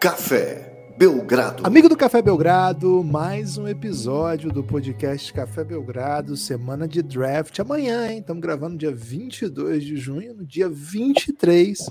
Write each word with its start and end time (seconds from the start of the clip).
Café 0.00 0.94
Belgrado. 0.96 1.66
Amigo 1.66 1.86
do 1.86 1.94
Café 1.94 2.22
Belgrado, 2.22 3.04
mais 3.04 3.58
um 3.58 3.68
episódio 3.68 4.50
do 4.50 4.64
podcast 4.64 5.30
Café 5.30 5.62
Belgrado, 5.62 6.38
semana 6.38 6.88
de 6.88 7.02
draft. 7.02 7.58
Amanhã, 7.60 8.10
hein? 8.10 8.20
Estamos 8.20 8.40
gravando 8.40 8.78
dia 8.78 8.90
22 8.90 9.84
de 9.84 9.98
junho. 9.98 10.32
No 10.32 10.46
dia 10.46 10.70
23, 10.70 11.90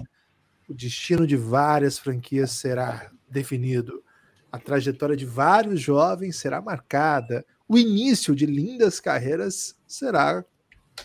o 0.67 0.73
destino 0.73 1.27
de 1.27 1.38
várias 1.38 1.99
franquias 1.99 2.49
será 2.49 3.11
definido. 3.30 4.03
A 4.52 4.57
trajetória 4.57 5.16
de 5.16 5.27
vários 5.27 5.80
jovens 5.80 6.35
será 6.38 6.59
marcada. 6.59 7.45
O 7.67 7.77
início 7.77 8.35
de 8.35 8.48
lindas 8.48 8.99
carreiras 8.99 9.76
será 9.85 10.44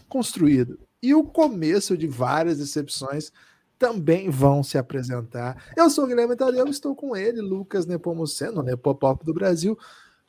construído. 0.09 0.79
E 1.03 1.15
o 1.15 1.23
começo 1.23 1.99
de 1.99 2.07
várias 2.07 2.57
decepções 2.57 3.31
também 3.85 4.31
vão 4.31 4.63
se 4.63 4.79
apresentar. 4.79 5.63
Eu 5.77 5.91
sou 5.91 6.05
o 6.05 6.07
Guilherme 6.07 6.35
Tadeu, 6.35 6.67
estou 6.69 6.97
com 6.97 7.15
ele, 7.15 7.43
Lucas 7.43 7.85
Nepomuceno, 7.85 8.63
Nepopop 8.63 9.23
do 9.23 9.35
Brasil, 9.35 9.79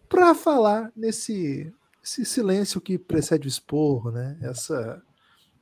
para 0.09 0.35
falar 0.35 0.91
nesse 0.93 1.73
esse 2.03 2.25
silêncio 2.25 2.81
que 2.81 2.97
precede 2.97 3.47
o 3.47 3.49
esporro, 3.49 4.11
né? 4.11 4.37
Essa, 4.41 5.01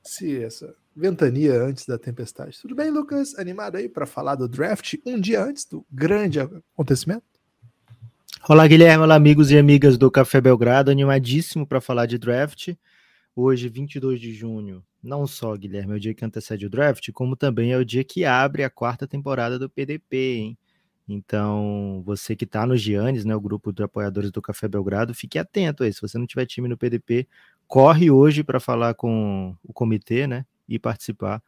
se, 0.01 0.43
essa 0.43 0.75
ventania 0.95 1.53
antes 1.61 1.85
da 1.85 1.98
tempestade. 1.98 2.59
Tudo 2.59 2.73
bem, 2.75 2.89
Lucas? 2.89 3.37
Animado 3.37 3.77
aí 3.77 3.87
para 3.87 4.07
falar 4.07 4.35
do 4.35 4.49
draft 4.49 4.95
um 5.05 5.21
dia 5.21 5.43
antes 5.43 5.63
do 5.63 5.85
grande 5.91 6.39
acontecimento? 6.39 7.23
Olá, 8.49 8.67
Guilherme. 8.67 9.03
Olá, 9.03 9.15
amigos 9.15 9.51
e 9.51 9.57
amigas 9.57 9.99
do 9.99 10.09
Café 10.09 10.41
Belgrado. 10.41 10.89
Animadíssimo 10.89 11.65
para 11.65 11.79
falar 11.79 12.07
de 12.07 12.17
draft. 12.17 12.73
Hoje, 13.35 13.70
22 13.70 14.20
de 14.20 14.34
junho, 14.34 14.84
não 15.04 15.27
só, 15.27 15.55
Guilherme, 15.55 15.93
é 15.93 15.96
o 15.98 15.99
dia 15.99 16.13
que 16.13 16.23
antecede 16.26 16.65
o 16.65 16.70
draft, 16.70 17.12
como 17.12 17.35
também 17.35 17.71
é 17.71 17.77
o 17.77 17.85
dia 17.85 18.04
que 18.04 18.26
abre 18.26 18.63
a 18.63 18.70
quarta 18.70 19.07
temporada 19.07 19.59
do 19.59 19.70
PDP, 19.70 20.37
hein? 20.37 20.57
Então, 21.07 22.01
você 22.05 22.35
que 22.35 22.46
está 22.46 22.65
no 22.65 22.77
Giannis, 22.77 23.26
né, 23.26 23.35
o 23.35 23.41
grupo 23.41 23.74
de 23.74 23.84
apoiadores 23.84 24.31
do 24.31 24.41
Café 24.41 24.68
Belgrado, 24.70 25.13
fique 25.13 25.37
atento 25.37 25.84
aí. 25.84 25.91
Se 25.93 26.01
você 26.01 26.18
não 26.18 26.26
tiver 26.26 26.46
time 26.46 26.70
no 26.70 26.77
PDP, 26.77 27.27
corre 27.68 28.09
hoje 28.09 28.43
para 28.43 28.59
falar 28.59 28.93
com 28.93 29.55
o 29.63 29.74
comitê, 29.74 30.26
né, 30.27 30.46
e 30.68 30.79
participar. 30.79 31.43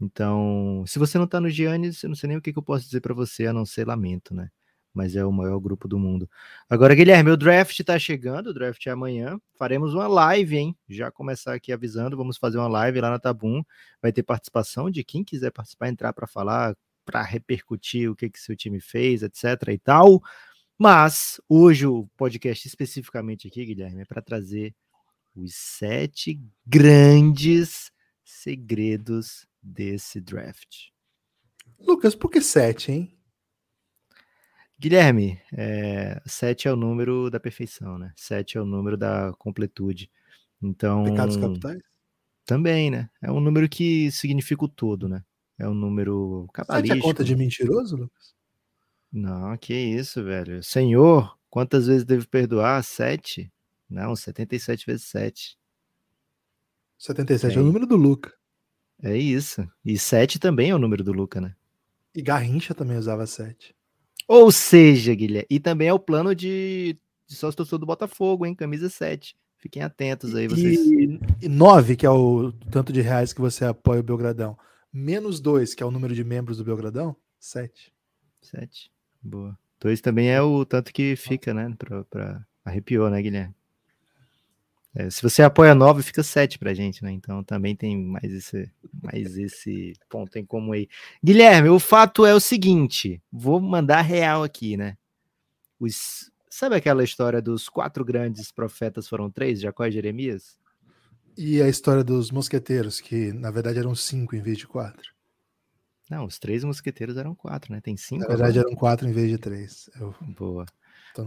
Então, 0.00 0.84
se 0.86 0.98
você 0.98 1.18
não 1.18 1.26
está 1.26 1.40
no 1.40 1.50
Giannis, 1.50 2.02
eu 2.02 2.08
não 2.08 2.16
sei 2.16 2.28
nem 2.28 2.36
o 2.38 2.42
que, 2.42 2.52
que 2.52 2.58
eu 2.58 2.62
posso 2.62 2.86
dizer 2.86 3.00
para 3.00 3.14
você, 3.14 3.46
a 3.46 3.52
não 3.52 3.66
ser 3.66 3.86
lamento, 3.86 4.34
né? 4.34 4.50
Mas 4.94 5.16
é 5.16 5.24
o 5.24 5.32
maior 5.32 5.58
grupo 5.58 5.88
do 5.88 5.98
mundo. 5.98 6.30
Agora, 6.70 6.94
Guilherme, 6.94 7.30
o 7.30 7.36
draft 7.36 7.78
está 7.78 7.98
chegando, 7.98 8.50
o 8.50 8.54
draft 8.54 8.86
é 8.86 8.90
amanhã. 8.90 9.40
Faremos 9.58 9.92
uma 9.92 10.06
live, 10.06 10.56
hein? 10.56 10.76
Já 10.88 11.10
começar 11.10 11.52
aqui 11.52 11.72
avisando, 11.72 12.16
vamos 12.16 12.36
fazer 12.38 12.58
uma 12.58 12.68
live 12.68 13.00
lá 13.00 13.10
na 13.10 13.18
Tabum. 13.18 13.62
Vai 14.00 14.12
ter 14.12 14.22
participação 14.22 14.88
de 14.88 15.02
quem 15.02 15.24
quiser 15.24 15.50
participar, 15.50 15.88
entrar 15.88 16.12
para 16.12 16.28
falar, 16.28 16.76
para 17.04 17.20
repercutir 17.22 18.08
o 18.08 18.14
que, 18.14 18.30
que 18.30 18.38
seu 18.38 18.56
time 18.56 18.80
fez, 18.80 19.24
etc. 19.24 19.68
e 19.72 19.78
tal. 19.78 20.22
Mas 20.78 21.40
hoje 21.48 21.86
o 21.86 22.06
podcast 22.16 22.66
especificamente 22.66 23.48
aqui, 23.48 23.64
Guilherme, 23.64 24.02
é 24.02 24.04
para 24.04 24.22
trazer 24.22 24.74
os 25.34 25.54
sete 25.54 26.40
grandes 26.64 27.90
segredos 28.24 29.46
desse 29.60 30.20
draft. 30.20 30.90
Lucas, 31.78 32.14
por 32.14 32.30
que 32.30 32.40
sete, 32.40 32.92
hein? 32.92 33.18
Guilherme, 34.78 35.40
é, 35.52 36.20
sete 36.26 36.68
é 36.68 36.72
o 36.72 36.76
número 36.76 37.30
da 37.30 37.38
perfeição, 37.38 37.98
né? 37.98 38.12
Sete 38.16 38.58
é 38.58 38.60
o 38.60 38.64
número 38.64 38.96
da 38.96 39.32
completude. 39.38 40.10
Então. 40.62 41.04
Pecados 41.04 41.36
capitais? 41.36 41.80
Também, 42.44 42.90
né? 42.90 43.08
É 43.22 43.30
um 43.30 43.40
número 43.40 43.68
que 43.68 44.10
significa 44.10 44.64
o 44.64 44.68
todo, 44.68 45.08
né? 45.08 45.24
É 45.58 45.68
um 45.68 45.74
número 45.74 46.48
cabalístico. 46.52 46.94
Sete 46.94 46.98
é 46.98 47.08
conta 47.08 47.24
de 47.24 47.36
mentiroso, 47.36 47.96
Lucas? 47.96 48.34
Não, 49.12 49.56
que 49.56 49.72
isso, 49.72 50.24
velho. 50.24 50.62
Senhor, 50.62 51.38
quantas 51.48 51.86
vezes 51.86 52.04
devo 52.04 52.28
perdoar? 52.28 52.82
Sete? 52.82 53.50
Não, 53.88 54.16
77 54.16 54.84
vezes 54.86 55.06
sete. 55.06 55.56
77 56.98 57.54
é, 57.54 57.58
é 57.58 57.62
o 57.62 57.64
número 57.64 57.86
do 57.86 57.96
Luca. 57.96 58.34
É 59.02 59.16
isso. 59.16 59.66
E 59.84 59.96
sete 59.98 60.38
também 60.38 60.70
é 60.70 60.74
o 60.74 60.78
número 60.78 61.04
do 61.04 61.12
Luca, 61.12 61.40
né? 61.40 61.54
E 62.14 62.22
Garrincha 62.22 62.74
também 62.74 62.96
usava 62.96 63.26
sete. 63.26 63.74
Ou 64.26 64.50
seja, 64.50 65.14
Guilherme, 65.14 65.46
e 65.50 65.60
também 65.60 65.88
é 65.88 65.92
o 65.92 65.98
plano 65.98 66.34
de, 66.34 66.98
de 67.26 67.34
sócio 67.34 67.56
torcedor 67.56 67.80
do 67.80 67.86
Botafogo, 67.86 68.46
hein? 68.46 68.54
Camisa 68.54 68.88
7. 68.88 69.36
Fiquem 69.58 69.82
atentos 69.82 70.34
aí, 70.34 70.46
vocês. 70.46 70.78
E, 70.78 71.18
e 71.42 71.48
9, 71.48 71.96
que 71.96 72.04
é 72.04 72.10
o 72.10 72.52
tanto 72.70 72.92
de 72.92 73.00
reais 73.00 73.32
que 73.32 73.40
você 73.40 73.64
apoia 73.64 74.00
o 74.00 74.02
Belgradão. 74.02 74.58
Menos 74.92 75.40
2, 75.40 75.74
que 75.74 75.82
é 75.82 75.86
o 75.86 75.90
número 75.90 76.14
de 76.14 76.22
membros 76.22 76.58
do 76.58 76.64
Belgradão. 76.64 77.16
7. 77.40 77.92
7. 78.42 78.90
Boa. 79.22 79.58
2 79.80 80.00
também 80.00 80.30
é 80.30 80.40
o 80.40 80.64
tanto 80.64 80.92
que 80.92 81.16
fica, 81.16 81.52
né? 81.52 81.74
Pra, 81.78 82.04
pra... 82.04 82.46
Arrepiou, 82.64 83.10
né, 83.10 83.20
Guilherme? 83.20 83.54
É, 84.94 85.10
se 85.10 85.20
você 85.20 85.42
apoia 85.42 85.74
9, 85.74 86.02
fica 86.02 86.22
7 86.22 86.56
pra 86.58 86.72
gente, 86.72 87.02
né? 87.02 87.10
Então 87.10 87.42
também 87.42 87.74
tem 87.74 88.00
mais 88.00 88.32
esse, 88.32 88.70
mais 89.02 89.36
esse 89.36 89.94
ponto 90.08 90.38
em 90.38 90.44
comum 90.44 90.72
aí. 90.72 90.88
Guilherme, 91.22 91.68
o 91.68 91.80
fato 91.80 92.24
é 92.24 92.32
o 92.32 92.40
seguinte: 92.40 93.20
vou 93.32 93.60
mandar 93.60 94.02
real 94.02 94.44
aqui, 94.44 94.76
né? 94.76 94.96
Os, 95.80 96.30
sabe 96.48 96.76
aquela 96.76 97.02
história 97.02 97.42
dos 97.42 97.68
quatro 97.68 98.04
grandes 98.04 98.52
profetas 98.52 99.08
foram 99.08 99.28
três, 99.28 99.60
Jacó 99.60 99.84
e 99.84 99.90
Jeremias? 99.90 100.56
E 101.36 101.60
a 101.60 101.68
história 101.68 102.04
dos 102.04 102.30
mosqueteiros, 102.30 103.00
que 103.00 103.32
na 103.32 103.50
verdade 103.50 103.80
eram 103.80 103.96
cinco 103.96 104.36
em 104.36 104.40
vez 104.40 104.58
de 104.58 104.68
quatro. 104.68 105.12
Não, 106.08 106.24
os 106.24 106.38
três 106.38 106.62
mosqueteiros 106.62 107.16
eram 107.16 107.34
quatro, 107.34 107.72
né? 107.72 107.80
Tem 107.80 107.96
cinco. 107.96 108.22
Na 108.22 108.28
verdade 108.28 108.58
agora. 108.58 108.68
eram 108.68 108.78
quatro 108.78 109.08
em 109.08 109.12
vez 109.12 109.28
de 109.28 109.38
três. 109.38 109.90
Eu... 109.98 110.14
Boa. 110.20 110.66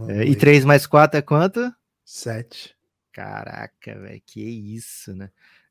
É, 0.08 0.24
e 0.24 0.34
três 0.34 0.64
mais 0.64 0.86
quatro 0.86 1.18
é 1.18 1.22
quanto? 1.22 1.70
Sete. 2.04 2.77
Caraca, 3.18 3.98
velho, 3.98 4.22
que 4.24 4.40
isso, 4.40 5.12
né? 5.12 5.28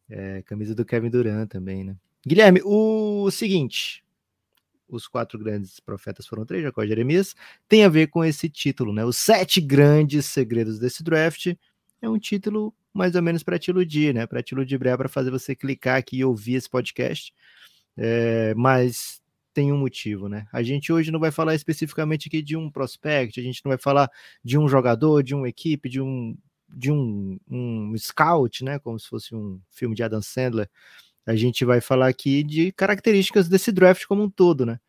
É, 0.10 0.42
camisa 0.42 0.76
do 0.76 0.84
Kevin 0.84 1.10
Durant 1.10 1.48
também, 1.48 1.82
né? 1.82 1.96
Guilherme, 2.28 2.60
o 2.66 3.32
seguinte, 3.32 4.04
os 4.86 5.08
quatro 5.08 5.40
grandes 5.40 5.80
profetas 5.80 6.28
foram 6.28 6.46
três, 6.46 6.62
Jacó 6.62 6.84
e 6.84 6.90
Jeremias, 6.90 7.38
tem 7.66 7.86
a 7.86 7.90
ver 7.90 8.08
com 8.08 8.26
esse 8.26 8.50
título, 8.50 8.92
né? 8.92 9.06
Os 9.06 9.16
sete 9.16 9.62
grandes 9.62 10.26
segredos 10.26 10.78
desse 10.78 11.02
draft 11.02 11.56
é 12.02 12.10
um 12.10 12.20
título 12.20 12.76
mais 12.94 13.16
ou 13.16 13.22
menos 13.22 13.44
para 13.44 13.58
te 13.58 13.70
iludir, 13.70 14.14
né? 14.14 14.28
Para 14.28 14.44
te 14.44 14.52
iludir, 14.52 14.78
para 14.78 15.08
fazer 15.08 15.32
você 15.32 15.56
clicar 15.56 15.96
aqui 15.96 16.18
e 16.18 16.26
ouvir 16.26 16.56
esse 16.56 16.70
podcast. 16.70 17.34
É, 17.96 18.54
mas 18.56 19.22
tem 19.54 19.72
um 19.72 19.78
motivo, 19.78 20.28
né? 20.28 20.48
A 20.52 20.62
gente 20.62 20.92
hoje 20.92 21.12
não 21.12 21.20
vai 21.20 21.32
falar 21.32 21.56
especificamente 21.56 22.28
aqui 22.28 22.42
de 22.42 22.58
um 22.58 22.70
prospect, 22.70 23.40
a 23.40 23.44
gente 23.44 23.62
não 23.64 23.70
vai 23.70 23.78
falar 23.78 24.12
de 24.44 24.58
um 24.58 24.68
jogador, 24.68 25.24
de 25.24 25.34
uma 25.34 25.48
equipe, 25.48 25.88
de 25.88 26.02
um 26.02 26.38
de 26.70 26.92
um, 26.92 27.40
um 27.50 27.94
scout, 27.98 28.64
né? 28.64 28.80
Como 28.80 29.00
se 29.00 29.08
fosse 29.08 29.36
um 29.36 29.60
filme 29.70 29.96
de 29.96 30.04
Adam 30.04 30.22
Sandler. 30.22 30.70
A 31.26 31.36
gente 31.36 31.66
vai 31.66 31.82
falar 31.82 32.08
aqui 32.08 32.44
de 32.44 32.72
características 32.72 33.50
desse 33.50 33.72
draft 33.72 34.06
como 34.06 34.24
um 34.24 34.30
todo, 34.30 34.66
né? 34.66 34.80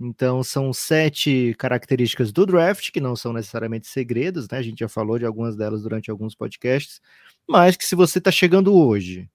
Então, 0.00 0.42
são 0.44 0.72
sete 0.72 1.54
características 1.58 2.30
do 2.30 2.44
draft, 2.44 2.90
que 2.90 3.00
não 3.00 3.16
são 3.16 3.32
necessariamente 3.32 3.86
segredos, 3.88 4.46
né? 4.48 4.58
A 4.58 4.62
gente 4.62 4.80
já 4.80 4.88
falou 4.88 5.18
de 5.18 5.24
algumas 5.24 5.56
delas 5.56 5.82
durante 5.82 6.10
alguns 6.10 6.34
podcasts, 6.34 7.00
mas 7.48 7.76
que 7.76 7.84
se 7.84 7.94
você 7.96 8.18
está 8.18 8.30
chegando 8.30 8.74
hoje 8.74 9.30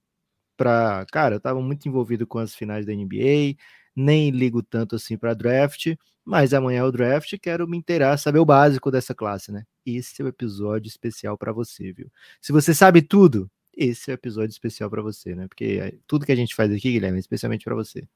para. 0.56 1.06
Cara, 1.12 1.34
eu 1.36 1.38
estava 1.38 1.60
muito 1.60 1.88
envolvido 1.88 2.26
com 2.26 2.38
as 2.38 2.54
finais 2.54 2.86
da 2.86 2.92
NBA, 2.94 3.56
nem 3.94 4.30
ligo 4.30 4.62
tanto 4.62 4.96
assim 4.96 5.16
para 5.16 5.34
draft, 5.34 5.94
mas 6.24 6.54
amanhã 6.54 6.80
é 6.80 6.84
o 6.84 6.92
draft, 6.92 7.34
quero 7.40 7.66
me 7.66 7.76
inteirar, 7.76 8.16
saber 8.16 8.38
o 8.38 8.44
básico 8.44 8.90
dessa 8.90 9.14
classe, 9.14 9.50
né? 9.50 9.64
Esse 9.84 10.22
é 10.22 10.24
o 10.24 10.28
episódio 10.28 10.88
especial 10.88 11.36
para 11.36 11.52
você, 11.52 11.92
viu? 11.92 12.10
Se 12.40 12.52
você 12.52 12.74
sabe 12.74 13.02
tudo, 13.02 13.50
esse 13.74 14.10
é 14.10 14.14
o 14.14 14.16
episódio 14.16 14.52
especial 14.52 14.88
para 14.88 15.02
você, 15.02 15.34
né? 15.34 15.48
Porque 15.48 15.78
é, 15.80 15.94
tudo 16.06 16.26
que 16.26 16.32
a 16.32 16.36
gente 16.36 16.54
faz 16.54 16.70
aqui, 16.70 16.92
Guilherme, 16.92 17.18
é 17.18 17.20
especialmente 17.20 17.64
para 17.64 17.74
você. 17.74 18.06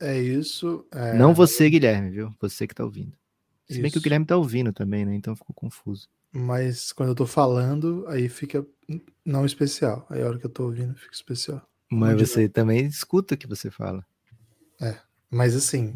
É 0.00 0.20
isso. 0.20 0.86
É... 0.90 1.14
Não 1.14 1.32
você, 1.32 1.70
Guilherme, 1.70 2.10
viu? 2.10 2.34
Você 2.40 2.66
que 2.66 2.74
tá 2.74 2.84
ouvindo. 2.84 3.12
Se 3.66 3.74
isso. 3.74 3.82
bem 3.82 3.90
que 3.90 3.98
o 3.98 4.00
Guilherme 4.00 4.26
tá 4.26 4.36
ouvindo 4.36 4.72
também, 4.72 5.04
né? 5.04 5.14
Então 5.14 5.36
ficou 5.36 5.54
confuso. 5.54 6.08
Mas 6.32 6.92
quando 6.92 7.10
eu 7.10 7.14
tô 7.14 7.26
falando, 7.26 8.04
aí 8.08 8.28
fica 8.28 8.66
não 9.24 9.46
especial. 9.46 10.06
Aí 10.10 10.22
a 10.22 10.26
hora 10.26 10.38
que 10.38 10.46
eu 10.46 10.50
tô 10.50 10.64
ouvindo, 10.64 10.94
fica 10.94 11.14
especial. 11.14 11.66
Mas 11.90 12.20
você 12.20 12.48
também 12.48 12.84
escuta 12.84 13.34
o 13.34 13.38
que 13.38 13.46
você 13.46 13.70
fala. 13.70 14.04
É, 14.80 14.98
mas 15.30 15.54
assim, 15.54 15.94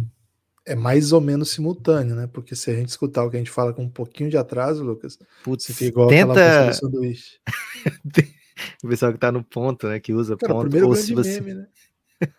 é 0.66 0.74
mais 0.74 1.12
ou 1.12 1.20
menos 1.20 1.50
simultâneo, 1.50 2.14
né? 2.14 2.26
Porque 2.26 2.54
se 2.54 2.70
a 2.70 2.74
gente 2.74 2.88
escutar 2.88 3.24
o 3.24 3.30
que 3.30 3.36
a 3.36 3.38
gente 3.38 3.50
fala 3.50 3.72
com 3.72 3.82
um 3.82 3.88
pouquinho 3.88 4.30
de 4.30 4.36
atraso, 4.36 4.84
Lucas, 4.84 5.18
Putz, 5.42 5.66
fica 5.66 5.84
igual 5.84 6.08
tenta... 6.08 6.32
aquela 6.32 6.72
sanduíche. 6.72 7.40
o 8.84 8.88
pessoal 8.88 9.12
que 9.12 9.18
tá 9.18 9.32
no 9.32 9.42
ponto, 9.42 9.88
né? 9.88 9.98
Que 9.98 10.12
usa 10.12 10.36
Cara, 10.36 10.52
ponto. 10.52 10.62
Primeiro 10.62 10.88
Ou 10.88 10.94
grande 10.94 11.14
você... 11.14 11.40
meme, 11.40 11.54
né? 11.54 11.68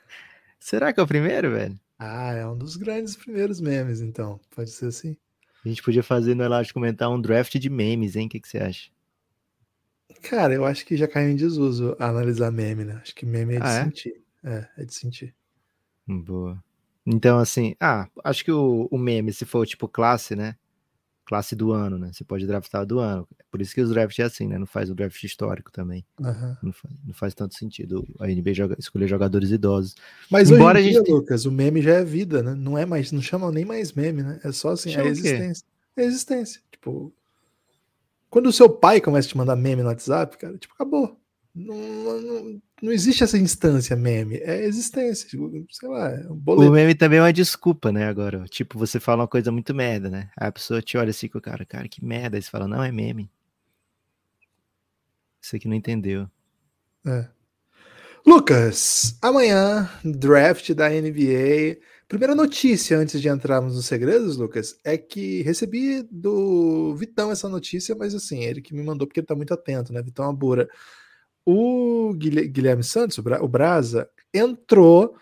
Será 0.60 0.94
que 0.94 1.00
é 1.00 1.04
o 1.04 1.08
primeiro, 1.08 1.52
velho? 1.52 1.80
Ah, 1.98 2.34
é 2.34 2.48
um 2.48 2.58
dos 2.58 2.76
grandes 2.78 3.16
primeiros 3.16 3.60
memes, 3.60 4.02
então. 4.02 4.40
Pode 4.56 4.72
ser 4.72 4.88
assim. 4.88 5.18
A 5.64 5.68
gente 5.70 5.84
podia 5.84 6.02
fazer 6.02 6.34
no 6.34 6.44
Elástico 6.44 6.80
comentar 6.80 7.10
um 7.10 7.22
draft 7.22 7.56
de 7.58 7.70
memes, 7.70 8.16
hein? 8.16 8.28
O 8.28 8.30
que, 8.30 8.40
que 8.40 8.48
você 8.48 8.58
acha? 8.58 8.90
Cara, 10.24 10.54
eu 10.54 10.66
acho 10.66 10.86
que 10.86 10.98
já 10.98 11.08
caiu 11.08 11.30
em 11.30 11.36
desuso 11.36 11.96
analisar 12.00 12.52
meme, 12.52 12.84
né? 12.86 13.00
Acho 13.02 13.14
que 13.14 13.26
meme 13.26 13.56
é 13.56 13.60
de 13.60 13.66
ah, 13.66 13.72
é? 13.72 13.84
sentir. 13.84 14.24
É, 14.44 14.68
é 14.78 14.86
de 14.86 14.94
sentir. 14.94 15.36
Boa. 16.08 16.64
Então, 17.06 17.39
assim, 17.39 17.75
ah, 17.80 18.07
acho 18.24 18.44
que 18.45 18.51
o, 18.51 18.88
o 18.92 18.98
meme, 18.98 19.33
se 19.33 19.45
for 19.45 19.65
tipo 19.65 19.88
classe, 19.88 20.36
né? 20.36 20.56
Classe 21.25 21.56
do 21.56 21.71
ano, 21.71 21.98
né? 21.98 22.12
Você 22.13 22.24
pode 22.24 22.45
draftar 22.45 22.86
do 22.86 23.00
ano. 23.00 23.27
Por 23.50 23.62
isso 23.62 23.74
que 23.74 23.81
os 23.81 23.89
drafts 23.89 24.19
é 24.19 24.24
assim, 24.24 24.48
né? 24.48 24.57
Não 24.57 24.65
faz 24.68 24.89
o 24.89 24.95
draft 24.95 25.24
histórico 25.24 25.71
também. 25.71 26.06
Aham. 26.21 26.57
Não 26.62 26.74
faz, 26.74 26.94
não 27.06 27.13
faz 27.13 27.33
tanto 27.33 27.56
sentido 27.56 28.06
a 28.19 28.27
NBA 28.27 28.53
joga, 28.53 28.75
escolher 28.77 29.07
jogadores 29.07 29.50
idosos. 29.50 29.95
Mas 30.30 30.51
Embora 30.51 30.80
hoje 30.80 30.88
em 30.88 30.89
a 30.89 30.92
dia, 30.94 31.00
gente- 31.01 31.12
Lucas, 31.12 31.45
o 31.45 31.51
meme 31.51 31.81
já 31.81 31.94
é 31.94 32.03
vida, 32.03 32.44
né? 32.44 32.53
Não 32.53 32.77
é 32.77 32.86
mais, 32.86 33.12
não 33.12 33.21
chamam 33.21 33.51
nem 33.51 33.63
mais 33.65 33.94
meme, 33.94 34.24
né? 34.24 34.39
É 34.44 34.51
só 34.51 34.69
assim, 34.71 34.89
é 34.89 34.94
Chama 34.94 35.06
quê? 35.06 35.09
existência. 35.12 35.65
É 35.95 36.04
existência. 36.04 36.62
Tipo, 36.71 37.13
quando 38.30 38.47
o 38.47 38.54
seu 38.54 38.69
pai 38.69 39.00
começa 39.01 39.27
a 39.27 39.30
te 39.31 39.38
mandar 39.38 39.56
meme 39.56 39.81
no 39.83 39.89
WhatsApp, 39.89 40.38
cara, 40.38 40.57
tipo, 40.57 40.74
acabou. 40.74 41.18
Não, 41.53 41.75
não, 42.21 42.62
não 42.81 42.92
existe 42.94 43.24
essa 43.24 43.38
instância 43.38 43.95
meme, 43.95 44.38
é 44.38 44.63
existência. 44.65 45.27
Tipo, 45.27 45.51
sei 45.69 45.89
lá, 45.89 46.09
é 46.12 46.27
um 46.27 46.38
O 46.57 46.69
boleto. 46.69 46.71
meme 46.71 46.95
também 46.95 47.19
é 47.19 47.21
uma 47.21 47.33
desculpa, 47.33 47.92
né? 47.92 48.07
Agora, 48.07 48.45
tipo, 48.45 48.80
você 48.80 49.00
fala 49.00 49.21
uma 49.24 49.27
coisa 49.27 49.51
muito 49.51 49.74
merda, 49.74 50.09
né? 50.09 50.30
A 50.38 50.51
pessoa 50.51 50.81
te 50.81 50.98
olha 50.98 51.09
assim 51.09 51.27
com 51.27 51.38
o 51.39 51.42
cara, 51.42 51.65
cara, 51.65 51.88
que 51.89 52.03
merda. 52.03 52.38
Aí 52.38 52.42
você 52.42 52.50
fala, 52.50 52.68
não, 52.68 52.81
é 52.81 52.92
meme. 52.92 53.30
Você 55.42 55.59
que 55.59 55.68
não 55.68 55.75
entendeu. 55.75 56.30
É. 57.06 57.27
Lucas, 58.25 59.18
amanhã, 59.21 59.89
draft 60.06 60.71
da 60.74 60.89
NBA. 60.89 61.80
Primeira 62.07 62.36
notícia 62.36 62.97
antes 62.97 63.21
de 63.21 63.27
entrarmos 63.27 63.75
nos 63.75 63.86
segredos, 63.86 64.38
Lucas, 64.38 64.77
é 64.83 64.97
que 64.97 65.42
recebi 65.42 66.04
do 66.12 66.94
Vitão 66.95 67.31
essa 67.31 67.50
notícia, 67.50 67.95
mas 67.95 68.13
assim, 68.13 68.44
ele 68.44 68.62
que 68.62 68.74
me 68.75 68.83
mandou 68.83 69.07
porque 69.07 69.19
ele 69.21 69.27
tá 69.27 69.36
muito 69.36 69.54
atento, 69.54 69.92
né? 69.92 70.01
Vitão 70.01 70.30
Abura. 70.30 70.69
O 71.46 72.14
Guilhe- 72.16 72.48
Guilherme 72.48 72.84
Santos, 72.84 73.18
o 73.18 73.24
Bra- 73.24 73.42
o 73.44 73.48
Brasa, 73.48 74.10
entrou 74.34 75.16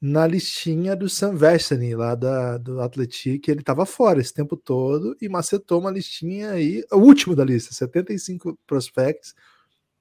na 0.00 0.26
listinha 0.26 0.96
do 0.96 1.08
Sam 1.08 1.36
Vestany, 1.36 1.94
lá 1.94 2.14
da, 2.14 2.56
do 2.56 2.80
Atletic, 2.80 3.46
ele 3.48 3.60
estava 3.60 3.84
fora 3.84 4.20
esse 4.20 4.32
tempo 4.32 4.56
todo 4.56 5.14
e 5.20 5.28
macetou 5.28 5.78
uma 5.80 5.90
listinha 5.90 6.52
aí, 6.52 6.82
o 6.90 6.96
último 6.96 7.36
da 7.36 7.44
lista, 7.44 7.74
75 7.74 8.58
prospects, 8.66 9.34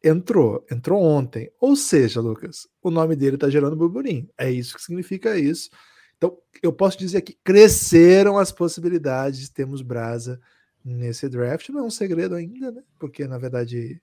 entrou, 0.04 0.66
entrou 0.72 1.04
ontem. 1.04 1.52
Ou 1.60 1.76
seja, 1.76 2.22
Lucas, 2.22 2.68
o 2.82 2.90
nome 2.90 3.16
dele 3.16 3.36
está 3.36 3.50
gerando 3.50 3.76
burburinho. 3.76 4.30
É 4.38 4.50
isso 4.50 4.76
que 4.76 4.82
significa 4.82 5.38
isso. 5.38 5.70
Então, 6.18 6.38
eu 6.64 6.72
posso 6.72 6.98
dizer 6.98 7.22
que 7.22 7.38
cresceram 7.44 8.38
as 8.38 8.52
possibilidades, 8.52 9.50
temos 9.50 9.82
Brasa 9.82 10.40
nesse 10.84 11.28
draft. 11.28 11.70
Não 11.70 11.82
é 11.82 11.84
um 11.84 11.90
segredo 11.90 12.36
ainda, 12.36 12.72
né? 12.72 12.82
Porque, 12.98 13.28
na 13.28 13.38
verdade, 13.38 14.02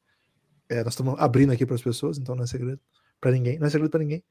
é, 0.68 0.82
nós 0.82 0.92
estamos 0.92 1.14
abrindo 1.18 1.52
aqui 1.52 1.64
para 1.64 1.74
as 1.74 1.82
pessoas, 1.82 2.18
então 2.18 2.34
não 2.34 2.44
é 2.44 2.46
segredo 2.46 2.80
para 3.20 3.30
ninguém. 3.30 3.58
Não 3.58 3.66
é 3.66 3.70
segredo 3.70 3.90
para 3.90 4.00
ninguém. 4.00 4.22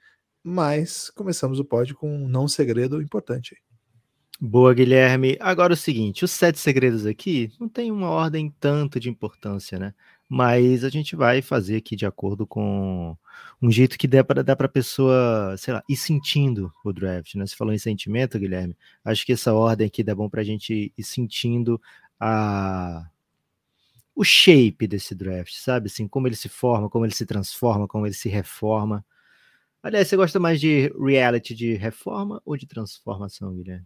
Mas 0.44 1.10
começamos 1.10 1.60
o 1.60 1.66
pod 1.66 1.94
com 1.96 2.14
um 2.16 2.28
não 2.28 2.48
segredo 2.48 3.02
importante. 3.02 3.56
Boa, 4.40 4.74
Guilherme. 4.74 5.38
Agora 5.40 5.74
o 5.74 5.78
seguinte, 5.78 6.26
os 6.26 6.32
sete 6.32 6.60
segredos 6.60 7.06
aqui 7.06 7.52
não 7.60 7.70
tem 7.70 7.92
uma 7.92 8.10
ordem 8.10 8.54
tanto 8.60 9.00
de 9.00 9.10
importância, 9.10 9.80
né? 9.80 9.94
Mas 10.28 10.84
a 10.84 10.90
gente 10.90 11.16
vai 11.16 11.42
fazer 11.42 11.78
aqui 11.78 11.96
de 11.96 12.06
acordo 12.06 12.46
com 12.46 13.16
um 13.62 13.72
jeito 13.72 13.98
que 13.98 14.08
dê 14.08 14.24
para 14.24 14.44
dar 14.44 14.56
para 14.56 14.66
a 14.66 14.70
pessoa, 14.70 15.56
sei 15.58 15.74
lá, 15.74 15.84
ir 15.88 15.96
sentindo 15.96 16.72
o 16.84 16.92
draft, 16.92 17.36
né? 17.36 17.48
Você 17.48 17.56
falou 17.56 17.74
em 17.74 17.78
sentimento, 17.78 18.38
Guilherme. 18.38 18.76
Acho 19.04 19.26
que 19.26 19.34
essa 19.34 19.54
ordem 19.54 19.88
aqui 19.88 20.04
dá 20.04 20.14
bom 20.14 20.30
para 20.30 20.42
a 20.42 20.44
gente 20.44 20.92
ir 20.98 21.04
sentindo 21.04 21.82
a 22.20 23.10
o 24.16 24.24
shape 24.24 24.88
desse 24.88 25.14
draft, 25.14 25.54
sabe? 25.56 25.88
Assim, 25.88 26.08
como 26.08 26.28
ele 26.28 26.36
se 26.36 26.48
forma, 26.48 26.90
como 26.90 27.06
ele 27.06 27.14
se 27.14 27.26
transforma, 27.26 27.88
como 27.88 28.06
ele 28.08 28.14
se 28.16 28.30
reforma. 28.30 29.06
Aliás, 29.84 30.08
você 30.08 30.16
gosta 30.16 30.40
mais 30.40 30.60
de 30.60 30.92
reality 31.00 31.54
de 31.54 31.74
reforma 31.76 32.42
ou 32.46 32.56
de 32.58 32.66
transformação, 32.66 33.54
Guilherme? 33.54 33.86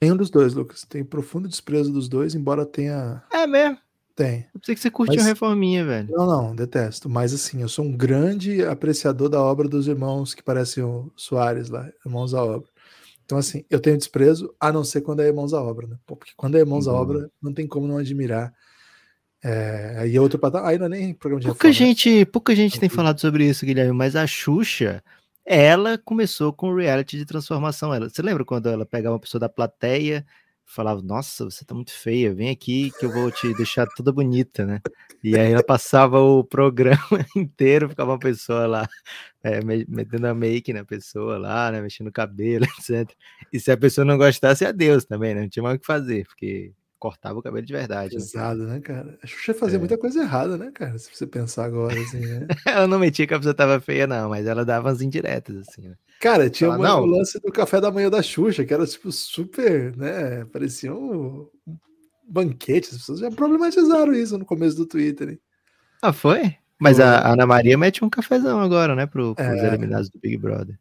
Nenhum 0.00 0.16
dos 0.16 0.30
dois, 0.30 0.54
Lucas. 0.54 0.84
Tenho 0.88 1.04
profundo 1.04 1.48
desprezo 1.48 1.92
dos 1.92 2.08
dois, 2.08 2.34
embora 2.34 2.66
tenha. 2.66 3.22
É 3.32 3.46
mesmo. 3.46 3.78
Tem. 4.16 4.46
Eu 4.54 4.60
pensei 4.60 4.74
que 4.76 4.80
você 4.80 4.90
curtia 4.90 5.16
Mas- 5.16 5.24
uma 5.24 5.28
reforminha, 5.30 5.84
velho. 5.84 6.08
Não, 6.10 6.26
não, 6.26 6.54
detesto. 6.54 7.08
Mas 7.08 7.34
assim, 7.34 7.60
eu 7.62 7.68
sou 7.68 7.84
um 7.84 7.92
grande 7.96 8.64
apreciador 8.64 9.28
da 9.28 9.42
obra 9.42 9.68
dos 9.68 9.88
irmãos 9.88 10.34
que 10.34 10.42
parecem 10.42 10.84
o 10.84 11.12
Soares 11.16 11.68
lá, 11.68 11.90
irmãos 12.06 12.32
à 12.32 12.42
obra. 12.44 12.68
Então, 13.24 13.38
assim, 13.38 13.64
eu 13.70 13.80
tenho 13.80 13.96
desprezo, 13.96 14.54
a 14.60 14.70
não 14.72 14.84
ser 14.84 15.00
quando 15.00 15.20
é 15.20 15.26
irmãos 15.26 15.52
à 15.54 15.62
obra, 15.62 15.86
né? 15.86 15.96
Porque 16.06 16.32
quando 16.36 16.56
é 16.56 16.60
irmãos 16.60 16.86
à 16.86 16.90
Boa. 16.92 17.02
obra, 17.02 17.30
não 17.42 17.52
tem 17.52 17.66
como 17.66 17.88
não 17.88 17.96
admirar. 17.98 18.52
É, 19.44 19.96
aí 19.98 20.16
é 20.16 20.20
outro 20.20 20.38
patamar. 20.38 20.70
Aí 20.70 20.78
não 20.78 20.86
é 20.86 20.88
nem 20.88 21.12
programa 21.12 21.40
de 21.40 21.46
Pouca 21.46 21.68
reforma, 21.68 21.86
né? 21.86 21.94
gente, 21.94 22.24
pouca 22.24 22.56
gente 22.56 22.80
tem 22.80 22.88
falado 22.88 23.20
sobre 23.20 23.46
isso, 23.46 23.66
Guilherme, 23.66 23.92
mas 23.92 24.16
a 24.16 24.26
Xuxa, 24.26 25.04
ela 25.44 25.98
começou 25.98 26.50
com 26.50 26.70
o 26.70 26.76
reality 26.76 27.18
de 27.18 27.26
transformação. 27.26 27.92
Ela, 27.92 28.08
você 28.08 28.22
lembra 28.22 28.44
quando 28.44 28.70
ela 28.70 28.86
pegava 28.86 29.14
uma 29.14 29.20
pessoa 29.20 29.38
da 29.38 29.48
plateia, 29.48 30.24
falava: 30.64 31.02
"Nossa, 31.02 31.44
você 31.44 31.62
tá 31.62 31.74
muito 31.74 31.92
feia, 31.92 32.34
vem 32.34 32.48
aqui 32.48 32.90
que 32.98 33.04
eu 33.04 33.12
vou 33.12 33.30
te 33.30 33.52
deixar 33.52 33.86
toda 33.94 34.10
bonita", 34.10 34.64
né? 34.64 34.80
E 35.22 35.38
aí 35.38 35.52
ela 35.52 35.62
passava 35.62 36.18
o 36.20 36.42
programa 36.42 36.98
inteiro, 37.36 37.90
ficava 37.90 38.12
uma 38.12 38.18
pessoa 38.18 38.66
lá 38.66 38.88
é, 39.42 39.62
me- 39.62 39.84
metendo 39.88 40.26
a 40.26 40.34
make 40.34 40.72
na 40.72 40.84
pessoa 40.86 41.36
lá, 41.38 41.70
né, 41.70 41.82
mexendo 41.82 42.08
o 42.08 42.12
cabelo, 42.12 42.64
etc. 42.80 43.14
E 43.52 43.60
se 43.60 43.70
a 43.70 43.76
pessoa 43.76 44.06
não 44.06 44.16
gostasse, 44.16 44.64
adeus 44.64 45.04
também, 45.04 45.34
né? 45.34 45.42
Não 45.42 45.48
tinha 45.50 45.62
mais 45.62 45.76
o 45.76 45.78
que 45.80 45.86
fazer, 45.86 46.24
porque 46.26 46.72
cortava 46.98 47.38
o 47.38 47.42
cabelo 47.42 47.64
de 47.66 47.72
verdade. 47.72 48.14
né? 48.14 48.20
Pesado, 48.20 48.62
né, 48.66 48.80
cara? 48.80 49.18
A 49.22 49.26
Xuxa 49.26 49.52
fazia 49.54 49.76
É. 49.76 49.78
muita 49.78 49.98
coisa 49.98 50.20
errada, 50.22 50.56
né, 50.56 50.70
cara? 50.72 50.98
Se 50.98 51.10
você 51.14 51.26
pensar 51.26 51.64
agora, 51.64 51.98
assim, 52.00 52.20
né? 52.20 52.46
Ela 52.66 52.86
não 52.86 52.98
metia 52.98 53.26
que 53.26 53.34
a 53.34 53.38
pessoa 53.38 53.54
tava 53.54 53.80
feia, 53.80 54.06
não, 54.06 54.28
mas 54.30 54.46
ela 54.46 54.64
dava 54.64 54.88
umas 54.88 55.02
indiretas, 55.02 55.56
assim. 55.68 55.88
né? 55.88 55.94
Cara, 56.20 56.48
tinha 56.48 56.70
Ah, 56.70 56.76
uma- 56.76 57.00
o 57.00 57.04
lance 57.06 57.38
do 57.40 57.52
café 57.52 57.80
da 57.80 57.90
manhã 57.90 58.08
da 58.08 58.22
Xuxa, 58.22 58.64
que 58.64 58.72
era, 58.72 58.86
tipo, 58.86 59.12
super, 59.12 59.94
né? 59.96 60.44
Parecia 60.46 60.94
um 60.94 61.46
banquete. 62.26 62.88
As 62.90 62.96
pessoas 62.98 63.20
já 63.20 63.30
problematizaram 63.30 64.14
isso 64.14 64.38
no 64.38 64.44
começo 64.46 64.76
do 64.76 64.86
Twitter, 64.86 65.28
hein? 65.30 65.40
Ah, 66.00 66.12
foi? 66.12 66.56
Mas 66.80 66.96
Foi. 66.96 67.04
a 67.06 67.32
Ana 67.32 67.46
Maria 67.46 67.76
mete 67.78 68.04
um 68.04 68.10
cafezão 68.10 68.60
agora, 68.60 68.94
né, 68.96 69.06
pro, 69.06 69.34
pros 69.34 69.46
É. 69.46 69.66
eliminados 69.68 70.08
do 70.10 70.18
Big 70.18 70.36
Brother. 70.36 70.78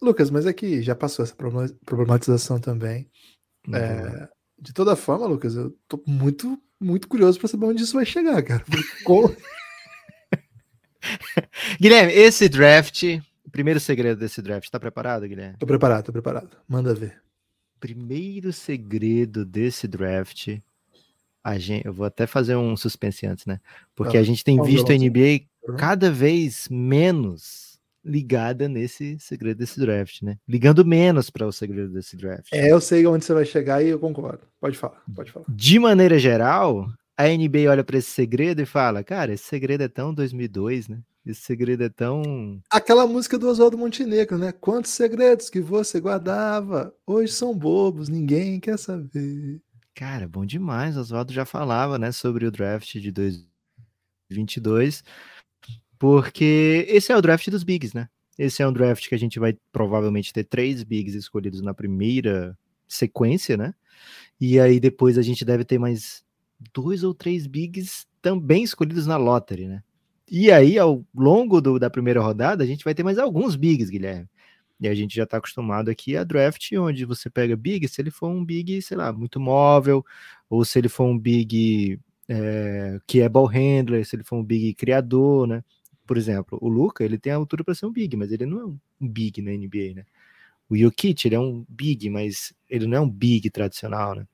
Lucas, 0.00 0.30
mas 0.30 0.46
é 0.46 0.52
que 0.52 0.82
já 0.82 0.94
passou 0.94 1.22
essa 1.24 1.34
problema- 1.34 1.70
problematização 1.86 2.58
também. 2.58 3.08
É, 3.72 4.28
de 4.62 4.72
toda 4.72 4.94
forma, 4.94 5.26
Lucas, 5.26 5.56
eu 5.56 5.76
tô 5.88 6.00
muito, 6.06 6.56
muito 6.80 7.08
curioso 7.08 7.38
para 7.38 7.48
saber 7.48 7.66
onde 7.66 7.82
isso 7.82 7.94
vai 7.94 8.06
chegar, 8.06 8.40
cara. 8.44 8.64
Como- 9.04 9.34
Guilherme, 11.80 12.12
esse 12.12 12.48
draft, 12.48 13.02
o 13.44 13.50
primeiro 13.50 13.80
segredo 13.80 14.18
desse 14.20 14.40
draft, 14.40 14.70
tá 14.70 14.78
preparado, 14.78 15.26
Guilherme? 15.26 15.56
Tô 15.58 15.66
preparado, 15.66 16.04
tô 16.04 16.12
preparado. 16.12 16.56
Manda 16.68 16.94
ver. 16.94 17.20
Primeiro 17.80 18.52
segredo 18.52 19.44
desse 19.44 19.88
draft, 19.88 20.58
a 21.42 21.58
gente, 21.58 21.84
eu 21.84 21.92
vou 21.92 22.06
até 22.06 22.24
fazer 22.26 22.54
um 22.54 22.76
suspense 22.76 23.26
antes, 23.26 23.44
né? 23.46 23.58
Porque 23.96 24.16
Ah, 24.16 24.20
a 24.20 24.22
gente 24.22 24.44
tem 24.44 24.62
visto 24.62 24.92
a? 24.92 24.94
NBA 24.94 25.40
cada 25.76 26.08
vez 26.10 26.68
menos 26.70 27.71
ligada 28.04 28.68
nesse 28.68 29.18
segredo 29.18 29.58
desse 29.58 29.78
draft, 29.78 30.22
né? 30.22 30.38
Ligando 30.48 30.84
menos 30.84 31.30
para 31.30 31.46
o 31.46 31.52
segredo 31.52 31.92
desse 31.92 32.16
draft. 32.16 32.48
É, 32.52 32.70
eu 32.70 32.80
sei 32.80 33.06
onde 33.06 33.24
você 33.24 33.34
vai 33.34 33.44
chegar 33.44 33.82
e 33.82 33.88
eu 33.88 33.98
concordo. 33.98 34.46
Pode 34.60 34.76
falar, 34.76 35.02
pode 35.14 35.30
falar. 35.30 35.46
de 35.48 35.78
maneira 35.78 36.18
geral, 36.18 36.86
a 37.16 37.24
NBA 37.24 37.70
olha 37.70 37.84
para 37.84 37.98
esse 37.98 38.10
segredo 38.10 38.60
e 38.62 38.66
fala: 38.66 39.04
Cara, 39.04 39.32
esse 39.32 39.44
segredo 39.44 39.82
é 39.82 39.88
tão 39.88 40.12
2002, 40.12 40.88
né? 40.88 41.00
Esse 41.24 41.42
segredo 41.42 41.84
é 41.84 41.88
tão. 41.88 42.60
Aquela 42.68 43.06
música 43.06 43.38
do 43.38 43.48
Oswaldo 43.48 43.78
Montenegro, 43.78 44.36
né? 44.36 44.50
Quantos 44.50 44.90
segredos 44.90 45.48
que 45.48 45.60
você 45.60 46.00
guardava 46.00 46.92
hoje 47.06 47.32
são 47.32 47.56
bobos, 47.56 48.08
ninguém 48.08 48.58
quer 48.58 48.76
saber. 48.78 49.60
Cara, 49.94 50.26
bom 50.26 50.44
demais. 50.44 50.96
Oswaldo 50.96 51.32
já 51.32 51.44
falava, 51.44 51.98
né, 51.98 52.10
sobre 52.10 52.46
o 52.46 52.50
draft 52.50 52.94
de 52.94 53.12
2022, 53.12 55.04
porque 56.02 56.84
esse 56.88 57.12
é 57.12 57.16
o 57.16 57.22
draft 57.22 57.48
dos 57.48 57.62
bigs, 57.62 57.94
né? 57.94 58.08
Esse 58.36 58.60
é 58.60 58.66
um 58.66 58.72
draft 58.72 59.08
que 59.08 59.14
a 59.14 59.18
gente 59.18 59.38
vai 59.38 59.56
provavelmente 59.70 60.32
ter 60.32 60.42
três 60.42 60.82
bigs 60.82 61.14
escolhidos 61.14 61.62
na 61.62 61.72
primeira 61.72 62.58
sequência, 62.88 63.56
né? 63.56 63.72
E 64.40 64.58
aí 64.58 64.80
depois 64.80 65.16
a 65.16 65.22
gente 65.22 65.44
deve 65.44 65.64
ter 65.64 65.78
mais 65.78 66.24
dois 66.74 67.04
ou 67.04 67.14
três 67.14 67.46
bigs 67.46 68.04
também 68.20 68.64
escolhidos 68.64 69.06
na 69.06 69.16
lottery, 69.16 69.68
né? 69.68 69.84
E 70.28 70.50
aí, 70.50 70.76
ao 70.76 71.04
longo 71.14 71.60
do- 71.60 71.78
da 71.78 71.88
primeira 71.88 72.20
rodada, 72.20 72.64
a 72.64 72.66
gente 72.66 72.82
vai 72.82 72.94
ter 72.96 73.04
mais 73.04 73.16
alguns 73.16 73.54
bigs, 73.54 73.88
Guilherme. 73.88 74.28
E 74.80 74.88
a 74.88 74.94
gente 74.96 75.14
já 75.14 75.24
tá 75.24 75.36
acostumado 75.36 75.88
aqui 75.88 76.16
a 76.16 76.24
draft 76.24 76.68
onde 76.72 77.04
você 77.04 77.30
pega 77.30 77.54
big, 77.54 77.86
se 77.86 78.02
ele 78.02 78.10
for 78.10 78.26
um 78.28 78.44
big, 78.44 78.82
sei 78.82 78.96
lá, 78.96 79.12
muito 79.12 79.38
móvel, 79.38 80.04
ou 80.50 80.64
se 80.64 80.80
ele 80.80 80.88
for 80.88 81.04
um 81.04 81.16
big 81.16 82.00
é, 82.28 82.98
que 83.06 83.20
é 83.20 83.28
ball 83.28 83.46
handler, 83.46 84.04
se 84.04 84.16
ele 84.16 84.24
for 84.24 84.34
um 84.34 84.42
big 84.44 84.74
criador, 84.74 85.46
né? 85.46 85.62
Por 86.12 86.18
exemplo, 86.18 86.58
o 86.60 86.68
Luca, 86.68 87.02
ele 87.02 87.16
tem 87.16 87.32
a 87.32 87.36
altura 87.36 87.64
para 87.64 87.74
ser 87.74 87.86
um 87.86 87.90
big, 87.90 88.14
mas 88.18 88.30
ele 88.30 88.44
não 88.44 88.60
é 88.60 88.66
um 88.66 88.78
big 89.00 89.40
na 89.40 89.50
NBA, 89.50 89.94
né? 89.94 90.04
O 90.68 90.76
Jokic, 90.76 91.26
ele 91.26 91.36
é 91.36 91.40
um 91.40 91.64
big, 91.66 92.10
mas 92.10 92.52
ele 92.68 92.86
não 92.86 92.98
é 92.98 93.00
um 93.00 93.08
big 93.08 93.48
tradicional, 93.48 94.14
né? 94.14 94.26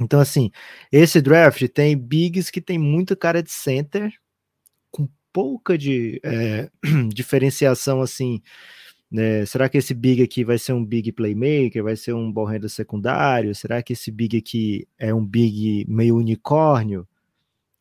Então, 0.00 0.18
assim, 0.18 0.50
esse 0.90 1.20
draft 1.20 1.68
tem 1.68 1.98
bigs 1.98 2.50
que 2.50 2.62
tem 2.62 2.78
muito 2.78 3.14
cara 3.14 3.42
de 3.42 3.50
center, 3.50 4.10
com 4.90 5.06
pouca 5.30 5.76
de 5.76 6.18
é, 6.24 6.70
diferenciação, 7.12 8.00
assim, 8.00 8.40
né? 9.10 9.44
Será 9.44 9.68
que 9.68 9.76
esse 9.76 9.92
big 9.92 10.22
aqui 10.22 10.44
vai 10.44 10.56
ser 10.56 10.72
um 10.72 10.82
big 10.82 11.12
playmaker? 11.12 11.84
Vai 11.84 11.96
ser 11.96 12.14
um 12.14 12.32
ball 12.32 12.46
handler 12.46 12.70
secundário? 12.70 13.54
Será 13.54 13.82
que 13.82 13.92
esse 13.92 14.10
big 14.10 14.38
aqui 14.38 14.88
é 14.98 15.12
um 15.12 15.26
big 15.26 15.84
meio 15.86 16.16
unicórnio? 16.16 17.06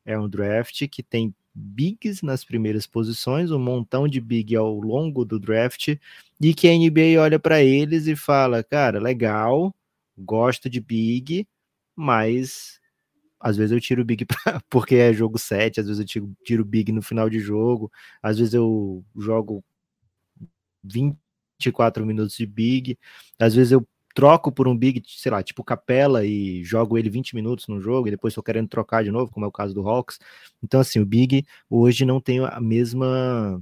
É 0.06 0.20
um 0.20 0.28
draft 0.28 0.86
que 0.90 1.02
tem 1.02 1.34
bigs 1.54 2.22
nas 2.24 2.44
primeiras 2.44 2.88
posições, 2.88 3.52
um 3.52 3.60
montão 3.60 4.08
de 4.08 4.22
big 4.22 4.56
ao 4.56 4.74
longo 4.80 5.26
do 5.26 5.40
draft, 5.40 5.98
e 6.42 6.54
que 6.54 6.68
a 6.68 6.74
NBA 6.74 7.22
olha 7.22 7.40
para 7.40 7.64
eles 7.64 8.08
e 8.08 8.16
fala: 8.16 8.64
cara, 8.64 9.00
legal, 9.00 9.74
gosto 10.18 10.70
de 10.70 10.80
big, 10.82 11.48
mas 11.96 12.80
às 13.40 13.58
vezes 13.58 13.72
eu 13.74 13.82
tiro 13.82 14.06
big 14.06 14.26
pra, 14.26 14.62
porque 14.70 14.96
é 14.96 15.14
jogo 15.14 15.38
7, 15.40 15.80
às 15.82 15.88
vezes 15.88 16.00
eu 16.02 16.06
tiro, 16.06 16.34
tiro 16.46 16.66
big 16.66 16.92
no 16.92 17.02
final 17.02 17.30
de 17.30 17.40
jogo, 17.40 17.92
às 18.24 18.38
vezes 18.40 18.54
eu 18.54 19.04
jogo 19.18 19.64
24 20.84 22.06
minutos 22.06 22.36
de 22.36 22.46
big. 22.46 22.98
Às 23.40 23.56
vezes 23.56 23.72
eu 23.72 23.88
troco 24.14 24.52
por 24.52 24.68
um 24.68 24.78
big, 24.78 25.02
sei 25.06 25.32
lá, 25.32 25.42
tipo 25.44 25.64
capela 25.64 26.26
e 26.26 26.64
jogo 26.64 26.98
ele 26.98 27.10
20 27.10 27.36
minutos 27.36 27.68
no 27.68 27.80
jogo 27.80 28.08
e 28.08 28.12
depois 28.12 28.32
estou 28.32 28.44
querendo 28.44 28.68
trocar 28.68 29.04
de 29.04 29.12
novo, 29.12 29.32
como 29.32 29.46
é 29.46 29.50
o 29.50 29.52
caso 29.52 29.74
do 29.74 29.88
Hawks. 29.88 30.20
Então, 30.64 30.80
assim, 30.80 31.00
o 31.00 31.06
big 31.06 31.46
hoje 31.70 32.06
não 32.06 32.20
tem 32.20 32.40
a 32.40 32.60
mesma 32.60 33.62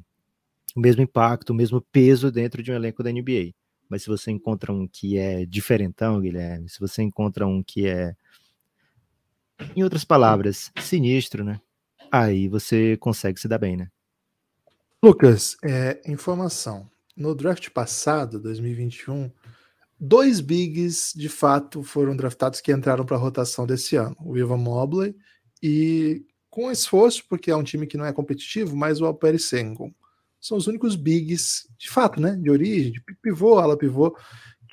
o 0.75 0.79
mesmo 0.79 1.01
impacto, 1.01 1.49
o 1.49 1.55
mesmo 1.55 1.81
peso 1.81 2.31
dentro 2.31 2.61
de 2.61 2.71
um 2.71 2.75
elenco 2.75 3.03
da 3.03 3.11
NBA. 3.11 3.53
Mas 3.89 4.03
se 4.03 4.07
você 4.07 4.31
encontra 4.31 4.71
um 4.71 4.87
que 4.87 5.17
é 5.17 5.45
diferentão, 5.45 6.21
Guilherme, 6.21 6.69
se 6.69 6.79
você 6.79 7.01
encontra 7.01 7.47
um 7.47 7.63
que 7.63 7.87
é, 7.87 8.15
em 9.75 9.83
outras 9.83 10.05
palavras, 10.05 10.71
sinistro, 10.79 11.43
né? 11.43 11.59
Aí 12.11 12.47
você 12.47 12.97
consegue 12.97 13.39
se 13.39 13.47
dar 13.47 13.57
bem, 13.57 13.75
né? 13.75 13.89
Lucas, 15.01 15.57
é, 15.63 16.01
informação 16.05 16.89
no 17.15 17.33
draft 17.33 17.69
passado, 17.69 18.39
2021, 18.39 19.31
dois 19.99 20.39
bigs 20.39 21.13
de 21.15 21.27
fato 21.27 21.83
foram 21.83 22.15
draftados 22.15 22.61
que 22.61 22.71
entraram 22.71 23.05
para 23.05 23.17
a 23.17 23.19
rotação 23.19 23.67
desse 23.67 23.95
ano: 23.95 24.15
o 24.19 24.37
Ivan 24.37 24.57
Mobley 24.57 25.15
e, 25.61 26.25
com 26.49 26.71
esforço, 26.71 27.23
porque 27.27 27.51
é 27.51 27.55
um 27.55 27.63
time 27.63 27.85
que 27.85 27.97
não 27.97 28.05
é 28.05 28.13
competitivo, 28.13 28.75
mas 28.75 29.01
o 29.01 29.05
Alperi 29.05 29.39
Sengun. 29.39 29.93
São 30.39 30.57
os 30.57 30.67
únicos 30.67 30.95
bigs, 30.95 31.67
de 31.77 31.89
fato, 31.89 32.21
né, 32.21 32.35
de 32.37 32.49
origem, 32.49 32.93
de 32.93 33.01
pivô, 33.21 33.59
ala 33.59 33.77
pivô, 33.77 34.15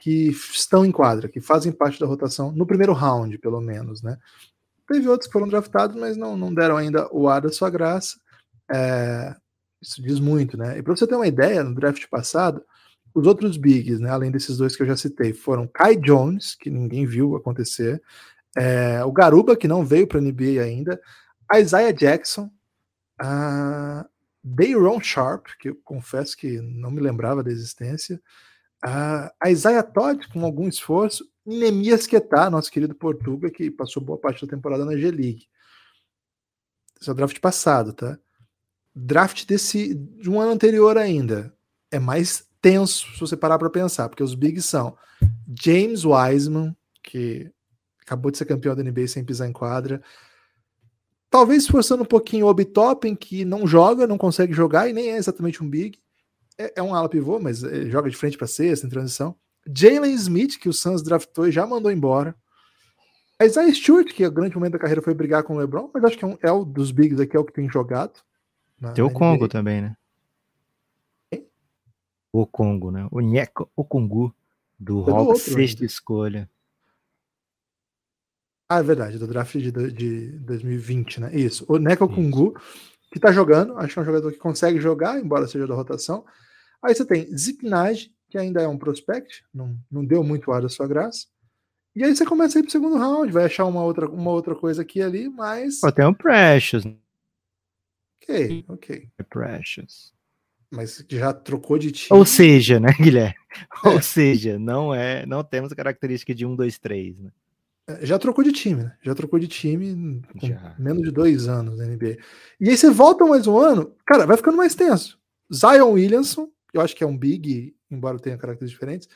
que 0.00 0.28
estão 0.28 0.86
em 0.86 0.92
quadra, 0.92 1.28
que 1.28 1.40
fazem 1.40 1.72
parte 1.72 1.98
da 1.98 2.06
rotação 2.06 2.52
no 2.52 2.66
primeiro 2.66 2.92
round, 2.92 3.36
pelo 3.38 3.60
menos, 3.60 4.00
né? 4.00 4.16
Teve 4.86 5.08
outros 5.08 5.26
que 5.26 5.32
foram 5.32 5.48
draftados, 5.48 5.96
mas 5.96 6.16
não, 6.16 6.36
não 6.36 6.54
deram 6.54 6.76
ainda 6.76 7.08
o 7.12 7.28
ar 7.28 7.40
da 7.40 7.50
sua 7.50 7.68
graça. 7.68 8.16
É, 8.70 9.34
isso 9.82 10.00
diz 10.00 10.20
muito, 10.20 10.56
né? 10.56 10.78
E 10.78 10.82
para 10.82 10.94
você 10.94 11.06
ter 11.06 11.16
uma 11.16 11.26
ideia, 11.26 11.64
no 11.64 11.74
draft 11.74 12.06
passado, 12.08 12.62
os 13.16 13.26
outros 13.26 13.56
bigs, 13.56 13.98
né, 13.98 14.10
além 14.10 14.30
desses 14.30 14.58
dois 14.58 14.76
que 14.76 14.82
eu 14.82 14.86
já 14.86 14.96
citei, 14.96 15.32
foram 15.32 15.66
Kai 15.66 15.96
Jones, 15.96 16.54
que 16.54 16.68
ninguém 16.68 17.06
viu 17.06 17.34
acontecer, 17.34 18.02
é, 18.54 19.02
o 19.04 19.10
Garuba, 19.10 19.56
que 19.56 19.66
não 19.66 19.84
veio 19.84 20.06
para 20.06 20.18
a 20.18 20.22
NBA 20.22 20.62
ainda, 20.62 21.00
Isaiah 21.54 21.92
Jackson, 21.92 22.50
a 23.18 24.06
Dayron 24.44 25.00
Sharp, 25.00 25.46
que 25.58 25.70
eu 25.70 25.76
confesso 25.82 26.36
que 26.36 26.60
não 26.60 26.90
me 26.90 27.00
lembrava 27.00 27.42
da 27.42 27.50
existência, 27.50 28.20
a 28.82 29.50
Isaiah 29.50 29.82
Todd, 29.82 30.28
com 30.28 30.44
algum 30.44 30.68
esforço, 30.68 31.26
e 31.46 31.58
Nemias 31.58 32.06
Quetá, 32.06 32.50
nosso 32.50 32.70
querido 32.70 32.94
Portuga, 32.94 33.50
que 33.50 33.70
passou 33.70 34.02
boa 34.02 34.18
parte 34.18 34.44
da 34.44 34.50
temporada 34.50 34.84
na 34.84 34.96
G-League. 34.96 35.48
Esse 37.00 37.08
é 37.08 37.12
o 37.12 37.16
draft 37.16 37.40
passado, 37.40 37.92
tá? 37.92 38.18
draft 38.96 39.44
desse 39.46 39.94
de 39.94 40.30
um 40.30 40.40
ano 40.40 40.52
anterior 40.52 40.96
ainda 40.96 41.54
é 41.90 41.98
mais 41.98 42.46
tenso 42.66 43.12
se 43.12 43.20
você 43.20 43.36
parar 43.36 43.58
para 43.60 43.70
pensar, 43.70 44.08
porque 44.08 44.24
os 44.24 44.34
bigs 44.34 44.64
são 44.64 44.96
James 45.62 46.04
Wiseman, 46.04 46.76
que 47.00 47.48
acabou 48.02 48.32
de 48.32 48.38
ser 48.38 48.44
campeão 48.44 48.74
da 48.74 48.82
NBA 48.82 49.06
sem 49.06 49.24
pisar 49.24 49.48
em 49.48 49.52
quadra, 49.52 50.02
talvez 51.30 51.62
esforçando 51.62 52.02
um 52.02 52.06
pouquinho 52.06 52.46
o 52.46 52.48
Obi 52.48 52.64
Toppin, 52.64 53.14
que 53.14 53.44
não 53.44 53.68
joga, 53.68 54.04
não 54.04 54.18
consegue 54.18 54.52
jogar 54.52 54.88
e 54.88 54.92
nem 54.92 55.12
é 55.12 55.16
exatamente 55.16 55.62
um 55.62 55.70
big, 55.70 55.96
é, 56.58 56.72
é 56.76 56.82
um 56.82 56.92
ala 56.92 57.08
pivô, 57.08 57.38
mas 57.38 57.60
joga 57.60 58.10
de 58.10 58.16
frente 58.16 58.36
para 58.36 58.48
sexta 58.48 58.84
em 58.84 58.90
transição. 58.90 59.36
Jalen 59.72 60.14
Smith, 60.14 60.58
que 60.58 60.68
o 60.68 60.72
Suns 60.72 61.02
draftou 61.02 61.46
e 61.46 61.52
já 61.52 61.64
mandou 61.66 61.92
embora. 61.92 62.34
Isaiah 63.40 63.72
Stewart, 63.72 64.12
que 64.12 64.26
o 64.26 64.32
grande 64.32 64.56
momento 64.56 64.72
da 64.72 64.78
carreira 64.78 65.02
foi 65.02 65.14
brigar 65.14 65.44
com 65.44 65.54
o 65.54 65.58
LeBron, 65.58 65.88
mas 65.94 66.02
acho 66.02 66.18
que 66.18 66.24
é, 66.24 66.28
um, 66.28 66.38
é 66.42 66.50
o 66.50 66.64
dos 66.64 66.90
bigs 66.90 67.20
aqui, 67.20 67.36
é 67.36 67.40
o 67.40 67.44
que 67.44 67.52
tem 67.52 67.70
jogado. 67.70 68.14
Tem 68.94 69.04
o 69.04 69.10
Congo 69.10 69.44
NBA. 69.44 69.48
também, 69.48 69.82
né? 69.82 69.96
O 72.40 72.46
Congo, 72.46 72.90
né? 72.90 73.08
O 73.10 73.20
Nheko 73.20 73.70
Okungu, 73.74 74.34
do 74.78 75.00
Rock, 75.00 75.30
Hawks, 75.30 75.42
sexta 75.42 75.80
ainda. 75.80 75.86
escolha. 75.86 76.50
Ah, 78.68 78.80
é 78.80 78.82
verdade, 78.82 79.18
do 79.18 79.26
draft 79.26 79.56
de, 79.56 79.70
de 79.70 80.32
2020, 80.40 81.20
né? 81.20 81.34
Isso. 81.34 81.64
O 81.68 81.78
Neko 81.78 82.08
Kungu, 82.08 82.60
que 83.12 83.18
tá 83.18 83.32
jogando, 83.32 83.78
acho 83.78 83.94
que 83.94 83.98
é 83.98 84.02
um 84.02 84.06
jogador 84.06 84.32
que 84.32 84.38
consegue 84.38 84.80
jogar, 84.80 85.18
embora 85.20 85.46
seja 85.46 85.66
da 85.66 85.74
rotação. 85.74 86.26
Aí 86.82 86.94
você 86.94 87.06
tem 87.06 87.34
Zipnage, 87.36 88.12
que 88.28 88.36
ainda 88.36 88.60
é 88.60 88.68
um 88.68 88.76
prospect, 88.76 89.44
não, 89.54 89.78
não 89.90 90.04
deu 90.04 90.22
muito 90.22 90.52
ar 90.52 90.60
da 90.60 90.68
sua 90.68 90.86
graça. 90.86 91.26
E 91.94 92.04
aí 92.04 92.14
você 92.14 92.26
começa 92.26 92.58
a 92.58 92.60
ir 92.60 92.64
pro 92.64 92.72
segundo 92.72 92.98
round, 92.98 93.32
vai 93.32 93.44
achar 93.44 93.64
uma 93.64 93.82
outra, 93.82 94.08
uma 94.10 94.30
outra 94.30 94.54
coisa 94.54 94.82
aqui 94.82 95.00
ali, 95.00 95.28
mas. 95.28 95.80
Tem 95.94 96.04
um 96.04 96.12
Precious, 96.12 96.84
Ok, 98.20 98.64
ok. 98.68 99.08
É 99.16 99.22
Precious. 99.22 100.15
Mas 100.70 101.04
já 101.08 101.32
trocou 101.32 101.78
de 101.78 101.92
time. 101.92 102.18
Ou 102.18 102.24
seja, 102.24 102.80
né, 102.80 102.88
Guilherme? 102.98 103.34
É. 103.84 103.88
Ou 103.88 104.02
seja, 104.02 104.58
não 104.58 104.94
é, 104.94 105.24
não 105.26 105.42
temos 105.42 105.72
a 105.72 105.76
característica 105.76 106.34
de 106.34 106.44
um, 106.44 106.56
dois, 106.56 106.78
três, 106.78 107.18
né? 107.18 107.30
É, 107.88 108.04
já 108.04 108.18
trocou 108.18 108.42
de 108.42 108.52
time, 108.52 108.82
né? 108.82 108.96
Já 109.00 109.14
trocou 109.14 109.38
de 109.38 109.46
time 109.46 110.20
com 110.38 110.46
Já. 110.46 110.74
menos 110.78 111.02
de 111.02 111.10
dois 111.10 111.46
anos 111.46 111.78
na 111.78 111.86
NBA. 111.86 112.16
E 112.60 112.68
aí 112.68 112.76
você 112.76 112.90
volta 112.90 113.24
mais 113.24 113.46
um 113.46 113.58
ano, 113.58 113.94
cara, 114.04 114.26
vai 114.26 114.36
ficando 114.36 114.56
mais 114.56 114.74
tenso. 114.74 115.18
Zion 115.52 115.92
Williamson, 115.92 116.50
eu 116.74 116.80
acho 116.80 116.96
que 116.96 117.04
é 117.04 117.06
um 117.06 117.16
big, 117.16 117.76
embora 117.88 118.18
tenha 118.18 118.36
características 118.36 118.70
diferentes, 118.70 119.08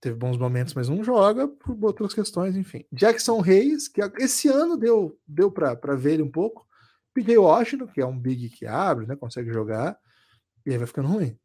teve 0.00 0.16
bons 0.16 0.36
momentos, 0.36 0.74
mas 0.74 0.88
não 0.88 1.02
joga 1.02 1.48
por 1.48 1.76
outras 1.82 2.14
questões, 2.14 2.54
enfim. 2.54 2.84
Jackson 2.92 3.40
Reis, 3.40 3.88
que 3.88 4.00
esse 4.18 4.48
ano 4.48 4.76
deu, 4.76 5.18
deu 5.26 5.50
para 5.50 5.96
ver 5.96 6.14
ele 6.14 6.22
um 6.22 6.30
pouco, 6.30 6.64
PJ 7.12 7.36
Washington, 7.38 7.86
que 7.88 8.00
é 8.00 8.06
um 8.06 8.18
big 8.18 8.50
que 8.50 8.66
abre, 8.66 9.06
né, 9.06 9.16
consegue 9.16 9.52
jogar, 9.52 9.98
e 10.66 10.70
aí 10.70 10.78
vai 10.78 10.86
ficando 10.86 11.08
ruim. 11.08 11.36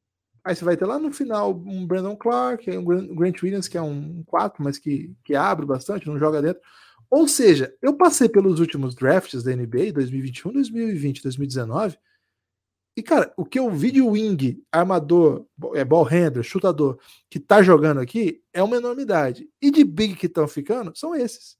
Aí 0.43 0.55
você 0.55 0.63
vai 0.63 0.77
ter 0.77 0.85
lá 0.85 0.97
no 0.97 1.11
final 1.11 1.51
um 1.51 1.85
Brandon 1.85 2.15
Clark, 2.15 2.69
um 2.77 3.15
Grant 3.15 3.43
Williams, 3.43 3.67
que 3.67 3.77
é 3.77 3.81
um 3.81 4.23
4, 4.25 4.63
mas 4.63 4.77
que, 4.77 5.13
que 5.23 5.35
abre 5.35 5.65
bastante, 5.65 6.07
não 6.07 6.17
joga 6.17 6.41
dentro. 6.41 6.61
Ou 7.09 7.27
seja, 7.27 7.75
eu 7.81 7.93
passei 7.95 8.29
pelos 8.29 8.59
últimos 8.59 8.95
drafts 8.95 9.43
da 9.43 9.55
NBA, 9.55 9.91
2021, 9.93 10.53
2020, 10.53 11.23
2019, 11.23 11.97
e, 12.99 13.01
cara, 13.01 13.33
o 13.37 13.45
que 13.45 13.57
eu 13.57 13.71
vi 13.71 13.91
de 13.91 14.01
wing, 14.01 14.61
armador, 14.69 15.45
é 15.73 15.85
ball 15.85 16.03
handler, 16.03 16.43
chutador, 16.43 16.99
que 17.29 17.39
tá 17.39 17.61
jogando 17.61 18.01
aqui, 18.01 18.43
é 18.53 18.61
uma 18.61 18.75
enormidade. 18.75 19.49
E 19.61 19.71
de 19.71 19.85
big 19.85 20.17
que 20.17 20.25
estão 20.25 20.45
ficando, 20.49 20.91
são 20.93 21.15
esses. 21.15 21.55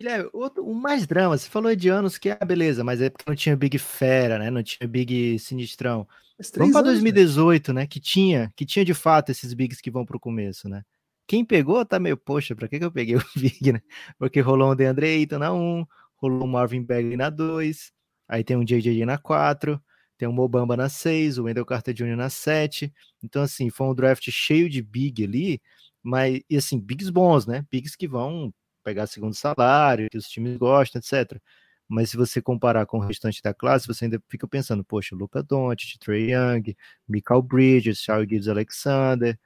Guilherme, 0.00 0.30
outro, 0.32 0.64
o 0.64 0.74
mais 0.74 1.06
drama, 1.06 1.36
você 1.36 1.46
falou 1.46 1.76
de 1.76 1.90
anos 1.90 2.16
que, 2.16 2.30
ah, 2.30 2.38
beleza, 2.42 2.82
mas 2.82 3.02
é 3.02 3.10
porque 3.10 3.24
não 3.28 3.36
tinha 3.36 3.54
Big 3.54 3.76
Fera, 3.76 4.38
né? 4.38 4.50
Não 4.50 4.62
tinha 4.62 4.88
Big 4.88 5.38
Sinistrão. 5.38 6.08
Vamos 6.56 6.72
para 6.72 6.84
2018, 6.84 7.74
né? 7.74 7.86
Que 7.86 8.00
tinha, 8.00 8.50
que 8.56 8.64
tinha 8.64 8.82
de 8.82 8.94
fato 8.94 9.30
esses 9.30 9.52
bigs 9.52 9.78
que 9.78 9.90
vão 9.90 10.06
para 10.06 10.16
o 10.16 10.20
começo, 10.20 10.70
né? 10.70 10.82
Quem 11.26 11.44
pegou 11.44 11.84
tá 11.84 12.00
meio, 12.00 12.16
poxa, 12.16 12.56
para 12.56 12.66
que, 12.66 12.78
que 12.78 12.84
eu 12.86 12.90
peguei 12.90 13.16
o 13.16 13.22
big, 13.36 13.74
né? 13.74 13.82
Porque 14.18 14.40
rolou 14.40 14.72
um 14.72 14.74
DeAndre 14.74 15.06
Ayton 15.06 15.38
na 15.38 15.52
1, 15.52 15.86
rolou 16.16 16.44
um 16.44 16.50
Marvin 16.50 16.82
Bagley 16.82 17.18
na 17.18 17.28
2, 17.28 17.92
aí 18.26 18.42
tem 18.42 18.56
um 18.56 18.64
JJ 18.64 19.04
na 19.04 19.18
4, 19.18 19.78
tem 20.16 20.26
um 20.26 20.32
Mobamba 20.32 20.78
na 20.78 20.88
6, 20.88 21.36
o 21.36 21.44
Wendell 21.44 21.66
Carter 21.66 21.92
Jr. 21.92 22.16
na 22.16 22.30
7. 22.30 22.90
Então, 23.22 23.42
assim, 23.42 23.68
foi 23.68 23.86
um 23.86 23.94
draft 23.94 24.26
cheio 24.30 24.70
de 24.70 24.80
big 24.80 25.22
ali, 25.22 25.60
mas, 26.02 26.40
e 26.48 26.56
assim, 26.56 26.80
bigs 26.80 27.10
bons, 27.10 27.46
né? 27.46 27.66
Bigs 27.70 27.94
que 27.94 28.08
vão 28.08 28.50
pegar 28.90 29.06
segundo 29.06 29.34
salário, 29.34 30.10
que 30.10 30.18
os 30.18 30.28
times 30.28 30.56
gostam, 30.56 31.00
etc. 31.00 31.40
Mas 31.88 32.10
se 32.10 32.16
você 32.16 32.42
comparar 32.42 32.86
com 32.86 32.98
o 32.98 33.00
restante 33.00 33.42
da 33.42 33.54
classe, 33.54 33.86
você 33.86 34.04
ainda 34.04 34.20
fica 34.28 34.46
pensando, 34.48 34.84
poxa, 34.84 35.14
Luca 35.14 35.42
Doncic, 35.42 35.98
Trey 35.98 36.32
Young, 36.32 36.76
Michael 37.08 37.42
Bridges, 37.42 37.98
Charles 37.98 38.28
Gibbs 38.28 38.48
Alexander, 38.48 39.38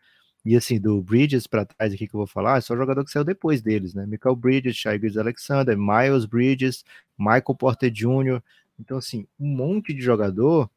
e 0.44 0.56
assim, 0.56 0.78
do 0.78 1.02
Bridges 1.02 1.46
para 1.46 1.64
trás 1.64 1.92
aqui 1.94 2.06
que 2.06 2.14
eu 2.14 2.18
vou 2.18 2.26
falar, 2.26 2.58
é 2.58 2.60
só 2.60 2.76
jogador 2.76 3.04
que 3.04 3.10
saiu 3.10 3.24
depois 3.24 3.62
deles, 3.62 3.94
né? 3.94 4.06
Michael 4.06 4.36
Bridges, 4.36 4.76
Charles 4.76 5.00
Gibbs 5.00 5.16
Alexander, 5.16 5.76
Miles 5.76 6.26
Bridges, 6.26 6.84
Michael 7.18 7.54
Porter 7.58 7.90
Jr. 7.90 8.42
Então, 8.78 8.98
assim, 8.98 9.26
um 9.40 9.48
monte 9.48 9.94
de 9.94 10.02
jogador 10.02 10.70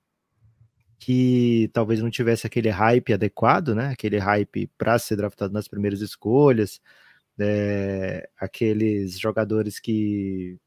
que 1.00 1.70
talvez 1.74 2.02
não 2.02 2.10
tivesse 2.10 2.48
aquele 2.48 2.70
hype 2.70 3.14
adequado, 3.14 3.76
né? 3.76 3.90
Aquele 3.90 4.18
hype 4.18 4.68
para 4.78 4.98
ser 4.98 5.18
draftado 5.18 5.54
nas 5.54 5.68
primeiras 5.68 6.02
escolhas, 6.02 6.82
é, 7.40 8.30
aqueles 8.40 9.20
jogadores 9.20 9.80
que. 9.80 10.58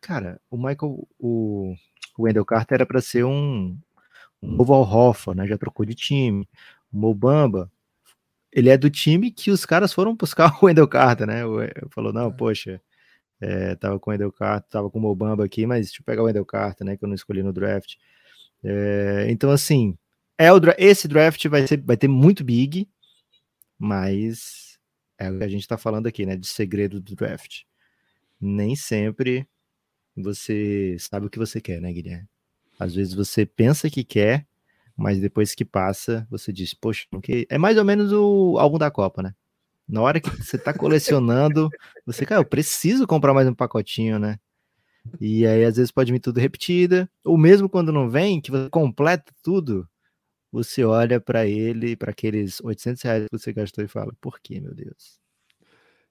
Cara, 0.00 0.40
o 0.50 0.56
Michael, 0.56 1.06
o, 1.18 1.74
o 2.18 2.22
Wendell 2.24 2.44
Carter 2.44 2.76
era 2.76 2.86
para 2.86 3.00
ser 3.00 3.24
um, 3.24 3.78
um 4.42 4.56
novo 4.56 4.74
Al 4.74 4.82
Hoffa, 4.82 5.34
né? 5.34 5.46
Já 5.46 5.56
trocou 5.56 5.86
de 5.86 5.94
time. 5.94 6.48
Mobamba, 6.92 7.70
ele 8.52 8.70
é 8.70 8.78
do 8.78 8.88
time 8.88 9.30
que 9.30 9.50
os 9.50 9.66
caras 9.66 9.92
foram 9.92 10.14
buscar 10.16 10.56
o 10.62 10.66
Wendell 10.66 10.88
Carter, 10.88 11.26
né? 11.26 11.42
Falou, 11.90 12.12
não, 12.12 12.28
é. 12.28 12.32
poxa, 12.32 12.80
é, 13.40 13.74
tava 13.76 13.98
com 14.00 14.10
o 14.10 14.12
Wendell 14.12 14.32
Carter, 14.32 14.70
tava 14.70 14.90
com 14.90 14.98
o 14.98 15.02
Mobamba 15.02 15.44
aqui, 15.44 15.66
mas 15.66 15.86
deixa 15.86 16.00
eu 16.00 16.04
pegar 16.04 16.22
o 16.22 16.26
Wendell 16.26 16.46
Carter, 16.46 16.86
né? 16.86 16.96
Que 16.96 17.04
eu 17.04 17.08
não 17.08 17.14
escolhi 17.14 17.42
no 17.42 17.52
draft. 17.52 17.96
É, 18.62 19.26
então, 19.28 19.50
assim, 19.50 19.98
é 20.38 20.52
o, 20.52 20.60
esse 20.78 21.08
draft 21.08 21.46
vai, 21.48 21.66
ser, 21.66 21.80
vai 21.82 21.96
ter 21.96 22.08
muito 22.08 22.44
big, 22.44 22.88
mas 23.78 24.63
é 25.18 25.30
o 25.30 25.38
que 25.38 25.44
a 25.44 25.48
gente 25.48 25.66
tá 25.66 25.76
falando 25.76 26.06
aqui, 26.06 26.26
né? 26.26 26.36
De 26.36 26.46
segredo 26.46 27.00
do 27.00 27.14
draft. 27.14 27.62
Nem 28.40 28.74
sempre 28.76 29.46
você 30.16 30.96
sabe 30.98 31.26
o 31.26 31.30
que 31.30 31.38
você 31.38 31.60
quer, 31.60 31.80
né, 31.80 31.92
Guilherme? 31.92 32.28
Às 32.78 32.94
vezes 32.94 33.14
você 33.14 33.46
pensa 33.46 33.90
que 33.90 34.04
quer, 34.04 34.46
mas 34.96 35.20
depois 35.20 35.54
que 35.54 35.64
passa, 35.64 36.26
você 36.30 36.52
diz, 36.52 36.74
poxa, 36.74 37.06
que 37.22 37.46
é 37.48 37.58
mais 37.58 37.76
ou 37.78 37.84
menos 37.84 38.12
o 38.12 38.58
álbum 38.58 38.78
da 38.78 38.90
Copa, 38.90 39.22
né? 39.22 39.34
Na 39.88 40.00
hora 40.00 40.20
que 40.20 40.30
você 40.30 40.56
tá 40.56 40.72
colecionando, 40.72 41.68
você, 42.06 42.24
cara, 42.24 42.40
eu 42.40 42.44
preciso 42.44 43.06
comprar 43.06 43.34
mais 43.34 43.46
um 43.48 43.54
pacotinho, 43.54 44.18
né? 44.18 44.38
E 45.20 45.46
aí, 45.46 45.64
às 45.64 45.76
vezes, 45.76 45.92
pode 45.92 46.10
vir 46.10 46.20
tudo 46.20 46.40
repetida, 46.40 47.08
ou 47.24 47.36
mesmo 47.36 47.68
quando 47.68 47.92
não 47.92 48.08
vem, 48.08 48.40
que 48.40 48.50
você 48.50 48.70
completa 48.70 49.32
tudo, 49.42 49.86
você 50.54 50.84
olha 50.84 51.20
para 51.20 51.48
ele, 51.48 51.96
para 51.96 52.12
aqueles 52.12 52.60
800 52.60 53.02
reais 53.02 53.24
que 53.24 53.36
você 53.36 53.52
gastou 53.52 53.82
e 53.82 53.88
fala, 53.88 54.14
por 54.20 54.38
que, 54.38 54.60
meu 54.60 54.72
Deus? 54.72 55.18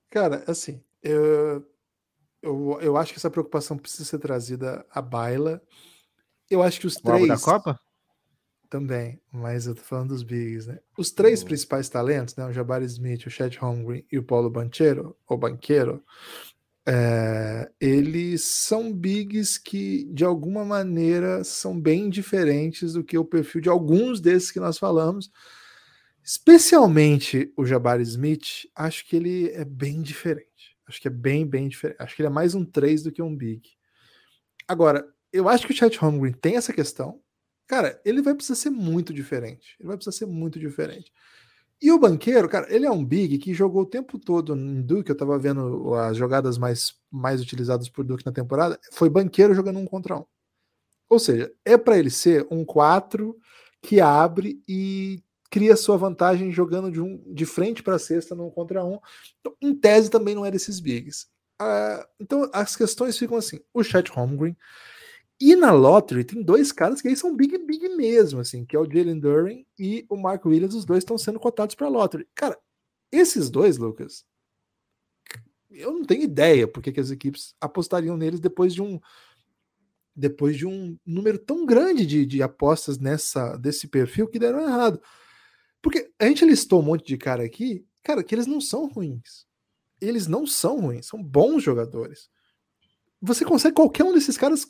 Cara, 0.10 0.44
assim, 0.46 0.84
eu, 1.02 1.66
eu, 2.42 2.78
eu 2.82 2.98
acho 2.98 3.14
que 3.14 3.20
essa 3.20 3.32
preocupação 3.32 3.78
precisa 3.78 4.04
ser 4.04 4.20
trazida 4.20 4.86
à 4.92 5.02
baila. 5.02 5.62
Eu 6.50 6.62
acho 6.62 6.78
que 6.82 6.86
os 6.86 6.98
o 6.98 7.02
três. 7.02 7.26
da 7.30 7.40
Copa? 7.40 7.80
Também, 8.70 9.22
mas 9.32 9.66
eu 9.66 9.76
tô 9.76 9.82
falando 9.82 10.10
dos 10.10 10.24
bigs, 10.24 10.68
né? 10.68 10.80
Os 10.98 11.10
três 11.10 11.42
principais 11.42 11.88
talentos, 11.88 12.36
né? 12.36 12.46
O 12.46 12.52
Jabari 12.52 12.86
Smith, 12.86 13.26
o 13.26 13.30
Chet 13.30 13.58
Holmgren 13.60 14.06
e 14.12 14.18
o 14.18 14.24
Paulo 14.24 14.50
Banchero, 14.50 15.16
ou 15.26 15.38
Banqueiro, 15.38 16.04
é, 16.88 17.72
eles 17.80 18.44
são 18.44 18.94
bigs 18.94 19.58
que, 19.58 20.06
de 20.14 20.24
alguma 20.24 20.66
maneira, 20.66 21.44
são 21.44 21.80
bem 21.80 22.10
diferentes 22.10 22.94
do 22.94 23.04
que 23.04 23.18
o 23.18 23.26
perfil 23.26 23.62
de 23.62 23.70
alguns 23.70 24.20
desses 24.20 24.52
que 24.52 24.60
nós 24.60 24.78
falamos. 24.78 25.32
Especialmente 26.24 27.52
o 27.58 27.66
Jabari 27.66 28.04
Smith, 28.04 28.68
acho 28.76 29.06
que 29.06 29.16
ele 29.16 29.50
é 29.52 29.66
bem 29.66 30.02
diferente. 30.02 30.78
Acho 30.88 31.02
que 31.02 31.08
é 31.08 31.12
bem, 31.12 31.46
bem 31.46 31.68
diferente. 31.68 31.98
Acho 32.00 32.16
que 32.16 32.22
ele 32.22 32.28
é 32.28 32.32
mais 32.32 32.56
um 32.56 32.66
3 32.66 33.04
do 33.04 33.12
que 33.12 33.22
um 33.22 33.36
big. 33.36 33.70
Agora, 34.68 35.06
eu 35.32 35.50
acho 35.50 35.66
que 35.66 35.74
o 35.74 35.76
Chet 35.76 35.98
Holmgren 35.98 36.34
tem 36.34 36.56
essa 36.56 36.74
questão, 36.74 37.22
Cara, 37.68 38.00
ele 38.04 38.22
vai 38.22 38.36
precisar 38.36 38.56
ser 38.56 38.70
muito 38.70 39.14
diferente. 39.14 39.76
Ele 39.80 39.88
vai 39.88 39.98
precisar 39.98 40.18
ser 40.18 40.26
muito 40.26 40.60
diferente. 40.60 41.12
E 41.84 41.92
o 41.92 42.00
banqueiro, 42.00 42.48
cara, 42.48 42.74
ele 42.74 42.86
é 42.86 42.92
um 42.92 43.04
big 43.04 43.38
que 43.40 43.54
jogou 43.54 43.82
o 43.82 43.86
tempo 43.86 44.18
todo 44.18 44.56
em 44.56 44.82
Duke. 44.82 45.10
Eu 45.10 45.18
tava 45.18 45.38
vendo 45.38 45.94
as 45.96 46.16
jogadas 46.16 46.58
mais, 46.58 46.96
mais 47.12 47.42
utilizadas 47.42 47.90
por 47.90 48.06
Duke 48.06 48.26
na 48.26 48.32
temporada. 48.32 48.80
Foi 48.94 49.10
banqueiro 49.10 49.54
jogando 49.54 49.80
um 49.80 49.86
contra 49.86 50.18
um. 50.18 50.24
Ou 51.10 51.20
seja, 51.20 51.52
é 51.66 51.78
para 51.78 52.00
ele 52.00 52.10
ser 52.10 52.48
um 52.50 52.64
4 52.64 53.38
que 53.82 54.00
abre 54.00 54.64
e 54.66 55.22
cria 55.52 55.76
sua 55.76 55.98
vantagem 55.98 56.54
jogando 56.54 56.90
de, 56.90 57.02
um, 57.02 57.22
de 57.34 57.46
frente 57.46 57.84
para 57.84 57.96
a 57.96 58.00
cesta 58.00 58.34
num 58.34 58.50
contra 58.50 58.86
um. 58.86 58.98
Então, 59.42 59.54
em 59.62 59.76
tese, 59.76 60.10
também 60.10 60.34
não 60.34 60.46
é 60.46 60.52
desses 60.52 60.80
bigs. 60.80 61.28
Uh, 61.62 62.08
então, 62.18 62.50
as 62.54 62.78
questões 62.78 63.18
ficam 63.18 63.36
assim: 63.36 63.60
o 63.74 63.84
Chet 63.84 64.10
Holmgren 64.10 64.56
e 65.52 65.56
na 65.56 65.72
Lottery 65.72 66.24
tem 66.24 66.42
dois 66.42 66.72
caras 66.72 67.02
que 67.02 67.08
aí 67.08 67.16
são 67.18 67.36
big, 67.36 67.58
big 67.58 67.90
mesmo, 67.90 68.40
assim, 68.40 68.66
que 68.66 68.76
é 68.76 68.80
o 68.80 68.86
Jalen 68.86 69.20
Duren 69.20 69.66
e 69.78 70.06
o 70.08 70.16
Mark 70.16 70.46
Williams, 70.46 70.76
os 70.76 70.86
dois 70.86 71.00
estão 71.00 71.18
sendo 71.18 71.40
cotados 71.40 71.76
para 71.76 71.90
Lottery. 71.90 72.28
Cara, 72.34 72.58
esses 73.12 73.50
dois, 73.50 73.78
Lucas, 73.78 74.26
eu 75.70 75.92
não 75.92 76.06
tenho 76.06 76.24
ideia 76.24 76.68
porque 76.68 76.92
que 76.92 77.00
as 77.00 77.12
equipes 77.12 77.56
apostariam 77.60 78.16
neles 78.16 78.40
depois 78.40 78.74
de 78.74 78.82
um 78.82 79.00
depois 80.16 80.56
de 80.56 80.68
um 80.68 80.98
número 81.04 81.40
tão 81.40 81.66
grande 81.66 82.06
de, 82.06 82.26
de 82.26 82.44
apostas 82.44 83.00
nessa 83.00 83.58
desse 83.58 83.88
perfil 83.88 84.28
que 84.28 84.40
deram 84.40 84.62
errado. 84.62 85.02
Porque 85.82 86.12
a 86.20 86.26
gente 86.26 86.46
listou 86.46 86.80
um 86.80 86.86
monte 86.86 87.06
de 87.06 87.18
cara 87.18 87.44
aqui, 87.44 87.86
cara, 88.04 88.24
que 88.24 88.34
eles 88.34 88.48
não 88.48 88.62
são 88.62 88.88
ruins. 88.88 89.46
Eles 90.00 90.28
não 90.28 90.46
são 90.46 90.80
ruins, 90.80 91.08
são 91.08 91.22
bons 91.22 91.64
jogadores. 91.64 92.30
Você 93.22 93.44
consegue 93.44 93.76
qualquer 93.76 94.04
um 94.04 94.14
desses 94.14 94.38
caras 94.38 94.66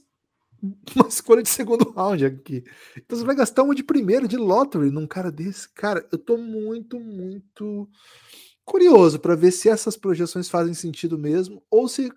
uma 0.96 1.08
escolha 1.08 1.44
de 1.44 1.50
segundo 1.50 1.92
round 1.92 2.26
aqui. 2.26 2.64
Então 2.98 3.18
você 3.18 3.26
vai 3.26 3.36
gastar 3.36 3.64
uma 3.64 3.76
de 3.76 3.84
primeiro, 3.84 4.28
de 4.28 4.38
lottery, 4.38 4.90
num 4.90 5.06
cara 5.06 5.32
desse. 5.32 5.70
Cara, 5.74 6.08
eu 6.12 6.18
tô 6.18 6.38
muito, 6.38 7.00
muito 7.00 7.90
curioso 8.64 9.20
para 9.20 9.36
ver 9.36 9.52
se 9.52 9.68
essas 9.68 9.98
projeções 9.98 10.50
fazem 10.50 10.74
sentido 10.74 11.18
mesmo, 11.18 11.62
ou 11.70 11.88
se 11.88 12.12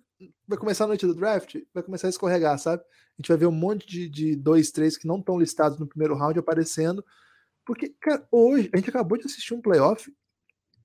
vai 0.47 0.57
começar 0.57 0.85
a 0.85 0.87
noite 0.87 1.07
do 1.07 1.15
draft, 1.15 1.57
vai 1.75 1.83
começar 1.83 2.07
a 2.07 2.11
escorregar, 2.11 2.59
sabe? 2.59 2.83
A 2.83 3.23
gente 3.23 3.29
vai 3.29 3.37
ver 3.37 3.47
um 3.47 3.53
monte 3.53 3.87
de, 3.87 4.09
de 4.09 4.37
dois, 4.37 4.71
três 4.71 4.97
que 4.97 5.09
não 5.09 5.19
estão 5.19 5.39
listados 5.39 5.79
no 5.79 5.87
primeiro 5.87 6.15
round 6.15 6.39
aparecendo. 6.39 7.05
Porque, 7.65 7.89
cara, 8.01 8.27
hoje, 8.31 8.71
a 8.73 8.77
gente 8.77 8.91
acabou 8.91 9.19
de 9.19 9.27
assistir 9.27 9.55
um 9.55 9.61
playoff. 9.61 10.13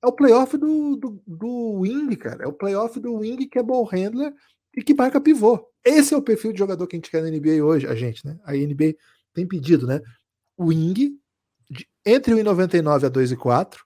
É 0.04 0.08
o 0.08 0.12
playoff 0.12 0.58
do, 0.58 0.96
do, 0.96 1.24
do 1.28 1.80
Wing, 1.82 2.16
cara. 2.16 2.46
É 2.46 2.48
o 2.48 2.54
playoff 2.54 3.00
do 3.00 3.18
Wing 3.18 3.48
que 3.48 3.60
é 3.60 3.64
ball 3.64 3.86
handler 3.86 4.34
e 4.76 4.84
que 4.84 4.94
marca 4.94 5.20
pivô. 5.20 5.68
Esse 5.84 6.14
é 6.14 6.18
o 6.18 6.22
perfil 6.22 6.54
de 6.54 6.60
jogador 6.60 6.86
que 6.88 6.96
a 6.96 6.98
gente 6.98 7.10
quer 7.10 7.24
na 7.24 7.30
NBA 7.30 7.64
hoje, 7.64 7.88
a 7.88 7.96
gente, 7.96 8.26
né? 8.26 8.40
A 8.44 8.54
NBA 8.54 8.96
tem 9.34 9.48
pedido, 9.48 9.88
né? 9.88 10.02
Wing, 10.60 11.18
de, 11.70 11.88
entre 12.06 12.34
1,99 12.34 13.06
a 13.06 13.10
2,4, 13.10 13.78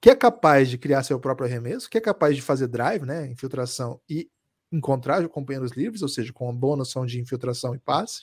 que 0.00 0.10
é 0.10 0.14
capaz 0.14 0.70
de 0.70 0.78
criar 0.78 1.02
seu 1.02 1.18
próprio 1.20 1.46
arremesso, 1.46 1.90
que 1.90 1.98
é 1.98 2.00
capaz 2.00 2.34
de 2.36 2.42
fazer 2.42 2.68
drive, 2.68 3.04
né? 3.04 3.30
Infiltração 3.30 4.00
e 4.08 4.30
encontrar 4.70 5.26
companheiros 5.28 5.72
livres, 5.72 6.02
ou 6.02 6.08
seja, 6.08 6.32
com 6.32 6.44
uma 6.44 6.52
boa 6.52 6.76
noção 6.76 7.04
de 7.04 7.20
infiltração 7.20 7.74
e 7.74 7.78
passe, 7.78 8.20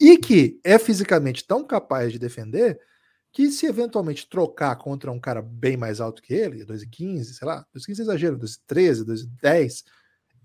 e 0.00 0.16
que 0.18 0.60
é 0.64 0.78
fisicamente 0.78 1.46
tão 1.46 1.64
capaz 1.64 2.12
de 2.12 2.18
defender 2.18 2.78
que 3.32 3.50
se 3.50 3.66
eventualmente 3.66 4.28
trocar 4.28 4.76
contra 4.76 5.12
um 5.12 5.20
cara 5.20 5.42
bem 5.42 5.76
mais 5.76 6.00
alto 6.00 6.22
que 6.22 6.32
ele, 6.32 6.64
2,15, 6.64 7.24
sei 7.24 7.46
lá, 7.46 7.66
2,15 7.76 7.98
é 7.98 8.02
exagero, 8.02 8.38
2,13, 8.38 9.04
2,10, 9.04 9.84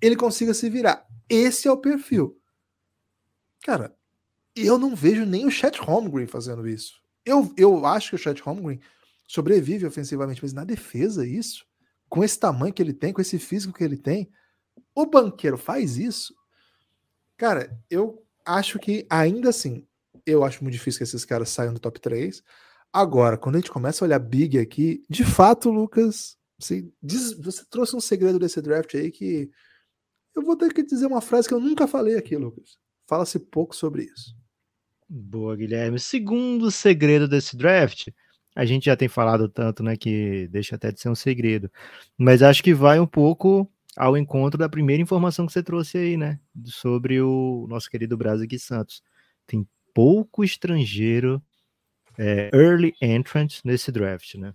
ele 0.03 0.17
consiga 0.17 0.53
se 0.53 0.69
virar. 0.69 1.07
Esse 1.29 1.65
é 1.65 1.71
o 1.71 1.77
perfil. 1.77 2.37
Cara, 3.63 3.95
eu 4.53 4.77
não 4.77 4.93
vejo 4.93 5.25
nem 5.25 5.45
o 5.45 5.49
Chet 5.49 5.79
Holmgren 5.79 6.27
fazendo 6.27 6.67
isso. 6.67 7.01
Eu, 7.25 7.53
eu 7.55 7.85
acho 7.85 8.09
que 8.09 8.15
o 8.15 8.19
Chet 8.19 8.41
Holmgren 8.41 8.81
sobrevive 9.25 9.85
ofensivamente, 9.85 10.41
mas 10.43 10.51
na 10.51 10.65
defesa 10.65 11.25
isso, 11.25 11.65
com 12.09 12.21
esse 12.21 12.37
tamanho 12.37 12.73
que 12.73 12.81
ele 12.81 12.93
tem, 12.93 13.13
com 13.13 13.21
esse 13.21 13.39
físico 13.39 13.73
que 13.73 13.83
ele 13.83 13.95
tem, 13.95 14.29
o 14.93 15.05
banqueiro 15.05 15.57
faz 15.57 15.97
isso. 15.97 16.35
Cara, 17.37 17.73
eu 17.89 18.21
acho 18.45 18.79
que 18.79 19.07
ainda 19.09 19.49
assim, 19.49 19.87
eu 20.25 20.43
acho 20.43 20.61
muito 20.61 20.73
difícil 20.73 20.97
que 20.97 21.05
esses 21.05 21.23
caras 21.23 21.47
saiam 21.47 21.73
do 21.73 21.79
top 21.79 21.97
3. 22.01 22.43
Agora, 22.91 23.37
quando 23.37 23.55
a 23.55 23.59
gente 23.59 23.71
começa 23.71 24.03
a 24.03 24.05
olhar 24.05 24.19
big 24.19 24.59
aqui, 24.59 25.01
de 25.09 25.23
fato, 25.23 25.71
Lucas, 25.71 26.37
você, 26.59 26.85
diz, 27.01 27.31
você 27.31 27.63
trouxe 27.69 27.95
um 27.95 28.01
segredo 28.01 28.37
desse 28.37 28.61
draft 28.61 28.93
aí 28.95 29.09
que 29.09 29.49
eu 30.35 30.41
vou 30.43 30.55
ter 30.55 30.73
que 30.73 30.83
dizer 30.83 31.05
uma 31.05 31.21
frase 31.21 31.47
que 31.47 31.53
eu 31.53 31.59
nunca 31.59 31.87
falei 31.87 32.17
aqui, 32.17 32.35
Lucas. 32.35 32.77
Fala-se 33.07 33.39
pouco 33.39 33.75
sobre 33.75 34.03
isso. 34.03 34.35
Boa, 35.07 35.55
Guilherme. 35.55 35.99
Segundo 35.99 36.71
segredo 36.71 37.27
desse 37.27 37.55
draft, 37.55 38.07
a 38.55 38.65
gente 38.65 38.85
já 38.85 38.95
tem 38.95 39.07
falado 39.07 39.47
tanto, 39.47 39.83
né, 39.83 39.95
que 39.95 40.47
deixa 40.47 40.75
até 40.75 40.91
de 40.91 40.99
ser 40.99 41.09
um 41.09 41.15
segredo. 41.15 41.71
Mas 42.17 42.41
acho 42.41 42.63
que 42.63 42.73
vai 42.73 42.99
um 42.99 43.05
pouco 43.05 43.69
ao 43.95 44.17
encontro 44.17 44.57
da 44.57 44.69
primeira 44.69 45.03
informação 45.03 45.45
que 45.45 45.53
você 45.53 45.61
trouxe 45.61 45.97
aí, 45.97 46.17
né, 46.17 46.39
sobre 46.65 47.21
o 47.21 47.67
nosso 47.69 47.89
querido 47.89 48.17
Brasil 48.17 48.47
Santos. 48.59 49.03
Tem 49.45 49.67
pouco 49.93 50.43
estrangeiro 50.43 51.41
é, 52.17 52.49
early 52.53 52.95
entrant 53.01 53.59
nesse 53.63 53.91
draft, 53.91 54.35
né? 54.35 54.53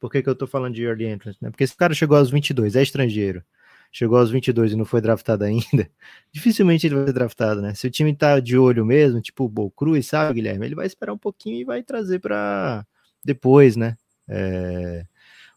Por 0.00 0.10
que, 0.10 0.22
que 0.22 0.28
eu 0.28 0.34
tô 0.34 0.46
falando 0.46 0.74
de 0.74 0.82
early 0.82 1.06
entrant? 1.06 1.36
Né? 1.40 1.50
Porque 1.50 1.62
esse 1.62 1.76
cara 1.76 1.92
chegou 1.92 2.16
aos 2.16 2.30
22, 2.30 2.74
é 2.74 2.82
estrangeiro 2.82 3.44
chegou 3.92 4.18
aos 4.18 4.30
22 4.30 4.72
e 4.72 4.76
não 4.76 4.84
foi 4.84 5.00
draftado 5.00 5.44
ainda, 5.44 5.90
dificilmente 6.32 6.86
ele 6.86 6.94
vai 6.96 7.06
ser 7.06 7.12
draftado, 7.12 7.60
né? 7.60 7.74
Se 7.74 7.86
o 7.86 7.90
time 7.90 8.14
tá 8.14 8.38
de 8.38 8.56
olho 8.56 8.84
mesmo, 8.84 9.20
tipo 9.20 9.44
o 9.44 9.48
Bo 9.48 9.70
Cruz, 9.70 10.06
sabe, 10.06 10.34
Guilherme? 10.34 10.66
Ele 10.66 10.74
vai 10.74 10.86
esperar 10.86 11.12
um 11.12 11.18
pouquinho 11.18 11.56
e 11.56 11.64
vai 11.64 11.82
trazer 11.82 12.20
para 12.20 12.86
depois, 13.24 13.76
né? 13.76 13.96
É... 14.28 15.04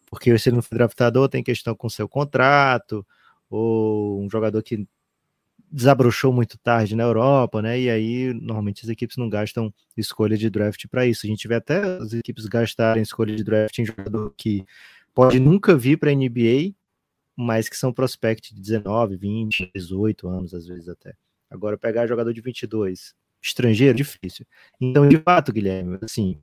Porque 0.10 0.38
se 0.38 0.50
ele 0.50 0.58
não 0.58 0.64
for 0.64 0.76
draftado, 0.76 1.20
ou 1.20 1.30
tem 1.30 1.44
questão 1.44 1.76
com 1.76 1.90
seu 1.90 2.08
contrato, 2.08 3.06
ou 3.50 4.24
um 4.24 4.30
jogador 4.30 4.62
que 4.62 4.88
desabrochou 5.72 6.32
muito 6.32 6.56
tarde 6.60 6.96
na 6.96 7.04
Europa, 7.04 7.60
né? 7.62 7.80
E 7.80 7.90
aí, 7.90 8.32
normalmente, 8.34 8.84
as 8.84 8.90
equipes 8.90 9.18
não 9.18 9.28
gastam 9.28 9.74
escolha 9.98 10.38
de 10.38 10.50
draft 10.50 10.86
para 10.88 11.06
isso. 11.08 11.26
A 11.26 11.30
gente 11.30 11.48
vê 11.48 11.56
até 11.56 11.80
as 11.98 12.14
equipes 12.14 12.46
gastarem 12.46 13.02
escolha 13.02 13.36
de 13.36 13.44
draft 13.44 13.80
em 13.80 13.86
jogador 13.86 14.32
que 14.38 14.64
pode 15.16 15.40
nunca 15.40 15.76
vir 15.76 15.98
para 15.98 16.12
a 16.12 16.16
NBA 16.16 16.76
mas 17.36 17.68
que 17.68 17.78
são 17.78 17.94
prospect 17.94 18.54
de 18.54 18.62
19, 18.62 19.18
20, 19.18 19.72
18 19.74 20.28
anos, 20.28 20.54
às 20.54 20.68
vezes 20.68 20.88
até. 20.88 21.16
Agora, 21.50 21.78
pegar 21.78 22.08
jogador 22.08 22.34
de 22.34 22.42
22, 22.42 23.14
estrangeiro, 23.42 23.96
difícil. 23.96 24.46
Então, 24.80 25.08
de 25.08 25.18
fato, 25.18 25.52
Guilherme, 25.52 25.98
assim, 26.02 26.40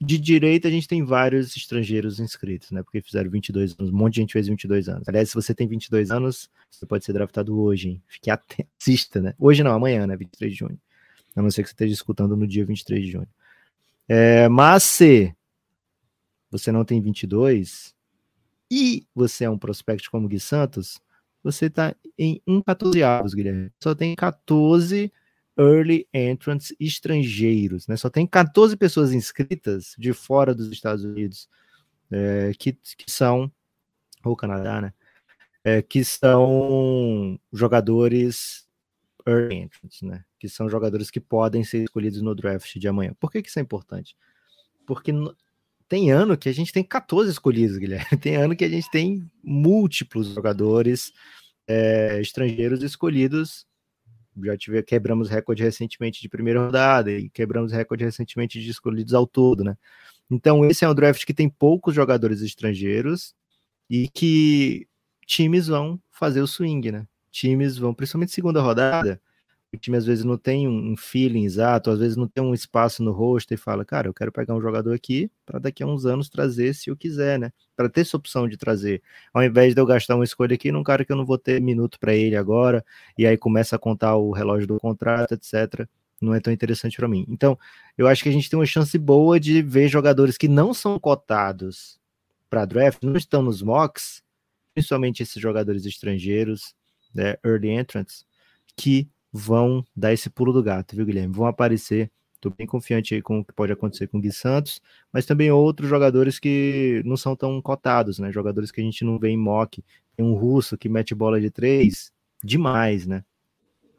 de 0.00 0.16
direita, 0.16 0.68
a 0.68 0.70
gente 0.70 0.86
tem 0.86 1.02
vários 1.02 1.56
estrangeiros 1.56 2.20
inscritos, 2.20 2.70
né? 2.70 2.82
Porque 2.82 3.00
fizeram 3.00 3.30
22 3.30 3.74
anos, 3.78 3.92
um 3.92 3.96
monte 3.96 4.14
de 4.14 4.20
gente 4.20 4.32
fez 4.32 4.46
22 4.46 4.88
anos. 4.88 5.08
Aliás, 5.08 5.30
se 5.30 5.34
você 5.34 5.52
tem 5.52 5.66
22 5.66 6.10
anos, 6.10 6.48
você 6.70 6.86
pode 6.86 7.04
ser 7.04 7.12
draftado 7.12 7.58
hoje, 7.60 7.90
hein? 7.90 8.02
Fique 8.06 8.30
atento, 8.30 8.68
assista, 8.80 9.20
né? 9.20 9.34
Hoje 9.38 9.64
não, 9.64 9.72
amanhã, 9.72 10.06
né? 10.06 10.16
23 10.16 10.52
de 10.52 10.58
junho. 10.58 10.80
A 11.34 11.42
não 11.42 11.50
ser 11.50 11.62
que 11.62 11.68
você 11.68 11.74
esteja 11.74 11.94
escutando 11.94 12.36
no 12.36 12.46
dia 12.46 12.64
23 12.64 13.04
de 13.04 13.12
junho. 13.12 13.28
É, 14.08 14.48
mas 14.48 14.84
se 14.84 15.34
você 16.50 16.70
não 16.70 16.84
tem 16.84 17.00
22 17.00 17.94
e 18.70 19.06
você 19.14 19.44
é 19.44 19.50
um 19.50 19.58
prospect 19.58 20.10
como 20.10 20.28
Gui 20.28 20.40
Santos, 20.40 21.00
você 21.42 21.66
está 21.66 21.94
em 22.18 22.42
1,14 22.46 23.02
avos, 23.02 23.34
Guilherme. 23.34 23.70
Só 23.82 23.94
tem 23.94 24.14
14 24.14 25.12
early 25.58 26.06
entrants 26.12 26.74
estrangeiros, 26.78 27.86
né? 27.88 27.96
Só 27.96 28.08
tem 28.08 28.26
14 28.26 28.76
pessoas 28.76 29.12
inscritas 29.12 29.94
de 29.98 30.12
fora 30.12 30.54
dos 30.54 30.70
Estados 30.70 31.04
Unidos 31.04 31.48
é, 32.10 32.52
que, 32.58 32.72
que 32.72 33.10
são 33.10 33.50
ou 34.24 34.36
Canadá, 34.36 34.80
né? 34.80 34.92
É, 35.64 35.82
que 35.82 36.04
são 36.04 37.38
jogadores 37.52 38.66
early 39.26 39.56
entrants, 39.56 40.02
né? 40.02 40.24
Que 40.38 40.48
são 40.48 40.68
jogadores 40.68 41.10
que 41.10 41.20
podem 41.20 41.64
ser 41.64 41.82
escolhidos 41.82 42.22
no 42.22 42.34
draft 42.34 42.76
de 42.76 42.88
amanhã. 42.88 43.14
Por 43.18 43.30
que, 43.30 43.42
que 43.42 43.48
isso 43.48 43.58
é 43.58 43.62
importante? 43.62 44.16
Porque 44.86 45.12
tem 45.88 46.10
ano 46.10 46.36
que 46.36 46.48
a 46.48 46.52
gente 46.52 46.72
tem 46.72 46.84
14 46.84 47.30
escolhidos, 47.30 47.78
Guilherme. 47.78 48.06
Tem 48.20 48.36
ano 48.36 48.54
que 48.54 48.64
a 48.64 48.68
gente 48.68 48.90
tem 48.90 49.28
múltiplos 49.42 50.28
jogadores 50.28 51.12
é, 51.66 52.20
estrangeiros 52.20 52.82
escolhidos 52.82 53.66
já 54.46 54.56
tive, 54.56 54.82
quebramos 54.82 55.28
recorde 55.28 55.62
recentemente 55.62 56.20
de 56.20 56.28
primeira 56.28 56.64
rodada 56.64 57.10
e 57.10 57.28
quebramos 57.30 57.72
recorde 57.72 58.04
recentemente 58.04 58.60
de 58.60 58.70
escolhidos 58.70 59.14
ao 59.14 59.26
todo, 59.26 59.64
né? 59.64 59.76
Então, 60.30 60.64
esse 60.64 60.84
é 60.84 60.88
um 60.88 60.94
draft 60.94 61.24
que 61.24 61.34
tem 61.34 61.48
poucos 61.48 61.94
jogadores 61.94 62.42
estrangeiros 62.42 63.34
e 63.88 64.08
que 64.08 64.86
times 65.26 65.68
vão 65.68 66.00
fazer 66.10 66.40
o 66.40 66.46
swing, 66.46 66.92
né? 66.92 67.06
Times 67.30 67.78
vão, 67.78 67.94
principalmente 67.94 68.32
segunda 68.32 68.60
rodada, 68.60 69.20
o 69.72 69.76
time 69.76 69.96
às 69.96 70.06
vezes 70.06 70.24
não 70.24 70.38
tem 70.38 70.66
um 70.66 70.96
feeling 70.96 71.44
exato, 71.44 71.90
às 71.90 71.98
vezes 71.98 72.16
não 72.16 72.26
tem 72.26 72.42
um 72.42 72.54
espaço 72.54 73.02
no 73.02 73.12
rosto 73.12 73.52
e 73.52 73.56
fala, 73.56 73.84
cara, 73.84 74.08
eu 74.08 74.14
quero 74.14 74.32
pegar 74.32 74.54
um 74.54 74.60
jogador 74.60 74.94
aqui 74.94 75.30
para 75.44 75.58
daqui 75.58 75.82
a 75.82 75.86
uns 75.86 76.06
anos 76.06 76.28
trazer 76.30 76.74
se 76.74 76.88
eu 76.88 76.96
quiser, 76.96 77.38
né? 77.38 77.52
Para 77.76 77.88
ter 77.88 78.00
essa 78.00 78.16
opção 78.16 78.48
de 78.48 78.56
trazer, 78.56 79.02
ao 79.32 79.42
invés 79.42 79.74
de 79.74 79.80
eu 79.80 79.86
gastar 79.86 80.14
uma 80.14 80.24
escolha 80.24 80.54
aqui 80.54 80.72
num 80.72 80.82
cara 80.82 81.04
que 81.04 81.12
eu 81.12 81.16
não 81.16 81.26
vou 81.26 81.36
ter 81.36 81.60
minuto 81.60 81.98
para 82.00 82.14
ele 82.14 82.34
agora, 82.34 82.84
e 83.16 83.26
aí 83.26 83.36
começa 83.36 83.76
a 83.76 83.78
contar 83.78 84.16
o 84.16 84.32
relógio 84.32 84.66
do 84.66 84.78
contrato, 84.78 85.32
etc. 85.34 85.86
Não 86.20 86.34
é 86.34 86.40
tão 86.40 86.52
interessante 86.52 86.96
para 86.96 87.06
mim. 87.06 87.26
Então, 87.28 87.58
eu 87.96 88.08
acho 88.08 88.22
que 88.22 88.28
a 88.28 88.32
gente 88.32 88.48
tem 88.48 88.58
uma 88.58 88.66
chance 88.66 88.96
boa 88.98 89.38
de 89.38 89.62
ver 89.62 89.88
jogadores 89.88 90.38
que 90.38 90.48
não 90.48 90.72
são 90.72 90.98
cotados 90.98 92.00
para 92.48 92.64
draft, 92.64 93.02
não 93.02 93.16
estão 93.16 93.42
nos 93.42 93.60
mocks, 93.62 94.22
principalmente 94.74 95.22
esses 95.22 95.40
jogadores 95.40 95.84
estrangeiros, 95.84 96.74
né, 97.14 97.36
early 97.44 97.70
entrants, 97.70 98.24
que 98.76 99.08
vão 99.38 99.84
dar 99.96 100.12
esse 100.12 100.28
pulo 100.28 100.52
do 100.52 100.62
gato, 100.62 100.96
viu, 100.96 101.06
Guilherme? 101.06 101.34
Vão 101.34 101.46
aparecer. 101.46 102.10
Estou 102.34 102.52
bem 102.56 102.66
confiante 102.66 103.14
aí 103.14 103.22
com 103.22 103.40
o 103.40 103.44
que 103.44 103.52
pode 103.52 103.72
acontecer 103.72 104.06
com 104.06 104.18
o 104.18 104.20
Gui 104.20 104.32
Santos, 104.32 104.80
mas 105.12 105.26
também 105.26 105.50
outros 105.50 105.88
jogadores 105.88 106.38
que 106.38 107.02
não 107.04 107.16
são 107.16 107.34
tão 107.34 107.60
cotados, 107.60 108.20
né? 108.20 108.30
Jogadores 108.30 108.70
que 108.70 108.80
a 108.80 108.84
gente 108.84 109.04
não 109.04 109.18
vê 109.18 109.30
em 109.30 109.36
mock. 109.36 109.82
Tem 110.16 110.24
um 110.24 110.34
russo 110.34 110.78
que 110.78 110.88
mete 110.88 111.14
bola 111.14 111.40
de 111.40 111.50
três 111.50 112.12
demais, 112.42 113.06
né? 113.06 113.24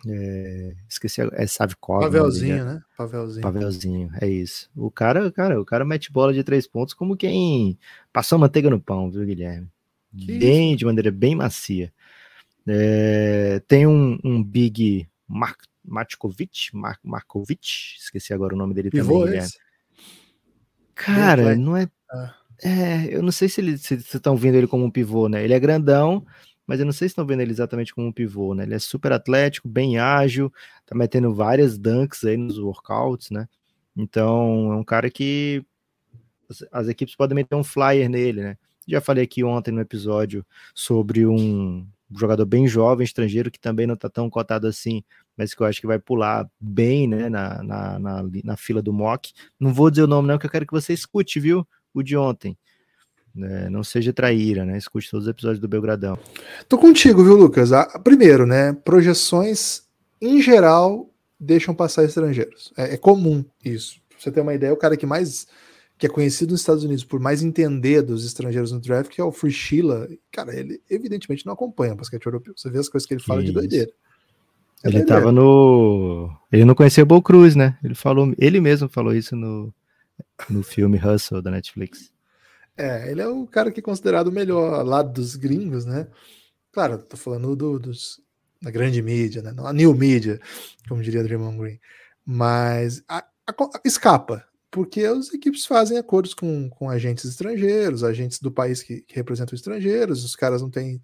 É, 0.08 0.73
esqueci, 0.88 1.21
é 1.34 1.47
Savkov. 1.47 1.99
Pavelzinho, 1.99 2.63
né? 2.63 2.82
Pavelzinho. 2.97 3.41
Pavelzinho, 3.41 4.10
é 4.21 4.28
isso. 4.28 4.69
O 4.73 4.89
cara, 4.89 5.30
cara, 5.32 5.60
o 5.60 5.65
cara 5.65 5.84
mete 5.84 6.10
bola 6.10 6.34
de 6.34 6.41
três 6.41 6.65
pontos 6.65 6.93
como 6.93 7.17
quem 7.17 7.78
passou 8.13 8.39
manteiga 8.39 8.69
no 8.69 8.80
pão, 8.80 9.12
viu, 9.12 9.25
Guilherme? 9.25 9.67
Que 10.17 10.39
bem, 10.39 10.69
isso? 10.69 10.78
de 10.78 10.86
maneira 10.86 11.12
bem 11.12 11.36
macia. 11.36 11.91
É, 12.65 13.62
tem 13.67 13.86
um, 13.86 14.17
um 14.23 14.41
big 14.41 15.10
Mark, 15.30 15.62
Matkovic, 15.86 16.72
Mark, 16.74 17.00
Markovic, 17.04 17.96
esqueci 18.00 18.34
agora 18.34 18.56
o 18.56 18.58
nome 18.58 18.74
dele 18.74 18.89
Pivô 18.89 19.26
também. 19.26 19.39
Esse? 19.39 19.60
Cara, 20.96 21.56
não 21.56 21.78
é, 21.78 21.88
ah. 22.12 22.36
é. 22.63 23.15
Eu 23.15 23.22
não 23.22 23.32
sei 23.32 23.48
se 23.48 23.62
vocês 23.62 24.06
se, 24.06 24.18
estão 24.18 24.36
vendo 24.36 24.56
ele 24.56 24.68
como 24.68 24.84
um 24.84 24.92
pivô, 24.92 25.30
né? 25.30 25.44
Ele 25.44 25.54
é 25.54 25.60
grandão, 25.60 26.26
mas 26.65 26.80
eu 26.80 26.86
não 26.86 26.92
sei 26.92 27.08
se 27.08 27.12
estão 27.13 27.26
vendo 27.26 27.42
ele 27.42 27.52
exatamente 27.52 27.94
como 27.94 28.08
um 28.08 28.12
pivô, 28.12 28.54
né? 28.54 28.63
Ele 28.63 28.74
é 28.74 28.80
super 28.80 29.13
atlético, 29.13 29.70
bem 29.70 29.98
ágil, 29.98 30.52
tá 30.86 30.96
metendo 30.96 31.34
várias 31.34 31.78
dunks 31.78 32.26
aí 32.26 32.36
nos 32.36 32.58
workouts, 32.58 33.30
né? 33.30 33.48
Então, 33.96 34.74
é 34.74 34.76
um 34.76 34.84
cara 34.84 35.10
que 35.10 35.63
as, 36.50 36.65
as 36.72 36.88
equipes 36.88 37.15
podem 37.15 37.36
meter 37.36 37.56
um 37.56 37.63
flyer 37.63 38.10
nele, 38.10 38.42
né? 38.42 38.58
Já 38.88 39.00
falei 39.00 39.24
aqui 39.24 39.44
ontem 39.44 39.72
no 39.72 39.82
episódio 39.82 40.46
sobre 40.74 41.26
um 41.26 41.88
um 42.12 42.17
jogador 42.17 42.45
bem 42.45 42.67
jovem, 42.67 43.04
estrangeiro, 43.04 43.52
que 43.52 43.60
também 43.60 43.86
não 43.86 43.93
está 43.93 44.10
tão 44.10 44.30
cotado 44.30 44.67
assim, 44.67 45.04
mas 45.38 45.54
que 45.54 45.62
eu 45.62 45.67
acho 45.67 45.80
que 45.80 45.88
vai 45.88 46.00
pular 46.00 46.50
bem 46.60 47.08
né, 47.08 47.30
na, 47.30 47.62
na, 47.63 48.00
na, 48.00 48.24
na, 48.43 48.58
fila 48.58 48.82
do 48.82 48.91
mock. 48.91 49.32
Não 49.60 49.74
vou 49.74 49.89
dizer 49.89 50.04
o 50.04 50.08
nome, 50.08 50.28
não, 50.28 50.38
que 50.38 50.45
eu 50.45 50.50
quero 50.50 50.65
que 50.65 50.74
você 50.74 50.93
escute, 50.93 51.39
viu? 51.39 51.67
O 51.93 52.02
de 52.02 52.17
ontem. 52.17 52.58
É, 53.38 53.69
não 53.69 53.84
seja 53.84 54.12
traíra, 54.12 54.65
né? 54.65 54.78
Escute 54.78 55.10
todos 55.10 55.26
os 55.28 55.30
episódios 55.30 55.60
do 55.60 55.67
Belgradão. 55.67 56.17
Tô 56.67 56.78
contigo, 56.78 57.24
viu, 57.24 57.36
Lucas? 57.36 57.72
Ah, 57.72 58.00
primeiro, 58.04 58.45
né? 58.45 58.74
Projeções, 58.74 59.84
em 60.19 60.41
geral, 60.41 61.10
deixam 61.39 61.74
passar 61.74 62.04
estrangeiros. 62.04 62.74
É, 62.76 62.95
é 62.95 62.98
comum 62.98 63.45
isso. 63.63 64.02
Pra 64.10 64.17
você 64.19 64.32
ter 64.32 64.41
uma 64.41 64.54
ideia, 64.54 64.74
o 64.74 64.78
cara 64.78 64.98
que 64.98 65.06
mais 65.06 65.48
que 65.99 66.05
é 66.05 66.09
conhecido 66.09 66.51
nos 66.51 66.62
Estados 66.62 66.85
Unidos 66.85 67.03
por 67.03 67.19
mais 67.19 67.43
entender 67.43 68.01
dos 68.01 68.25
estrangeiros 68.25 68.71
no 68.71 68.79
draft, 68.79 69.12
que 69.12 69.19
é 69.19 69.23
o 69.23 69.33
Free 69.33 69.51
Sheila. 69.51 70.07
Cara, 70.31 70.57
ele 70.57 70.81
evidentemente 70.89 71.45
não 71.45 71.51
acompanha 71.51 71.91
o 71.91 71.97
basquete 71.97 72.25
europeu. 72.25 72.53
Você 72.55 72.69
vê 72.69 72.79
as 72.79 72.88
coisas 72.88 73.05
que 73.05 73.13
ele 73.13 73.21
fala 73.21 73.41
Isso. 73.41 73.47
de 73.47 73.53
doideira. 73.53 73.91
É 74.81 74.88
ele 74.88 74.99
doideira. 74.99 75.19
tava 75.19 75.31
no. 75.33 76.33
Ele 76.49 76.63
não 76.63 76.73
conhecia 76.73 77.03
o 77.03 77.05
Bo 77.05 77.21
Cruz, 77.21 77.53
né? 77.53 77.77
Ele 77.83 77.95
falou, 77.95 78.33
ele 78.38 78.62
mesmo 78.62 78.88
falou 78.88 79.13
isso 79.13 79.35
no, 79.35 79.73
no 80.49 80.63
filme 80.63 80.97
Hustle 80.97 81.41
da 81.41 81.51
Netflix. 81.51 82.13
É, 82.77 83.12
ele 83.12 83.21
é 83.21 83.27
o 83.27 83.45
cara 83.45 83.69
que 83.69 83.81
é 83.81 83.83
considerado 83.83 84.29
o 84.29 84.31
melhor 84.31 84.85
lado 84.85 85.12
dos 85.12 85.35
gringos, 85.35 85.83
né? 85.83 86.07
Claro, 86.71 86.99
tô 86.99 87.17
falando 87.17 87.53
do, 87.57 87.77
dos, 87.77 88.21
da 88.62 88.71
grande 88.71 89.01
mídia, 89.01 89.41
né? 89.41 89.53
A 89.57 89.73
new 89.73 89.93
mídia, 89.93 90.39
como 90.88 91.03
diria 91.03 91.23
Draymond 91.23 91.57
Green. 91.57 91.79
Mas 92.25 93.03
a, 93.05 93.17
a, 93.45 93.81
escapa, 93.83 94.45
porque 94.71 95.03
as 95.03 95.34
equipes 95.34 95.65
fazem 95.65 95.97
acordos 95.97 96.34
com, 96.34 96.69
com 96.69 96.89
agentes 96.89 97.25
estrangeiros, 97.25 98.03
agentes 98.03 98.39
do 98.39 98.51
país 98.51 98.84
que, 98.84 99.01
que 99.01 99.15
representam 99.15 99.55
estrangeiros, 99.55 100.23
os 100.23 100.36
caras 100.36 100.62
não 100.62 100.69
têm 100.69 101.01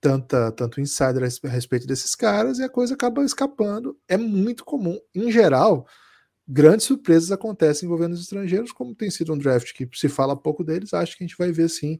tanta, 0.00 0.52
tanto 0.52 0.80
insider 0.80 1.22
a 1.22 1.48
respeito 1.48 1.86
desses 1.86 2.14
caras 2.14 2.58
e 2.58 2.62
a 2.62 2.68
coisa 2.68 2.94
acaba 2.94 3.24
escapando. 3.24 3.98
É 4.06 4.16
muito 4.16 4.64
comum, 4.64 4.98
em 5.14 5.30
geral, 5.30 5.86
grandes 6.46 6.86
surpresas 6.86 7.32
acontecem 7.32 7.86
envolvendo 7.86 8.12
os 8.12 8.22
estrangeiros, 8.22 8.72
como 8.72 8.94
tem 8.94 9.10
sido 9.10 9.32
um 9.32 9.38
draft 9.38 9.72
que 9.72 9.88
se 9.94 10.08
fala 10.08 10.36
pouco 10.36 10.64
deles, 10.64 10.94
acho 10.94 11.16
que 11.16 11.24
a 11.24 11.26
gente 11.26 11.36
vai 11.36 11.52
ver 11.52 11.68
sim 11.68 11.98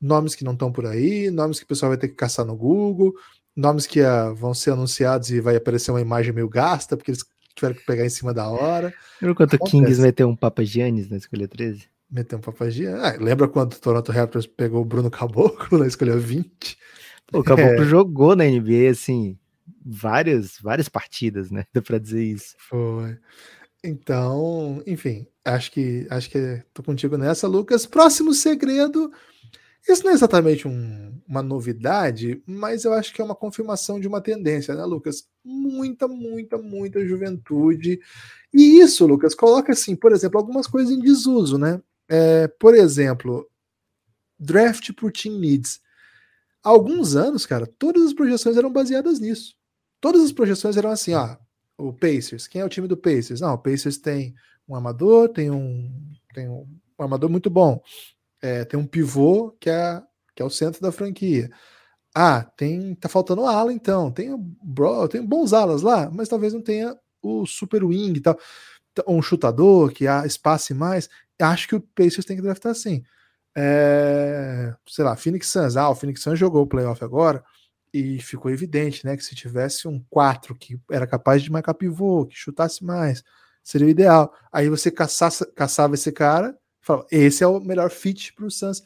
nomes 0.00 0.34
que 0.34 0.44
não 0.44 0.54
estão 0.54 0.72
por 0.72 0.86
aí, 0.86 1.30
nomes 1.30 1.58
que 1.58 1.64
o 1.64 1.68
pessoal 1.68 1.90
vai 1.90 1.98
ter 1.98 2.08
que 2.08 2.14
caçar 2.14 2.46
no 2.46 2.56
Google, 2.56 3.12
nomes 3.54 3.86
que 3.86 4.00
uh, 4.00 4.34
vão 4.34 4.54
ser 4.54 4.70
anunciados 4.70 5.30
e 5.30 5.40
vai 5.40 5.56
aparecer 5.56 5.90
uma 5.90 6.00
imagem 6.00 6.32
meio 6.32 6.48
gasta, 6.48 6.96
porque 6.96 7.10
eles 7.10 7.24
tiveram 7.60 7.74
que 7.74 7.84
pegar 7.84 8.06
em 8.06 8.10
cima 8.10 8.32
da 8.32 8.48
hora. 8.48 8.92
Lembra 9.20 9.34
quando 9.34 9.54
o 9.54 9.58
Kings 9.58 10.00
meteu 10.00 10.28
um 10.28 10.36
Papa 10.36 10.64
Giannis 10.64 11.08
na 11.08 11.18
escolha 11.18 11.46
13? 11.46 11.84
Meteu 12.10 12.38
um 12.38 12.40
Papa 12.40 12.70
Giannis. 12.70 13.02
Ah, 13.02 13.16
lembra 13.20 13.46
quando 13.46 13.74
o 13.74 13.78
Toronto 13.78 14.10
Raptors 14.10 14.46
pegou 14.46 14.82
o 14.82 14.84
Bruno 14.84 15.10
Caboclo 15.10 15.78
na 15.78 15.86
escolha 15.86 16.16
20? 16.16 16.78
o 17.32 17.44
Caboclo 17.44 17.82
é. 17.82 17.84
jogou 17.84 18.34
na 18.34 18.44
NBA, 18.44 18.90
assim, 18.90 19.38
várias, 19.84 20.58
várias 20.60 20.88
partidas, 20.88 21.50
né? 21.50 21.64
Dá 21.72 21.80
pra 21.80 21.98
dizer 21.98 22.24
isso. 22.24 22.56
Foi. 22.58 23.16
Então, 23.84 24.82
enfim, 24.86 25.26
acho 25.44 25.70
que 25.72 26.06
acho 26.10 26.28
que 26.28 26.62
tô 26.74 26.82
contigo 26.82 27.16
nessa, 27.16 27.46
Lucas. 27.46 27.86
Próximo 27.86 28.34
segredo 28.34 29.10
isso 29.88 30.04
não 30.04 30.10
é 30.10 30.14
exatamente 30.14 30.68
um, 30.68 31.20
uma 31.26 31.42
novidade, 31.42 32.42
mas 32.46 32.84
eu 32.84 32.92
acho 32.92 33.12
que 33.14 33.20
é 33.20 33.24
uma 33.24 33.34
confirmação 33.34 33.98
de 34.00 34.06
uma 34.06 34.20
tendência, 34.20 34.74
né, 34.74 34.84
Lucas? 34.84 35.26
Muita, 35.44 36.06
muita, 36.06 36.58
muita 36.58 37.06
juventude. 37.06 38.00
E 38.52 38.80
isso, 38.80 39.06
Lucas, 39.06 39.34
coloca 39.34 39.72
assim, 39.72 39.96
por 39.96 40.12
exemplo, 40.12 40.38
algumas 40.38 40.66
coisas 40.66 40.92
em 40.92 41.00
desuso, 41.00 41.56
né? 41.56 41.80
É, 42.08 42.48
por 42.48 42.74
exemplo, 42.74 43.48
draft 44.38 44.92
por 44.94 45.12
team 45.12 45.38
needs. 45.38 45.80
Há 46.62 46.68
alguns 46.68 47.16
anos, 47.16 47.46
cara, 47.46 47.66
todas 47.66 48.02
as 48.02 48.12
projeções 48.12 48.56
eram 48.56 48.72
baseadas 48.72 49.20
nisso. 49.20 49.54
Todas 50.00 50.22
as 50.22 50.32
projeções 50.32 50.76
eram 50.76 50.90
assim, 50.90 51.14
ó, 51.14 51.36
o 51.78 51.92
Pacers, 51.92 52.46
quem 52.46 52.60
é 52.60 52.64
o 52.64 52.68
time 52.68 52.88
do 52.88 52.96
Pacers? 52.96 53.40
Não, 53.40 53.54
o 53.54 53.58
Pacers 53.58 53.96
tem 53.96 54.34
um 54.68 54.74
amador, 54.74 55.28
tem 55.28 55.50
um, 55.50 55.90
tem 56.34 56.48
um, 56.48 56.66
amador 56.98 57.30
muito 57.30 57.48
bom 57.48 57.82
é, 58.42 58.64
tem 58.64 58.78
um 58.78 58.86
pivô 58.86 59.52
que 59.60 59.70
é, 59.70 60.02
que 60.34 60.42
é 60.42 60.44
o 60.44 60.50
centro 60.50 60.80
da 60.80 60.92
franquia. 60.92 61.50
Ah, 62.14 62.42
tem 62.56 62.94
tá 62.96 63.08
faltando 63.08 63.46
ala 63.46 63.72
então. 63.72 64.10
Tem, 64.10 64.34
bro, 64.62 65.08
tem 65.08 65.24
bons 65.24 65.52
alas 65.52 65.82
lá, 65.82 66.10
mas 66.10 66.28
talvez 66.28 66.52
não 66.52 66.62
tenha 66.62 66.96
o 67.22 67.46
super 67.46 67.84
wing 67.84 68.18
e 68.18 68.20
tal. 68.20 68.38
Um 69.06 69.22
chutador 69.22 69.92
que 69.92 70.06
há 70.08 70.26
espaço 70.26 70.74
mais. 70.74 71.08
acho 71.40 71.68
que 71.68 71.76
o 71.76 71.80
Pacers 71.80 72.24
tem 72.24 72.36
que 72.36 72.42
draftar 72.42 72.74
sim. 72.74 73.02
É, 73.56 74.74
sei 74.86 75.04
lá, 75.04 75.16
Phoenix 75.16 75.48
Suns, 75.48 75.76
ah, 75.76 75.90
o 75.90 75.94
Phoenix 75.94 76.22
Suns 76.22 76.38
jogou 76.38 76.62
o 76.62 76.66
playoff 76.66 77.02
agora 77.04 77.44
e 77.92 78.20
ficou 78.20 78.50
evidente, 78.50 79.04
né, 79.04 79.16
que 79.16 79.24
se 79.24 79.34
tivesse 79.34 79.88
um 79.88 80.00
4 80.08 80.54
que 80.54 80.80
era 80.90 81.06
capaz 81.06 81.42
de 81.42 81.50
marcar 81.50 81.74
pivô, 81.74 82.26
que 82.26 82.36
chutasse 82.36 82.84
mais, 82.84 83.24
seria 83.62 83.86
o 83.86 83.90
ideal. 83.90 84.32
Aí 84.52 84.68
você 84.68 84.90
caçasse, 84.90 85.44
caçava 85.54 85.94
esse 85.94 86.12
cara, 86.12 86.56
falava, 86.80 87.06
esse 87.10 87.42
é 87.42 87.46
o 87.46 87.60
melhor 87.60 87.90
fit 87.90 88.32
para 88.32 88.46
o 88.46 88.50
Suns. 88.50 88.82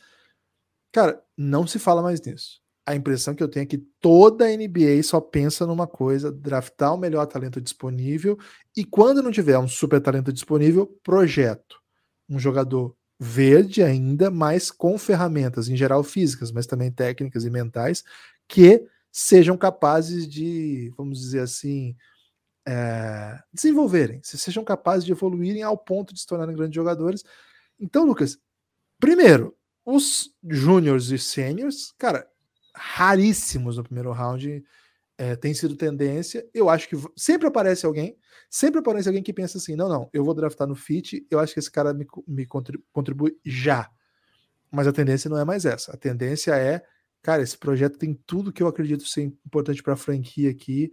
Cara, 0.92 1.22
não 1.36 1.66
se 1.66 1.78
fala 1.78 2.02
mais 2.02 2.20
nisso. 2.20 2.62
A 2.86 2.94
impressão 2.94 3.34
que 3.34 3.42
eu 3.42 3.48
tenho 3.48 3.64
é 3.64 3.66
que 3.66 3.78
toda 3.78 4.44
a 4.44 4.56
NBA 4.56 5.02
só 5.02 5.20
pensa 5.20 5.66
numa 5.66 5.86
coisa: 5.86 6.30
draftar 6.30 6.94
o 6.94 6.98
melhor 6.98 7.26
talento 7.26 7.60
disponível 7.60 8.38
e 8.76 8.84
quando 8.84 9.22
não 9.22 9.32
tiver 9.32 9.58
um 9.58 9.68
super 9.68 10.00
talento 10.00 10.32
disponível, 10.32 10.86
projeto. 11.02 11.80
Um 12.28 12.38
jogador 12.38 12.94
verde 13.18 13.82
ainda, 13.82 14.30
mas 14.30 14.70
com 14.70 14.98
ferramentas, 14.98 15.68
em 15.68 15.76
geral 15.76 16.02
físicas, 16.02 16.50
mas 16.52 16.66
também 16.66 16.90
técnicas 16.90 17.44
e 17.44 17.50
mentais, 17.50 18.04
que 18.48 18.86
sejam 19.10 19.56
capazes 19.56 20.28
de, 20.28 20.92
vamos 20.96 21.20
dizer 21.20 21.40
assim, 21.40 21.96
é, 22.66 23.38
desenvolverem, 23.52 24.20
se 24.22 24.36
sejam 24.38 24.64
capazes 24.64 25.04
de 25.04 25.12
evoluírem 25.12 25.62
ao 25.62 25.76
ponto 25.76 26.12
de 26.12 26.20
se 26.20 26.26
tornarem 26.26 26.56
grandes 26.56 26.74
jogadores. 26.74 27.24
Então, 27.78 28.04
Lucas, 28.04 28.38
primeiro, 28.98 29.56
os 29.84 30.34
júniores 30.48 31.10
e 31.10 31.18
sêniors, 31.18 31.92
cara, 31.98 32.26
raríssimos 32.74 33.76
no 33.76 33.84
primeiro 33.84 34.12
round, 34.12 34.64
é, 35.16 35.36
tem 35.36 35.54
sido 35.54 35.76
tendência. 35.76 36.48
Eu 36.52 36.68
acho 36.68 36.88
que 36.88 36.96
sempre 37.16 37.46
aparece 37.46 37.86
alguém, 37.86 38.16
sempre 38.50 38.80
aparece 38.80 39.08
alguém 39.08 39.22
que 39.22 39.32
pensa 39.32 39.58
assim: 39.58 39.76
não, 39.76 39.88
não, 39.88 40.10
eu 40.12 40.24
vou 40.24 40.34
draftar 40.34 40.66
no 40.66 40.74
fit, 40.74 41.26
eu 41.30 41.38
acho 41.38 41.52
que 41.52 41.60
esse 41.60 41.70
cara 41.70 41.92
me, 41.94 42.06
me 42.26 42.46
contribui 42.92 43.38
já. 43.44 43.90
Mas 44.70 44.86
a 44.86 44.92
tendência 44.92 45.30
não 45.30 45.38
é 45.38 45.44
mais 45.44 45.64
essa. 45.64 45.92
A 45.92 45.96
tendência 45.96 46.52
é 46.56 46.82
cara, 47.24 47.42
esse 47.42 47.56
projeto 47.56 47.96
tem 47.96 48.12
tudo 48.26 48.52
que 48.52 48.62
eu 48.62 48.68
acredito 48.68 49.08
ser 49.08 49.22
importante 49.22 49.82
para 49.82 49.94
a 49.94 49.96
franquia 49.96 50.50
aqui. 50.50 50.92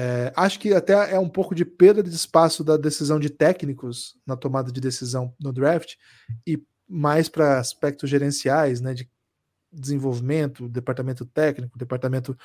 É, 0.00 0.32
acho 0.36 0.60
que 0.60 0.72
até 0.72 1.12
é 1.12 1.18
um 1.18 1.28
pouco 1.28 1.56
de 1.56 1.64
perda 1.64 2.04
de 2.04 2.10
espaço 2.10 2.62
da 2.62 2.76
decisão 2.76 3.18
de 3.18 3.28
técnicos 3.28 4.16
na 4.24 4.36
tomada 4.36 4.70
de 4.70 4.80
decisão 4.80 5.34
no 5.40 5.52
draft 5.52 5.96
e 6.46 6.62
mais 6.88 7.28
para 7.28 7.58
aspectos 7.58 8.08
gerenciais, 8.08 8.80
né, 8.80 8.94
de 8.94 9.10
desenvolvimento, 9.72 10.68
departamento 10.68 11.26
técnico, 11.26 11.76
departamento 11.76 12.38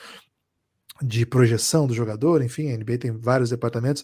de 1.00 1.28
projeção 1.28 1.86
do 1.86 1.94
jogador, 1.94 2.42
enfim, 2.42 2.72
a 2.72 2.78
NBA 2.78 2.98
tem 2.98 3.12
vários 3.12 3.52
departamentos. 3.52 4.04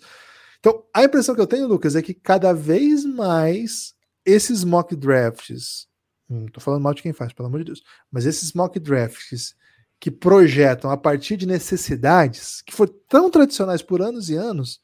Então, 0.60 0.84
a 0.94 1.04
impressão 1.04 1.34
que 1.34 1.42
eu 1.42 1.48
tenho, 1.48 1.68
Lucas, 1.68 1.96
é 1.96 2.04
que 2.04 2.14
cada 2.14 2.54
vez 2.54 3.04
mais 3.04 3.96
esses 4.24 4.64
mock 4.64 4.96
drafts 4.96 5.90
não 6.30 6.46
tô 6.46 6.62
falando 6.62 6.84
mal 6.84 6.94
de 6.94 7.02
quem 7.02 7.12
faz, 7.12 7.34
pelo 7.34 7.48
amor 7.48 7.60
de 7.62 7.66
Deus. 7.66 7.82
Mas 8.12 8.28
esses 8.28 8.54
mock 8.54 8.80
drafts 8.80 9.56
que 10.00 10.10
projetam 10.10 10.90
a 10.90 10.98
partir 10.98 11.36
de 11.36 11.46
necessidades 11.46 12.62
que 12.62 12.74
foram 12.74 12.94
tão 13.08 13.30
tradicionais 13.30 13.82
por 13.82 14.02
anos 14.02 14.30
e 14.30 14.36
anos, 14.36 14.82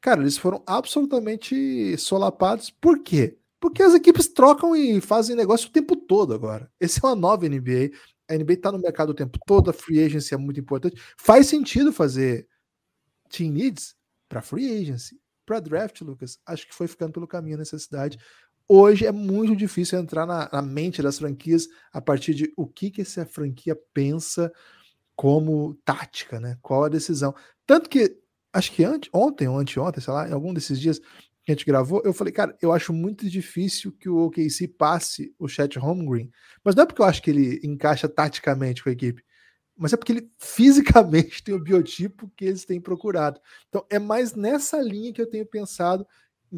cara, 0.00 0.20
eles 0.20 0.36
foram 0.36 0.62
absolutamente 0.66 1.96
solapados. 1.96 2.70
Por 2.70 3.02
quê? 3.02 3.38
Porque 3.60 3.82
as 3.82 3.94
equipes 3.94 4.26
trocam 4.26 4.74
e 4.74 5.00
fazem 5.00 5.36
negócio 5.36 5.68
o 5.68 5.72
tempo 5.72 5.94
todo 5.94 6.34
agora. 6.34 6.70
Esse 6.80 6.98
é 7.04 7.06
uma 7.06 7.14
nova 7.14 7.48
NBA. 7.48 7.90
A 8.28 8.34
NBA 8.34 8.54
está 8.54 8.72
no 8.72 8.78
mercado 8.78 9.10
o 9.10 9.14
tempo 9.14 9.38
todo, 9.46 9.70
a 9.70 9.72
free 9.72 10.02
agency 10.02 10.34
é 10.34 10.36
muito 10.36 10.58
importante. 10.58 11.00
Faz 11.16 11.46
sentido 11.46 11.92
fazer 11.92 12.48
team 13.28 13.52
needs 13.52 13.94
para 14.28 14.42
free 14.42 14.80
agency. 14.80 15.20
Para 15.44 15.60
draft, 15.60 16.00
Lucas, 16.02 16.38
acho 16.46 16.66
que 16.66 16.74
foi 16.74 16.86
ficando 16.86 17.12
pelo 17.12 17.26
caminho 17.26 17.56
a 17.56 17.58
necessidade. 17.58 18.18
Hoje 18.72 19.04
é 19.04 19.10
muito 19.10 19.56
difícil 19.56 19.98
entrar 19.98 20.24
na, 20.24 20.48
na, 20.52 20.62
mente 20.62 21.02
das 21.02 21.18
franquias 21.18 21.66
a 21.92 22.00
partir 22.00 22.32
de 22.32 22.52
o 22.56 22.68
que, 22.68 22.88
que 22.88 23.02
essa 23.02 23.26
franquia 23.26 23.76
pensa 23.92 24.52
como 25.16 25.74
tática, 25.84 26.38
né? 26.38 26.56
Qual 26.62 26.84
a 26.84 26.88
decisão. 26.88 27.34
Tanto 27.66 27.90
que, 27.90 28.16
acho 28.52 28.70
que 28.70 28.84
ante, 28.84 29.10
ontem 29.12 29.48
ou 29.48 29.58
anteontem, 29.58 30.00
sei 30.00 30.14
lá, 30.14 30.28
em 30.28 30.32
algum 30.32 30.54
desses 30.54 30.78
dias 30.78 31.00
que 31.00 31.50
a 31.50 31.52
gente 31.52 31.66
gravou, 31.66 32.00
eu 32.04 32.12
falei, 32.12 32.32
cara, 32.32 32.56
eu 32.62 32.70
acho 32.70 32.92
muito 32.92 33.28
difícil 33.28 33.90
que 33.90 34.08
o 34.08 34.18
OKC 34.26 34.68
passe 34.68 35.34
o 35.36 35.48
Chat 35.48 35.76
Holmgren. 35.76 36.30
Mas 36.62 36.76
não 36.76 36.84
é 36.84 36.86
porque 36.86 37.02
eu 37.02 37.06
acho 37.06 37.20
que 37.24 37.30
ele 37.30 37.60
encaixa 37.64 38.08
taticamente 38.08 38.84
com 38.84 38.88
a 38.88 38.92
equipe, 38.92 39.20
mas 39.76 39.92
é 39.92 39.96
porque 39.96 40.12
ele 40.12 40.30
fisicamente 40.38 41.42
tem 41.42 41.56
o 41.56 41.60
biotipo 41.60 42.30
que 42.36 42.44
eles 42.44 42.64
têm 42.64 42.80
procurado. 42.80 43.40
Então 43.68 43.84
é 43.90 43.98
mais 43.98 44.36
nessa 44.36 44.80
linha 44.80 45.12
que 45.12 45.20
eu 45.20 45.28
tenho 45.28 45.44
pensado 45.44 46.06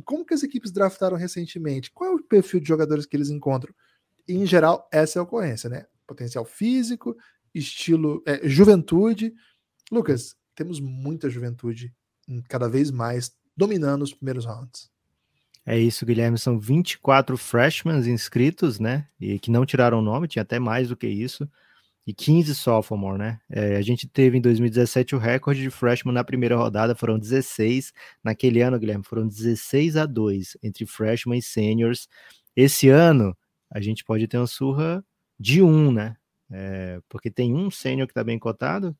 como 0.01 0.25
que 0.25 0.33
as 0.33 0.43
equipes 0.43 0.71
draftaram 0.71 1.17
recentemente, 1.17 1.91
qual 1.91 2.11
é 2.11 2.15
o 2.15 2.23
perfil 2.23 2.61
de 2.61 2.69
jogadores 2.69 3.05
que 3.05 3.17
eles 3.17 3.29
encontram. 3.29 3.75
E, 4.27 4.35
em 4.35 4.47
geral, 4.47 4.89
essa 4.91 5.19
é 5.19 5.21
a 5.21 5.23
ocorrência, 5.23 5.69
né? 5.69 5.87
Potencial 6.07 6.45
físico, 6.45 7.17
estilo, 7.55 8.23
é, 8.27 8.49
juventude. 8.49 9.35
Lucas, 9.91 10.37
temos 10.55 10.81
muita 10.81 11.29
juventude 11.29 11.93
cada 12.49 12.69
vez 12.69 12.91
mais 12.91 13.35
dominando 13.57 14.03
os 14.03 14.15
primeiros 14.15 14.47
rounds. 14.47 14.91
É 15.67 15.79
isso, 15.79 16.07
Guilherme. 16.07 16.39
São 16.39 16.59
24 16.59 17.37
freshmen 17.37 17.99
inscritos, 18.09 18.81
né? 18.81 19.09
E 19.21 19.39
que 19.39 19.51
não 19.51 19.67
tiraram 19.67 19.99
o 19.99 20.03
nome, 20.03 20.29
tinha 20.29 20.43
até 20.43 20.59
mais 20.59 20.89
do 20.89 20.97
que 20.97 21.07
isso 21.07 21.49
e 22.07 22.13
15 22.13 22.55
sophomore, 22.55 23.19
né? 23.19 23.41
É, 23.49 23.77
a 23.77 23.83
gente 23.83 24.09
teve 24.09 24.37
em 24.37 24.41
2017 24.41 25.15
o 25.15 25.19
recorde 25.19 25.63
de 25.63 25.71
freshman 25.71 26.15
na 26.15 26.25
primeira 26.25 26.57
rodada, 26.57 26.95
foram 26.95 27.19
16. 27.19 27.93
Naquele 28.25 28.61
ano, 28.61 28.79
Guilherme, 28.79 29.05
foram 29.05 29.27
16 29.27 29.97
a 29.97 30.05
2 30.05 30.57
entre 30.63 30.85
freshman 30.85 31.39
e 31.39 31.43
seniors. 31.43 32.09
Esse 32.57 32.89
ano, 32.89 33.37
a 33.71 33.81
gente 33.81 34.05
pode 34.05 34.27
ter 34.27 34.37
uma 34.37 34.47
surra 34.47 35.05
de 35.39 35.63
um, 35.63 35.93
né? 35.93 36.17
É, 36.51 37.01
porque 37.09 37.31
tem 37.31 37.55
um 37.55 37.71
sênior 37.71 38.07
que 38.07 38.13
está 38.13 38.25
bem 38.25 38.39
cotado, 38.39 38.97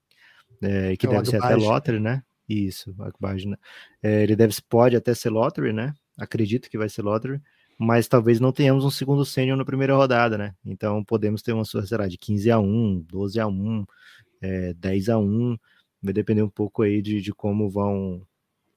é, 0.63 0.97
que 0.97 1.07
é 1.07 1.11
deve 1.11 1.27
ser 1.27 1.43
até 1.43 1.57
lottery, 1.57 2.01
né? 2.01 2.23
Isso, 2.49 2.95
né? 2.97 3.57
É, 4.03 4.23
ele 4.23 4.37
deve, 4.37 4.55
pode 4.69 4.97
até 4.97 5.13
ser 5.15 5.31
lottery, 5.31 5.73
né? 5.73 5.93
Acredito 6.17 6.71
que 6.71 6.79
vai 6.79 6.89
ser 6.89 7.03
lottery 7.03 7.41
mas 7.79 8.09
talvez 8.09 8.41
não 8.41 8.53
tenhamos 8.53 8.85
um 8.85 8.91
segundo 8.91 9.25
sênior 9.25 9.57
na 9.57 9.65
primeira 9.65 9.95
rodada, 9.95 10.39
né? 10.39 10.55
Então 10.65 11.05
podemos 11.05 11.43
ter 11.43 11.53
uma 11.53 11.65
sua, 11.65 11.87
será, 11.87 12.07
de 12.09 12.19
15 12.19 12.51
a 12.51 12.59
1, 12.59 13.05
12 13.09 13.41
a 13.41 13.47
1, 13.47 13.85
é, 14.41 14.75
10 14.75 15.09
a 15.09 15.19
1, 15.19 15.57
vai 16.03 16.13
depender 16.13 16.43
um 16.43 16.49
pouco 16.49 16.83
aí 16.83 17.01
de, 17.03 17.21
de 17.21 17.33
como 17.33 17.71
vão, 17.71 18.23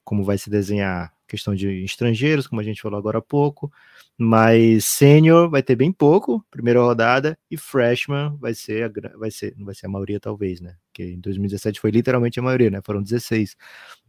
como 0.04 0.24
vai 0.24 0.38
se 0.38 0.50
desenhar 0.50 1.12
questão 1.26 1.54
de 1.54 1.84
estrangeiros, 1.84 2.46
como 2.46 2.60
a 2.60 2.64
gente 2.64 2.80
falou 2.80 2.98
agora 2.98 3.18
há 3.18 3.22
pouco, 3.22 3.70
mas 4.16 4.84
sênior 4.84 5.50
vai 5.50 5.62
ter 5.62 5.74
bem 5.76 5.92
pouco, 5.92 6.44
primeira 6.50 6.80
rodada, 6.80 7.38
e 7.50 7.56
freshman 7.56 8.36
vai 8.38 8.54
ser, 8.54 8.84
a, 8.84 9.18
vai 9.18 9.30
ser, 9.30 9.54
vai 9.58 9.74
ser 9.74 9.86
a 9.86 9.88
maioria 9.88 10.20
talvez, 10.20 10.60
né? 10.60 10.76
Porque 10.86 11.02
em 11.02 11.20
2017 11.20 11.80
foi 11.80 11.90
literalmente 11.90 12.38
a 12.38 12.42
maioria, 12.42 12.70
né? 12.70 12.80
Foram 12.84 13.02
16, 13.02 13.56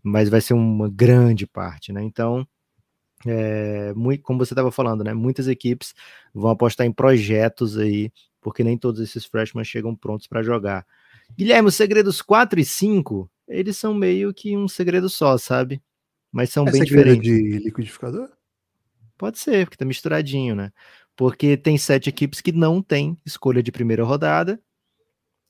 mas 0.03 0.29
vai 0.29 0.41
ser 0.41 0.53
uma 0.53 0.89
grande 0.89 1.47
parte, 1.47 1.91
né? 1.91 2.03
Então, 2.03 2.47
é, 3.25 3.93
muito, 3.93 4.21
como 4.23 4.39
você 4.39 4.53
estava 4.53 4.71
falando, 4.71 5.03
né? 5.03 5.13
Muitas 5.13 5.47
equipes 5.47 5.93
vão 6.33 6.51
apostar 6.51 6.85
em 6.85 6.91
projetos 6.91 7.77
aí, 7.77 8.11
porque 8.41 8.63
nem 8.63 8.77
todos 8.77 9.01
esses 9.01 9.25
freshmen 9.25 9.63
chegam 9.63 9.95
prontos 9.95 10.27
para 10.27 10.43
jogar. 10.43 10.85
Guilherme, 11.37 11.69
os 11.69 11.75
segredos 11.75 12.21
4 12.21 12.59
e 12.59 12.65
5, 12.65 13.29
eles 13.47 13.77
são 13.77 13.93
meio 13.93 14.33
que 14.33 14.55
um 14.55 14.67
segredo 14.67 15.09
só, 15.09 15.37
sabe? 15.37 15.81
Mas 16.31 16.49
são 16.49 16.67
é 16.67 16.71
bem 16.71 16.83
diferentes. 16.83 17.21
de 17.21 17.59
liquidificador? 17.59 18.29
Pode 19.17 19.39
ser, 19.39 19.65
porque 19.65 19.77
tá 19.77 19.85
misturadinho, 19.85 20.55
né? 20.55 20.71
Porque 21.15 21.57
tem 21.57 21.77
sete 21.77 22.09
equipes 22.09 22.41
que 22.41 22.51
não 22.51 22.81
têm 22.81 23.17
escolha 23.25 23.63
de 23.63 23.71
primeira 23.71 24.03
rodada. 24.03 24.61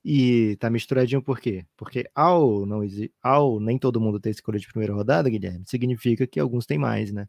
E 0.10 0.56
tá 0.56 0.70
misturadinho 0.70 1.22
por 1.22 1.38
quê? 1.38 1.66
Porque 1.76 2.10
ao 2.16 2.66
não 2.66 2.80
ao 3.22 3.60
nem 3.60 3.78
todo 3.78 4.00
mundo 4.00 4.22
ter 4.22 4.30
escolha 4.30 4.58
de 4.58 4.66
primeira 4.66 4.94
rodada, 4.94 5.30
Guilherme, 5.30 5.66
significa 5.68 6.26
que 6.26 6.40
alguns 6.40 6.66
têm 6.66 6.78
mais, 6.78 7.12
né? 7.12 7.28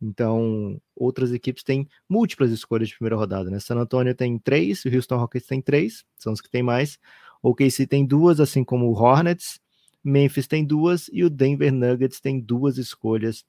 Então, 0.00 0.80
outras 0.96 1.34
equipes 1.34 1.62
têm 1.62 1.86
múltiplas 2.08 2.50
escolhas 2.50 2.88
de 2.88 2.94
primeira 2.94 3.16
rodada, 3.16 3.50
né? 3.50 3.60
San 3.60 3.76
Antonio 3.76 4.14
tem 4.14 4.38
três, 4.38 4.86
o 4.86 4.88
Houston 4.88 5.18
Rockets 5.18 5.46
tem 5.46 5.60
três, 5.60 6.02
são 6.16 6.32
os 6.32 6.40
que 6.40 6.48
tem 6.48 6.62
mais. 6.62 6.98
O 7.42 7.54
KC 7.54 7.86
tem 7.86 8.06
duas, 8.06 8.40
assim 8.40 8.64
como 8.64 8.86
o 8.86 8.94
Hornets. 8.94 9.60
Memphis 10.02 10.46
tem 10.46 10.64
duas 10.64 11.10
e 11.12 11.24
o 11.24 11.28
Denver 11.28 11.70
Nuggets 11.74 12.20
tem 12.20 12.40
duas 12.40 12.78
escolhas 12.78 13.44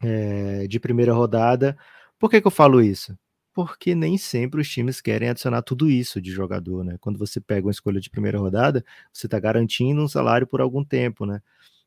é, 0.00 0.68
de 0.68 0.78
primeira 0.78 1.12
rodada. 1.12 1.76
Por 2.20 2.30
que, 2.30 2.40
que 2.40 2.46
eu 2.46 2.52
falo 2.52 2.80
isso? 2.80 3.18
Porque 3.56 3.94
nem 3.94 4.18
sempre 4.18 4.60
os 4.60 4.68
times 4.68 5.00
querem 5.00 5.30
adicionar 5.30 5.62
tudo 5.62 5.88
isso 5.88 6.20
de 6.20 6.30
jogador, 6.30 6.84
né? 6.84 6.98
Quando 7.00 7.18
você 7.18 7.40
pega 7.40 7.66
uma 7.66 7.70
escolha 7.70 7.98
de 7.98 8.10
primeira 8.10 8.38
rodada, 8.38 8.84
você 9.10 9.26
está 9.26 9.40
garantindo 9.40 10.02
um 10.02 10.06
salário 10.06 10.46
por 10.46 10.60
algum 10.60 10.84
tempo, 10.84 11.24
né? 11.24 11.40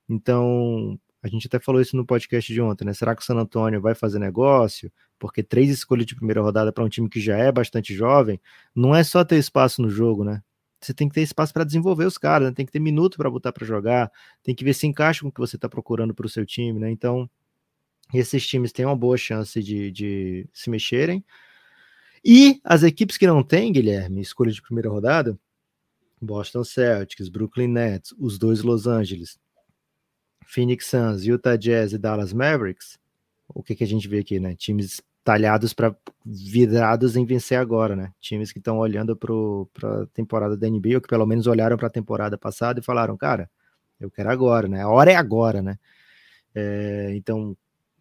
Então, 0.10 1.00
a 1.22 1.28
gente 1.28 1.46
até 1.46 1.60
falou 1.60 1.80
isso 1.80 1.96
no 1.96 2.04
podcast 2.04 2.52
de 2.52 2.60
ontem, 2.60 2.86
né? 2.86 2.94
Será 2.96 3.16
que 3.16 3.22
o 3.22 3.24
San 3.26 3.36
Antonio 3.36 3.80
vai 3.80 3.94
fazer 3.94 4.18
negócio? 4.18 4.92
Porque 5.20 5.44
três 5.44 5.70
escolhas 5.70 6.08
de 6.08 6.16
primeira 6.16 6.42
rodada 6.42 6.74
para 6.74 6.84
um 6.84 6.90
time 6.90 7.08
que 7.08 7.22
já 7.22 7.38
é 7.38 7.52
bastante 7.52 7.94
jovem, 7.94 8.42
não 8.74 8.96
é 8.96 9.04
só 9.04 9.24
ter 9.24 9.38
espaço 9.38 9.80
no 9.80 9.92
jogo, 9.92 10.24
né? 10.24 10.42
Você 10.82 10.92
tem 10.92 11.08
que 11.08 11.14
ter 11.14 11.22
espaço 11.22 11.54
para 11.54 11.64
desenvolver 11.64 12.06
os 12.06 12.18
caras, 12.18 12.48
né? 12.48 12.54
tem 12.56 12.66
que 12.66 12.72
ter 12.72 12.80
minuto 12.80 13.16
para 13.16 13.30
botar 13.30 13.52
para 13.54 13.64
jogar, 13.64 14.12
tem 14.42 14.56
que 14.56 14.64
ver 14.64 14.74
se 14.74 14.88
encaixa 14.88 15.22
com 15.22 15.28
o 15.28 15.32
que 15.32 15.40
você 15.40 15.56
está 15.56 15.70
procurando 15.70 16.16
para 16.16 16.26
o 16.26 16.30
seu 16.30 16.48
time, 16.48 16.80
né? 16.80 16.90
Então, 16.90 17.30
esses 18.12 18.48
times 18.48 18.72
têm 18.72 18.88
uma 18.88 18.96
boa 18.96 19.18
chance 19.18 19.62
de, 19.62 19.92
de 19.92 20.50
se 20.52 20.72
mexerem. 20.72 21.24
E 22.24 22.60
as 22.64 22.84
equipes 22.84 23.18
que 23.18 23.28
não 23.28 23.44
têm, 23.44 23.72
Guilherme, 23.72 24.22
escolha 24.22 24.52
de 24.52 24.62
primeira 24.62 24.90
rodada, 24.90 25.38
Boston 26.22 26.64
Celtics, 26.64 27.30
Brooklyn 27.30 27.68
Nets, 27.68 28.14
os 28.20 28.38
dois 28.38 28.62
Los 28.62 28.88
Angeles, 28.88 29.40
Phoenix 30.46 30.88
Suns, 30.88 31.24
Utah 31.26 31.56
Jazz 31.56 31.94
e 31.94 31.98
Dallas 31.98 32.34
Mavericks, 32.34 33.00
o 33.48 33.64
que, 33.64 33.76
que 33.76 33.84
a 33.84 33.88
gente 33.88 34.08
vê 34.08 34.20
aqui, 34.20 34.40
né? 34.40 34.56
Times 34.56 35.02
talhados 35.24 35.74
para 35.74 35.96
virados 36.26 37.16
em 37.16 37.26
vencer 37.26 37.58
agora, 37.58 37.96
né? 37.96 38.12
Times 38.20 38.52
que 38.52 38.60
estão 38.60 38.80
olhando 38.80 39.16
para 39.16 40.02
a 40.02 40.06
temporada 40.08 40.58
da 40.58 40.68
NBA, 40.68 40.96
ou 40.96 41.02
que 41.02 41.08
pelo 41.08 41.26
menos 41.26 41.48
olharam 41.48 41.78
para 41.78 41.88
a 41.88 41.92
temporada 41.92 42.38
passada 42.38 42.80
e 42.80 42.84
falaram, 42.84 43.16
cara, 43.16 43.50
eu 44.00 44.10
quero 44.10 44.30
agora, 44.30 44.68
né? 44.68 44.82
A 44.82 44.90
hora 44.90 45.12
é 45.12 45.16
agora, 45.16 45.62
né? 45.62 45.78
É, 46.56 47.14
então 47.16 47.56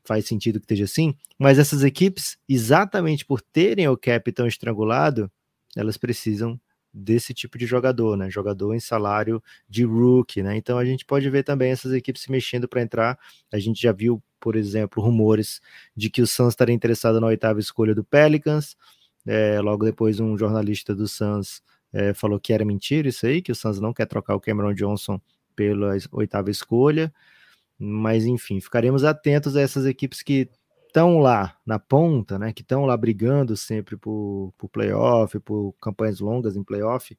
faz 0.08 0.24
sentido 0.24 0.58
que 0.58 0.64
esteja 0.64 0.84
assim, 0.84 1.14
mas 1.38 1.58
essas 1.58 1.84
equipes, 1.84 2.38
exatamente 2.48 3.26
por 3.26 3.42
terem 3.42 3.86
o 3.88 3.96
cap 3.96 4.32
tão 4.32 4.46
estrangulado, 4.46 5.30
elas 5.76 5.98
precisam 5.98 6.58
desse 6.90 7.34
tipo 7.34 7.58
de 7.58 7.66
jogador, 7.66 8.16
né? 8.16 8.30
Jogador 8.30 8.74
em 8.74 8.80
salário 8.80 9.42
de 9.68 9.84
rookie, 9.84 10.42
né? 10.42 10.56
Então 10.56 10.78
a 10.78 10.84
gente 10.86 11.04
pode 11.04 11.28
ver 11.28 11.42
também 11.42 11.70
essas 11.70 11.92
equipes 11.92 12.22
se 12.22 12.30
mexendo 12.30 12.66
para 12.66 12.80
entrar. 12.80 13.18
A 13.52 13.58
gente 13.58 13.82
já 13.82 13.92
viu, 13.92 14.22
por 14.40 14.56
exemplo, 14.56 15.02
rumores 15.02 15.60
de 15.94 16.08
que 16.08 16.22
o 16.22 16.26
Suns 16.26 16.54
estaria 16.54 16.74
interessado 16.74 17.20
na 17.20 17.26
oitava 17.26 17.60
escolha 17.60 17.94
do 17.94 18.02
Pelicans. 18.02 18.78
É, 19.26 19.60
logo 19.60 19.84
depois, 19.84 20.18
um 20.20 20.38
jornalista 20.38 20.94
do 20.94 21.06
Suns 21.06 21.62
é, 21.92 22.14
falou 22.14 22.40
que 22.40 22.54
era 22.54 22.64
mentira 22.64 23.08
isso 23.08 23.26
aí, 23.26 23.42
que 23.42 23.52
o 23.52 23.54
Suns 23.54 23.78
não 23.78 23.92
quer 23.92 24.06
trocar 24.06 24.34
o 24.34 24.40
Cameron 24.40 24.72
Johnson 24.72 25.20
pela 25.54 25.94
oitava 26.12 26.50
escolha. 26.50 27.12
Mas 27.78 28.24
enfim, 28.24 28.60
ficaremos 28.60 29.04
atentos 29.04 29.56
a 29.56 29.60
essas 29.60 29.86
equipes 29.86 30.22
que 30.22 30.48
estão 30.86 31.18
lá 31.18 31.56
na 31.64 31.78
ponta, 31.78 32.38
né, 32.38 32.52
que 32.52 32.62
estão 32.62 32.84
lá 32.86 32.96
brigando 32.96 33.56
sempre 33.56 33.96
por, 33.96 34.52
por 34.58 34.68
playoff, 34.68 35.38
por 35.40 35.74
campanhas 35.80 36.18
longas 36.18 36.56
em 36.56 36.64
playoff, 36.64 37.16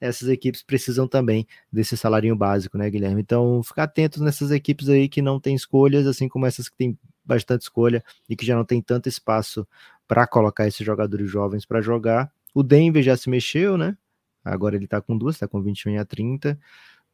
essas 0.00 0.28
equipes 0.28 0.62
precisam 0.62 1.08
também 1.08 1.46
desse 1.72 1.96
salário 1.96 2.34
básico, 2.36 2.76
né, 2.76 2.88
Guilherme? 2.90 3.22
Então, 3.22 3.62
ficar 3.62 3.84
atentos 3.84 4.20
nessas 4.20 4.50
equipes 4.50 4.88
aí 4.88 5.08
que 5.08 5.22
não 5.22 5.40
têm 5.40 5.54
escolhas, 5.54 6.06
assim 6.06 6.28
como 6.28 6.46
essas 6.46 6.68
que 6.68 6.76
têm 6.76 6.98
bastante 7.24 7.62
escolha 7.62 8.04
e 8.28 8.36
que 8.36 8.46
já 8.46 8.54
não 8.54 8.64
tem 8.64 8.80
tanto 8.82 9.08
espaço 9.08 9.66
para 10.06 10.26
colocar 10.26 10.66
esses 10.68 10.84
jogadores 10.84 11.30
jovens 11.30 11.64
para 11.64 11.80
jogar. 11.80 12.30
O 12.54 12.62
Denver 12.62 13.02
já 13.02 13.16
se 13.16 13.28
mexeu, 13.28 13.76
né? 13.76 13.96
Agora 14.44 14.76
ele 14.76 14.84
está 14.84 15.00
com 15.00 15.16
duas, 15.18 15.36
está 15.36 15.48
com 15.48 15.60
21 15.60 15.98
a 15.98 16.04
30. 16.04 16.58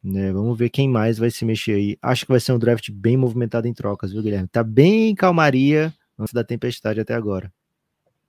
Né, 0.02 0.32
vamos 0.32 0.58
ver 0.58 0.68
quem 0.68 0.88
mais 0.88 1.16
vai 1.16 1.30
se 1.30 1.44
mexer 1.44 1.74
aí. 1.74 1.98
Acho 2.02 2.26
que 2.26 2.32
vai 2.32 2.40
ser 2.40 2.52
um 2.52 2.58
draft 2.58 2.90
bem 2.90 3.16
movimentado 3.16 3.68
em 3.68 3.74
trocas, 3.74 4.12
viu, 4.12 4.22
Guilherme? 4.22 4.48
Tá 4.48 4.64
bem 4.64 5.14
calmaria 5.14 5.94
antes 6.18 6.34
da 6.34 6.42
tempestade 6.42 7.00
até 7.00 7.14
agora. 7.14 7.52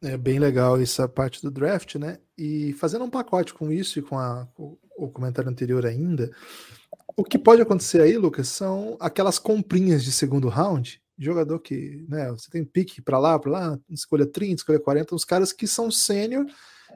É 0.01 0.17
bem 0.17 0.37
legal 0.37 0.79
essa 0.79 1.07
parte 1.07 1.41
do 1.41 1.49
draft, 1.49 1.95
né? 1.95 2.19
E 2.37 2.73
fazendo 2.73 3.05
um 3.05 3.09
pacote 3.09 3.53
com 3.53 3.71
isso 3.71 3.97
e 3.97 4.01
com, 4.01 4.19
a, 4.19 4.47
o 4.97 5.07
comentário 5.07 5.49
anterior 5.49 5.85
ainda, 5.85 6.31
o 7.15 7.23
que 7.23 7.37
pode 7.37 7.61
acontecer 7.61 8.01
aí, 8.01 8.17
Lucas, 8.17 8.47
são 8.47 8.97
aquelas 8.99 9.37
comprinhas 9.37 10.03
de 10.03 10.11
segundo 10.11 10.49
round, 10.49 11.01
jogador 11.17 11.59
que, 11.59 12.05
né, 12.09 12.29
você 12.31 12.49
tem 12.49 12.65
pique 12.65 13.01
para 13.01 13.19
lá, 13.19 13.37
para 13.37 13.51
lá, 13.51 13.79
escolha 13.89 14.25
30, 14.25 14.55
escolha 14.55 14.79
40, 14.79 15.15
uns 15.15 15.25
caras 15.25 15.53
que 15.53 15.67
são 15.67 15.91
sênior. 15.91 16.45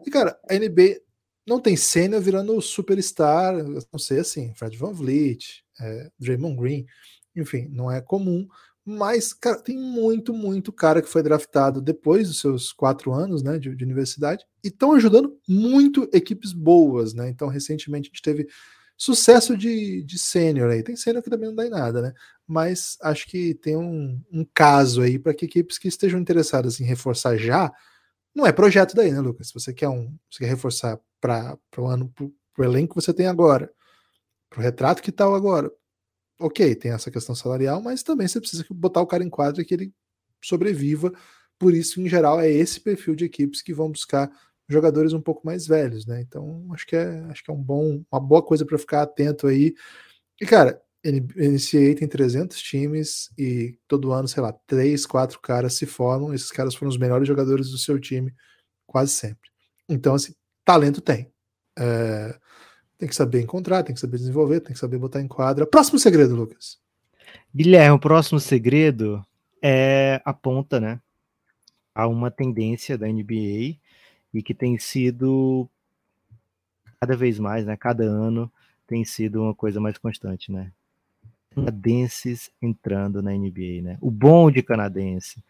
E 0.05 0.09
cara, 0.09 0.37
a 0.49 0.53
NBA 0.55 1.01
não 1.47 1.60
tem 1.60 1.77
sênior 1.77 2.21
virando 2.21 2.62
superstar, 2.62 3.55
não 3.91 3.99
sei 3.99 4.19
assim, 4.19 4.53
Fred 4.53 4.77
Van 4.77 4.91
Vliet, 4.91 5.63
é, 5.79 6.12
Draymond 6.19 6.57
Green, 6.57 6.86
enfim, 7.36 7.67
não 7.71 7.89
é 7.89 8.01
comum, 8.01 8.47
mas 8.86 9.33
cara, 9.33 9.57
tem 9.57 9.77
muito, 9.77 10.33
muito 10.33 10.71
cara 10.71 11.01
que 11.01 11.10
foi 11.10 11.23
draftado 11.23 11.81
depois 11.81 12.27
dos 12.27 12.39
seus 12.39 12.71
quatro 12.71 13.13
anos 13.13 13.43
né, 13.43 13.57
de, 13.57 13.75
de 13.75 13.83
universidade 13.83 14.45
e 14.63 14.67
estão 14.67 14.93
ajudando 14.93 15.38
muito 15.47 16.10
equipes 16.13 16.53
boas, 16.53 17.13
né? 17.13 17.29
Então, 17.29 17.47
recentemente 17.47 18.07
a 18.07 18.10
gente 18.10 18.21
teve 18.21 18.47
sucesso 18.97 19.57
de, 19.57 20.01
de 20.03 20.17
sênior 20.17 20.71
aí. 20.71 20.81
Tem 20.81 20.95
sênior 20.95 21.21
que 21.21 21.29
também 21.29 21.49
não 21.49 21.55
dá 21.55 21.65
em 21.65 21.69
nada, 21.69 22.01
né? 22.01 22.13
Mas 22.47 22.97
acho 23.01 23.27
que 23.27 23.53
tem 23.55 23.75
um, 23.75 24.21
um 24.31 24.45
caso 24.53 25.01
aí 25.01 25.19
para 25.19 25.33
que 25.33 25.45
equipes 25.45 25.77
que 25.77 25.88
estejam 25.88 26.19
interessadas 26.19 26.79
em 26.79 26.86
reforçar 26.86 27.38
já, 27.38 27.71
não 28.38 28.45
é 28.45 28.52
projeto 28.52 28.95
daí, 28.95 29.12
né, 29.12 29.19
Lucas? 29.19 29.47
Se 29.47 29.54
você 29.56 29.73
quer 29.73 29.89
um, 29.89 30.15
você 30.30 30.43
quer 30.43 30.50
reforçar 30.50 31.00
para 31.19 31.58
o 31.76 31.88
ano, 31.88 32.08
para 32.10 32.62
o 32.62 32.63
elenco 32.63 32.93
que 32.93 33.02
você 33.02 33.12
tem 33.12 33.26
agora, 33.26 33.73
para 34.47 34.60
o 34.60 34.62
retrato 34.62 35.02
que 35.02 35.12
tal 35.12 35.34
agora. 35.34 35.71
Ok, 36.39 36.76
tem 36.76 36.91
essa 36.91 37.10
questão 37.10 37.34
salarial, 37.34 37.82
mas 37.82 38.04
também 38.04 38.28
você 38.28 38.39
precisa 38.39 38.63
botar 38.69 39.02
o 39.02 39.08
cara 39.08 39.23
em 39.23 39.30
quadra 39.30 39.65
que 39.65 39.73
ele 39.73 39.91
sobreviva. 40.39 41.12
Por 41.58 41.73
isso, 41.73 42.00
em 42.00 42.08
geral, 42.08 42.39
é 42.39 42.47
esse 42.47 42.80
perfil 42.80 43.15
de 43.15 43.26
equipes 43.26 43.63
que 43.63 43.73
vão 43.73 43.91
buscar 43.91 44.32
jogadores 44.69 45.13
um 45.13 45.21
pouco 45.21 45.43
mais 45.43 45.65
velhos, 45.65 46.06
né? 46.06 46.21
Então, 46.21 46.67
acho 46.73 46.86
que 46.86 46.95
é, 46.95 47.21
acho 47.32 47.43
que 47.43 47.50
é 47.50 47.54
um 47.54 47.62
bom, 47.62 48.04
uma 48.12 48.21
boa 48.21 48.43
coisa 48.45 48.63
para 48.63 48.78
ficar 48.78 49.02
atento 49.02 49.47
aí. 49.47 49.73
E, 50.39 50.45
cara, 50.45 50.80
NCAA 51.12 51.96
tem 51.96 52.08
300 52.08 52.62
times 52.62 53.32
e 53.38 53.78
todo 53.88 54.12
ano, 54.12 54.28
sei 54.28 54.43
lá, 54.43 54.52
três, 54.65 55.06
quatro 55.06 55.39
caras 55.39 55.76
se 55.76 55.86
formam. 55.86 56.34
Esses 56.34 56.52
caras 56.52 56.76
foram 56.76 56.89
os 56.89 56.98
melhores 56.98 57.28
jogadores 57.28 57.70
do 57.70 57.78
seu 57.78 58.00
time 58.00 58.34
quase 58.86 59.12
sempre. 59.12 59.50
Então, 59.88 60.15
assim, 60.15 60.34
talento 60.65 61.02
tem. 61.02 61.32
É, 61.78 62.38
tem 62.98 63.08
que 63.08 63.15
saber 63.15 63.41
encontrar, 63.41 63.84
tem 63.84 63.93
que 63.93 64.02
saber 64.02 64.17
desenvolver, 64.17 64.60
tem 64.62 64.74
que 64.74 64.80
saber 64.80 64.98
botar 64.98 65.22
em 65.22 65.28
quadra. 65.28 65.67
Próximo 65.67 66.00
segredo, 66.00 66.36
Lucas. 66.36 66.80
Guilherme, 67.54 67.96
o 67.96 68.00
próximo 68.00 68.39
segredo 68.39 69.26
é 69.62 70.22
aponta, 70.26 70.80
né, 70.80 71.00
a 71.93 72.08
uma 72.08 72.32
tendência 72.32 72.98
da 72.98 73.08
NBA 73.08 73.78
e 74.34 74.43
que 74.43 74.54
tem 74.54 74.78
sido 74.78 75.70
cada 77.00 77.15
vez 77.15 77.39
mais, 77.39 77.65
né, 77.65 77.76
cada 77.78 78.04
ano 78.04 78.52
tem 78.88 79.04
sido 79.04 79.41
uma 79.41 79.54
coisa 79.54 79.80
mais 79.80 79.98
constante, 79.98 80.52
né? 80.52 80.72
Canadenses 81.58 82.52
entrando 82.62 83.22
na 83.22 83.32
NBA, 83.32 83.82
né? 83.82 83.98
O 84.00 84.12
bom 84.12 84.52
de 84.52 84.62
canadense. 84.62 85.43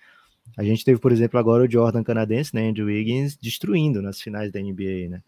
A 0.55 0.63
gente 0.63 0.85
teve, 0.85 0.99
por 0.99 1.11
exemplo, 1.11 1.37
agora 1.39 1.63
o 1.63 1.71
Jordan 1.71 2.03
canadense, 2.03 2.55
né, 2.55 2.69
Andrew 2.69 2.87
Wiggins, 2.87 3.35
destruindo 3.35 4.01
nas 4.01 4.21
finais 4.21 4.51
da 4.51 4.59
NBA, 4.59 5.09
né? 5.09 5.21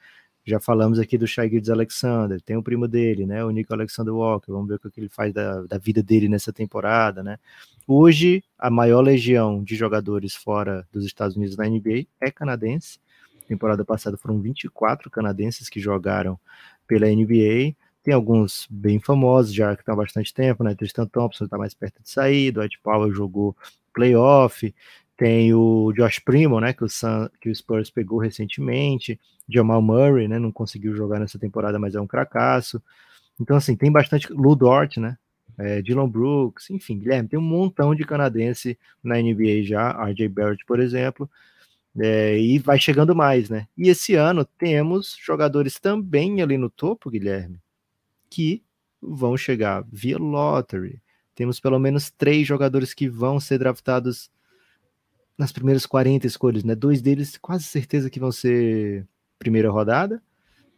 Já 0.45 0.59
falamos 0.59 0.97
aqui 0.97 1.17
do 1.17 1.27
Shai 1.27 1.51
Alexander, 1.69 2.41
tem 2.41 2.55
o 2.55 2.63
primo 2.63 2.87
dele, 2.87 3.25
né, 3.25 3.43
o 3.43 3.51
Nico 3.51 3.73
Alexander 3.73 4.13
Walker, 4.13 4.51
vamos 4.51 4.69
ver 4.69 4.75
o 4.75 4.79
que 4.79 4.99
ele 4.99 5.09
faz 5.09 5.33
da, 5.33 5.61
da 5.63 5.77
vida 5.77 6.01
dele 6.01 6.29
nessa 6.29 6.51
temporada, 6.51 7.21
né. 7.21 7.37
Hoje, 7.85 8.43
a 8.57 8.69
maior 8.69 9.01
legião 9.01 9.61
de 9.63 9.75
jogadores 9.75 10.33
fora 10.33 10.87
dos 10.91 11.05
Estados 11.05 11.35
Unidos 11.35 11.57
na 11.57 11.67
NBA 11.67 12.07
é 12.19 12.31
canadense, 12.31 12.99
temporada 13.47 13.83
passada 13.83 14.15
foram 14.15 14.39
24 14.39 15.09
canadenses 15.09 15.69
que 15.69 15.79
jogaram 15.79 16.39
pela 16.87 17.07
NBA, 17.07 17.75
tem 18.09 18.15
alguns 18.15 18.65
bem 18.71 18.99
famosos 18.99 19.53
já 19.53 19.75
que 19.75 19.83
estão 19.83 19.93
há 19.93 19.97
bastante 19.97 20.33
tempo, 20.33 20.63
né? 20.63 20.73
Tristan 20.73 21.05
Thompson 21.05 21.45
está 21.45 21.59
mais 21.59 21.75
perto 21.75 22.01
de 22.01 22.09
sair, 22.09 22.51
Dwight 22.51 22.79
Powell 22.81 23.13
jogou 23.13 23.55
playoff, 23.93 24.73
tem 25.15 25.53
o 25.53 25.93
Josh 25.93 26.17
Primo, 26.17 26.59
né, 26.59 26.73
que 26.73 26.83
o, 26.83 26.89
Sun, 26.89 27.29
que 27.39 27.49
o 27.49 27.55
Spurs 27.55 27.91
pegou 27.91 28.17
recentemente. 28.17 29.19
Jamal 29.47 29.79
Murray, 29.79 30.27
né, 30.27 30.39
não 30.39 30.51
conseguiu 30.51 30.95
jogar 30.95 31.19
nessa 31.19 31.37
temporada, 31.37 31.77
mas 31.77 31.93
é 31.93 32.01
um 32.01 32.07
cracaço. 32.07 32.81
Então, 33.39 33.55
assim, 33.55 33.75
tem 33.75 33.91
bastante. 33.91 34.33
Lou 34.33 34.55
Dort, 34.55 34.97
né? 34.97 35.15
É, 35.55 35.79
Dylan 35.79 36.09
Brooks, 36.09 36.71
enfim, 36.71 36.97
Guilherme, 36.97 37.29
tem 37.29 37.37
um 37.37 37.43
montão 37.43 37.93
de 37.93 38.03
canadense 38.05 38.75
na 39.03 39.21
NBA 39.21 39.61
já, 39.61 39.91
RJ 39.91 40.29
Barrett, 40.29 40.65
por 40.65 40.79
exemplo, 40.79 41.29
é, 41.99 42.39
e 42.39 42.57
vai 42.57 42.79
chegando 42.79 43.15
mais, 43.15 43.51
né? 43.51 43.67
E 43.77 43.87
esse 43.87 44.15
ano 44.15 44.43
temos 44.57 45.15
jogadores 45.21 45.79
também 45.79 46.41
ali 46.41 46.57
no 46.57 46.71
topo, 46.71 47.11
Guilherme, 47.11 47.59
que 48.29 48.63
vão 49.01 49.37
chegar 49.37 49.83
via 49.91 50.17
lottery. 50.17 51.01
Temos 51.35 51.59
pelo 51.59 51.79
menos 51.79 52.09
três 52.11 52.45
jogadores 52.45 52.93
que 52.93 53.07
vão 53.07 53.39
ser 53.39 53.59
draftados 53.59 54.29
nas 55.37 55.51
primeiras 55.51 55.85
40 55.85 56.27
escolhas, 56.27 56.63
né? 56.63 56.75
Dois 56.75 57.01
deles 57.01 57.37
quase 57.37 57.63
certeza 57.63 58.09
que 58.09 58.19
vão 58.19 58.31
ser 58.31 59.07
primeira 59.37 59.71
rodada, 59.71 60.21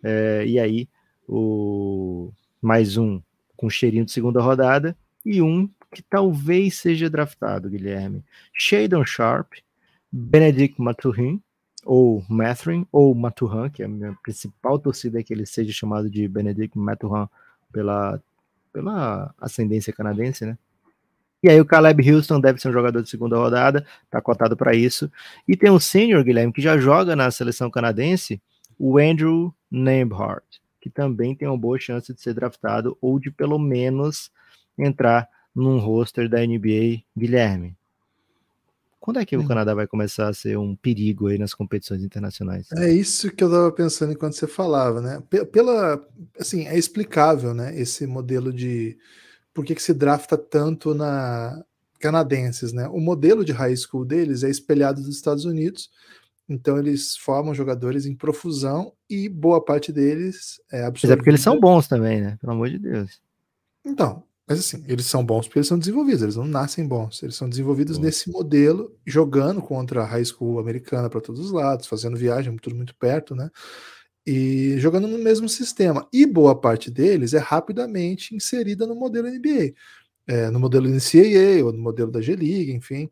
é, 0.03 0.45
e 0.45 0.59
aí 0.59 0.87
o 1.27 2.31
mais 2.61 2.95
um 2.95 3.21
com 3.57 3.69
cheirinho 3.69 4.05
de 4.05 4.11
segunda 4.11 4.41
rodada 4.41 4.95
e 5.25 5.41
um 5.41 5.67
que 5.91 6.01
talvez 6.01 6.75
seja 6.75 7.09
draftado, 7.09 7.69
Guilherme. 7.69 8.23
Shadon 8.53 9.03
Sharp, 9.03 9.53
Benedict 10.11 10.79
Maturin, 10.79 11.41
ou 11.83 12.23
Mathrin, 12.29 12.85
ou 12.91 13.13
Maturan, 13.15 13.69
que 13.69 13.81
é 13.81 13.85
a 13.85 13.89
minha 13.89 14.15
principal 14.21 14.77
torcida 14.77 15.19
é 15.19 15.23
que 15.23 15.33
ele 15.33 15.45
seja 15.45 15.73
chamado 15.73 16.09
de 16.09 16.27
Benedict 16.27 16.77
Maturan 16.77 17.27
pela, 17.71 18.21
pela 18.71 19.33
ascendência 19.39 19.93
canadense, 19.93 20.45
né? 20.45 20.57
E 21.43 21.49
aí 21.49 21.59
o 21.59 21.65
Caleb 21.65 22.11
Houston 22.11 22.39
deve 22.39 22.61
ser 22.61 22.69
um 22.69 22.73
jogador 22.73 23.01
de 23.01 23.09
segunda 23.09 23.35
rodada, 23.35 23.85
tá 24.11 24.21
cotado 24.21 24.55
para 24.55 24.75
isso. 24.75 25.11
E 25.47 25.57
tem 25.57 25.71
um 25.71 25.79
sênior, 25.79 26.23
Guilherme, 26.23 26.53
que 26.53 26.61
já 26.61 26.77
joga 26.77 27.15
na 27.15 27.31
seleção 27.31 27.69
canadense, 27.71 28.39
o 28.77 28.99
Andrew 28.99 29.53
Nembhard, 29.69 30.45
que 30.79 30.89
também 30.89 31.35
tem 31.35 31.47
uma 31.47 31.57
boa 31.57 31.79
chance 31.79 32.13
de 32.13 32.21
ser 32.21 32.35
draftado 32.35 32.95
ou 33.01 33.19
de 33.19 33.31
pelo 33.31 33.57
menos 33.57 34.31
entrar 34.77 35.27
num 35.53 35.79
roster 35.79 36.29
da 36.29 36.45
NBA, 36.45 37.01
Guilherme. 37.17 37.75
Quando 39.01 39.19
é 39.19 39.25
que 39.25 39.35
hum. 39.35 39.41
o 39.41 39.47
Canadá 39.47 39.73
vai 39.73 39.87
começar 39.87 40.29
a 40.29 40.33
ser 40.33 40.59
um 40.59 40.75
perigo 40.75 41.25
aí 41.25 41.39
nas 41.39 41.55
competições 41.55 42.03
internacionais? 42.03 42.67
É 42.77 42.93
isso 42.93 43.31
que 43.31 43.43
eu 43.43 43.47
estava 43.47 43.71
pensando 43.71 44.13
enquanto 44.13 44.35
você 44.35 44.45
falava, 44.45 45.01
né? 45.01 45.23
Pela, 45.51 45.99
assim, 46.39 46.67
é 46.67 46.77
explicável, 46.77 47.51
né? 47.51 47.75
Esse 47.75 48.05
modelo 48.05 48.53
de 48.53 48.95
por 49.55 49.65
que, 49.65 49.73
que 49.73 49.81
se 49.81 49.91
drafta 49.91 50.37
tanto 50.37 50.93
na 50.93 51.65
canadenses, 51.99 52.71
né? 52.71 52.87
O 52.89 52.99
modelo 52.99 53.43
de 53.43 53.51
high 53.51 53.75
school 53.75 54.05
deles 54.05 54.43
é 54.43 54.49
espelhado 54.51 55.01
dos 55.01 55.15
Estados 55.15 55.45
Unidos, 55.45 55.89
então 56.47 56.77
eles 56.77 57.17
formam 57.17 57.55
jogadores 57.55 58.05
em 58.05 58.15
profusão 58.15 58.93
e 59.09 59.27
boa 59.27 59.65
parte 59.65 59.91
deles 59.91 60.61
é 60.71 60.83
absurdo. 60.83 61.09
Mas 61.09 61.13
é 61.13 61.15
porque 61.15 61.29
eles 61.31 61.41
são 61.41 61.59
bons 61.59 61.87
também, 61.87 62.21
né? 62.21 62.37
Pelo 62.39 62.53
amor 62.53 62.69
de 62.69 62.77
Deus. 62.77 63.19
Então, 63.83 64.23
mas 64.51 64.59
assim, 64.59 64.83
eles 64.85 65.05
são 65.05 65.25
bons 65.25 65.47
porque 65.47 65.59
eles 65.59 65.67
são 65.69 65.79
desenvolvidos, 65.79 66.21
eles 66.21 66.35
não 66.35 66.43
nascem 66.43 66.85
bons. 66.85 67.23
Eles 67.23 67.35
são 67.35 67.47
desenvolvidos 67.47 67.97
nesse 67.97 68.29
modelo, 68.29 68.93
jogando 69.05 69.61
contra 69.61 70.01
a 70.01 70.05
high 70.05 70.25
school 70.25 70.59
americana 70.59 71.09
para 71.09 71.21
todos 71.21 71.39
os 71.39 71.51
lados, 71.51 71.87
fazendo 71.87 72.17
viagem, 72.17 72.55
tudo 72.57 72.75
muito 72.75 72.93
perto, 72.95 73.33
né? 73.33 73.49
E 74.27 74.75
jogando 74.77 75.07
no 75.07 75.17
mesmo 75.17 75.47
sistema. 75.47 76.05
E 76.11 76.25
boa 76.25 76.53
parte 76.53 76.91
deles 76.91 77.33
é 77.33 77.37
rapidamente 77.37 78.35
inserida 78.35 78.85
no 78.85 78.93
modelo 78.93 79.29
NBA, 79.29 79.73
é, 80.27 80.49
no 80.49 80.59
modelo 80.59 80.89
NCAA 80.89 81.63
ou 81.63 81.71
no 81.71 81.79
modelo 81.79 82.11
da 82.11 82.19
G-League, 82.19 82.73
enfim. 82.73 83.09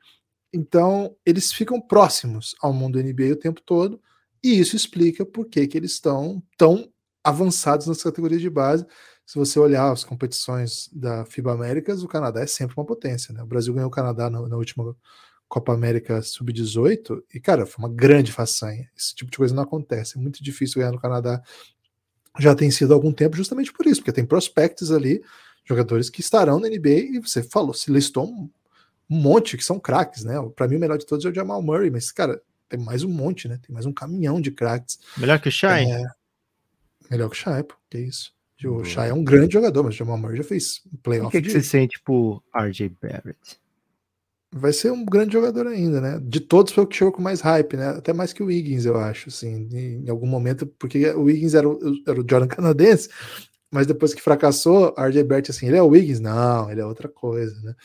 Então, 0.53 1.15
eles 1.25 1.53
ficam 1.53 1.79
próximos 1.79 2.53
ao 2.61 2.73
mundo 2.73 3.01
NBA 3.01 3.31
o 3.31 3.37
tempo 3.37 3.61
todo, 3.61 4.01
e 4.43 4.59
isso 4.59 4.75
explica 4.75 5.25
por 5.25 5.45
que, 5.45 5.65
que 5.67 5.77
eles 5.77 5.91
estão 5.91 6.43
tão 6.57 6.91
avançados 7.23 7.87
nas 7.87 8.03
categorias 8.03 8.41
de 8.41 8.49
base 8.49 8.85
se 9.29 9.37
você 9.37 9.59
olhar 9.59 9.91
as 9.91 10.03
competições 10.03 10.89
da 10.91 11.23
FIBA 11.23 11.53
Américas, 11.53 12.01
o 12.01 12.07
Canadá 12.07 12.41
é 12.41 12.47
sempre 12.47 12.75
uma 12.75 12.83
potência, 12.83 13.31
né? 13.31 13.43
O 13.43 13.45
Brasil 13.45 13.71
ganhou 13.71 13.87
o 13.87 13.91
Canadá 13.91 14.27
na, 14.27 14.41
na 14.47 14.57
última 14.57 14.97
Copa 15.47 15.71
América 15.71 16.19
Sub-18 16.19 17.21
e, 17.31 17.39
cara, 17.39 17.67
foi 17.67 17.85
uma 17.85 17.93
grande 17.93 18.31
façanha. 18.31 18.89
Esse 18.97 19.13
tipo 19.13 19.29
de 19.29 19.37
coisa 19.37 19.53
não 19.53 19.61
acontece. 19.61 20.17
É 20.17 20.19
muito 20.19 20.43
difícil 20.43 20.79
ganhar 20.79 20.91
no 20.91 20.99
Canadá. 20.99 21.43
Já 22.39 22.55
tem 22.55 22.71
sido 22.71 22.91
há 22.91 22.95
algum 22.95 23.11
tempo, 23.11 23.37
justamente 23.37 23.71
por 23.71 23.85
isso, 23.85 24.01
porque 24.01 24.13
tem 24.13 24.25
prospectos 24.25 24.91
ali, 24.91 25.23
jogadores 25.63 26.09
que 26.09 26.21
estarão 26.21 26.59
na 26.59 26.67
NBA 26.67 26.89
e 26.89 27.19
você 27.19 27.43
falou, 27.43 27.75
se 27.75 27.91
listou 27.91 28.27
um, 28.27 28.49
um 29.07 29.15
monte 29.15 29.55
que 29.57 29.63
são 29.63 29.79
craques, 29.79 30.23
né? 30.23 30.37
Para 30.55 30.67
mim, 30.67 30.77
o 30.77 30.79
melhor 30.79 30.97
de 30.97 31.05
todos 31.05 31.23
é 31.23 31.29
o 31.29 31.35
Jamal 31.35 31.61
Murray, 31.61 31.91
mas, 31.91 32.11
cara, 32.11 32.41
tem 32.67 32.79
mais 32.79 33.03
um 33.03 33.09
monte, 33.09 33.47
né? 33.47 33.59
Tem 33.61 33.71
mais 33.71 33.85
um 33.85 33.93
caminhão 33.93 34.41
de 34.41 34.49
craques. 34.49 34.97
Melhor 35.15 35.39
que 35.39 35.49
o 35.49 35.51
Shai? 35.51 35.83
É, 35.83 36.03
melhor 37.11 37.29
que 37.29 37.35
o 37.35 37.39
Shai, 37.39 37.61
pô, 37.61 37.75
que 37.91 37.99
isso. 37.99 38.38
O 38.65 38.83
Shai 38.83 39.09
é 39.09 39.13
um 39.13 39.23
grande 39.23 39.53
jogador, 39.53 39.83
mas 39.83 39.95
o 39.95 39.97
Jamal 39.97 40.17
Murray 40.17 40.37
já 40.37 40.43
fez 40.43 40.81
playoff. 41.01 41.27
O 41.27 41.31
que, 41.31 41.41
que 41.41 41.51
você 41.51 41.61
sente 41.61 41.99
por 42.03 42.43
RJ 42.53 42.89
Barrett? 43.01 43.59
Vai 44.51 44.73
ser 44.73 44.91
um 44.91 45.05
grande 45.05 45.33
jogador 45.33 45.67
ainda, 45.67 46.01
né? 46.01 46.19
De 46.21 46.39
todos 46.39 46.73
foi 46.73 46.83
o 46.83 46.87
que 46.87 46.95
chegou 46.95 47.13
com 47.13 47.21
mais 47.21 47.39
hype, 47.39 47.77
né? 47.77 47.89
Até 47.89 48.11
mais 48.11 48.33
que 48.33 48.41
o 48.41 48.47
Wiggins, 48.47 48.83
eu 48.83 48.97
acho, 48.97 49.29
assim, 49.29 49.69
em 49.71 50.09
algum 50.09 50.25
momento, 50.25 50.65
porque 50.65 51.07
o 51.11 51.23
Wiggins 51.23 51.53
era 51.53 51.69
o, 51.69 51.79
era 52.07 52.19
o 52.19 52.25
Jordan 52.27 52.47
canadense, 52.53 53.09
mas 53.71 53.85
depois 53.85 54.13
que 54.13 54.21
fracassou, 54.21 54.95
RJ 54.97 55.23
Barrett, 55.23 55.51
assim, 55.51 55.67
ele 55.67 55.77
é 55.77 55.83
o 55.83 55.87
Wiggins? 55.89 56.19
Não, 56.19 56.69
ele 56.71 56.81
é 56.81 56.85
outra 56.85 57.07
coisa, 57.07 57.55
né? 57.61 57.75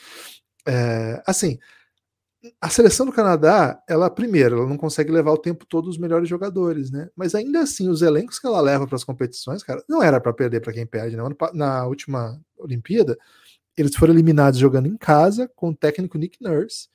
É, 0.67 1.23
assim, 1.27 1.59
a 2.61 2.69
seleção 2.69 3.05
do 3.05 3.11
Canadá, 3.11 3.81
ela 3.87 4.09
primeiro, 4.09 4.57
ela 4.57 4.67
não 4.67 4.77
consegue 4.77 5.11
levar 5.11 5.31
o 5.31 5.37
tempo 5.37 5.65
todo 5.65 5.87
os 5.89 5.97
melhores 5.97 6.27
jogadores, 6.27 6.91
né? 6.91 7.09
Mas 7.15 7.35
ainda 7.35 7.61
assim, 7.61 7.89
os 7.89 8.01
elencos 8.01 8.39
que 8.39 8.47
ela 8.47 8.61
leva 8.61 8.87
para 8.87 8.95
as 8.95 9.03
competições, 9.03 9.63
cara, 9.63 9.83
não 9.87 10.01
era 10.01 10.19
para 10.19 10.33
perder 10.33 10.61
para 10.61 10.73
quem 10.73 10.85
perde, 10.85 11.15
né? 11.15 11.23
Na 11.53 11.85
última 11.85 12.39
Olimpíada, 12.57 13.17
eles 13.77 13.95
foram 13.95 14.13
eliminados 14.13 14.59
jogando 14.59 14.87
em 14.87 14.97
casa 14.97 15.49
com 15.55 15.69
o 15.69 15.75
técnico 15.75 16.17
Nick 16.17 16.41
Nurse 16.41 16.87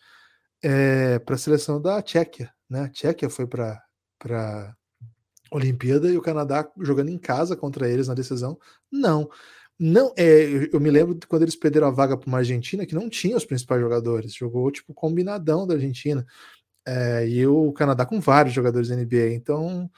é, 0.62 1.18
para 1.18 1.34
a 1.34 1.38
seleção 1.38 1.80
da 1.80 2.02
Tchequia, 2.02 2.50
né? 2.68 2.82
A 2.82 2.88
Tchequia 2.88 3.30
foi 3.30 3.46
para 3.46 3.82
para 4.18 4.76
Olimpíada 5.50 6.08
e 6.08 6.16
o 6.16 6.22
Canadá 6.22 6.70
jogando 6.80 7.08
em 7.08 7.18
casa 7.18 7.56
contra 7.56 7.88
eles 7.88 8.06
na 8.06 8.14
decisão. 8.14 8.58
Não. 8.90 9.28
Não, 9.82 10.12
é, 10.14 10.68
eu 10.70 10.78
me 10.78 10.90
lembro 10.90 11.18
quando 11.26 11.40
eles 11.40 11.56
perderam 11.56 11.86
a 11.86 11.90
vaga 11.90 12.14
para 12.14 12.28
uma 12.28 12.36
Argentina 12.36 12.84
que 12.84 12.94
não 12.94 13.08
tinha 13.08 13.34
os 13.34 13.46
principais 13.46 13.80
jogadores, 13.80 14.34
jogou 14.34 14.70
tipo 14.70 14.92
combinadão 14.92 15.66
da 15.66 15.72
Argentina. 15.72 16.26
É, 16.86 17.26
e 17.26 17.46
o 17.46 17.72
Canadá 17.72 18.04
com 18.04 18.20
vários 18.20 18.54
jogadores 18.54 18.88
da 18.88 18.96
NBA. 18.96 19.32
Então, 19.32 19.90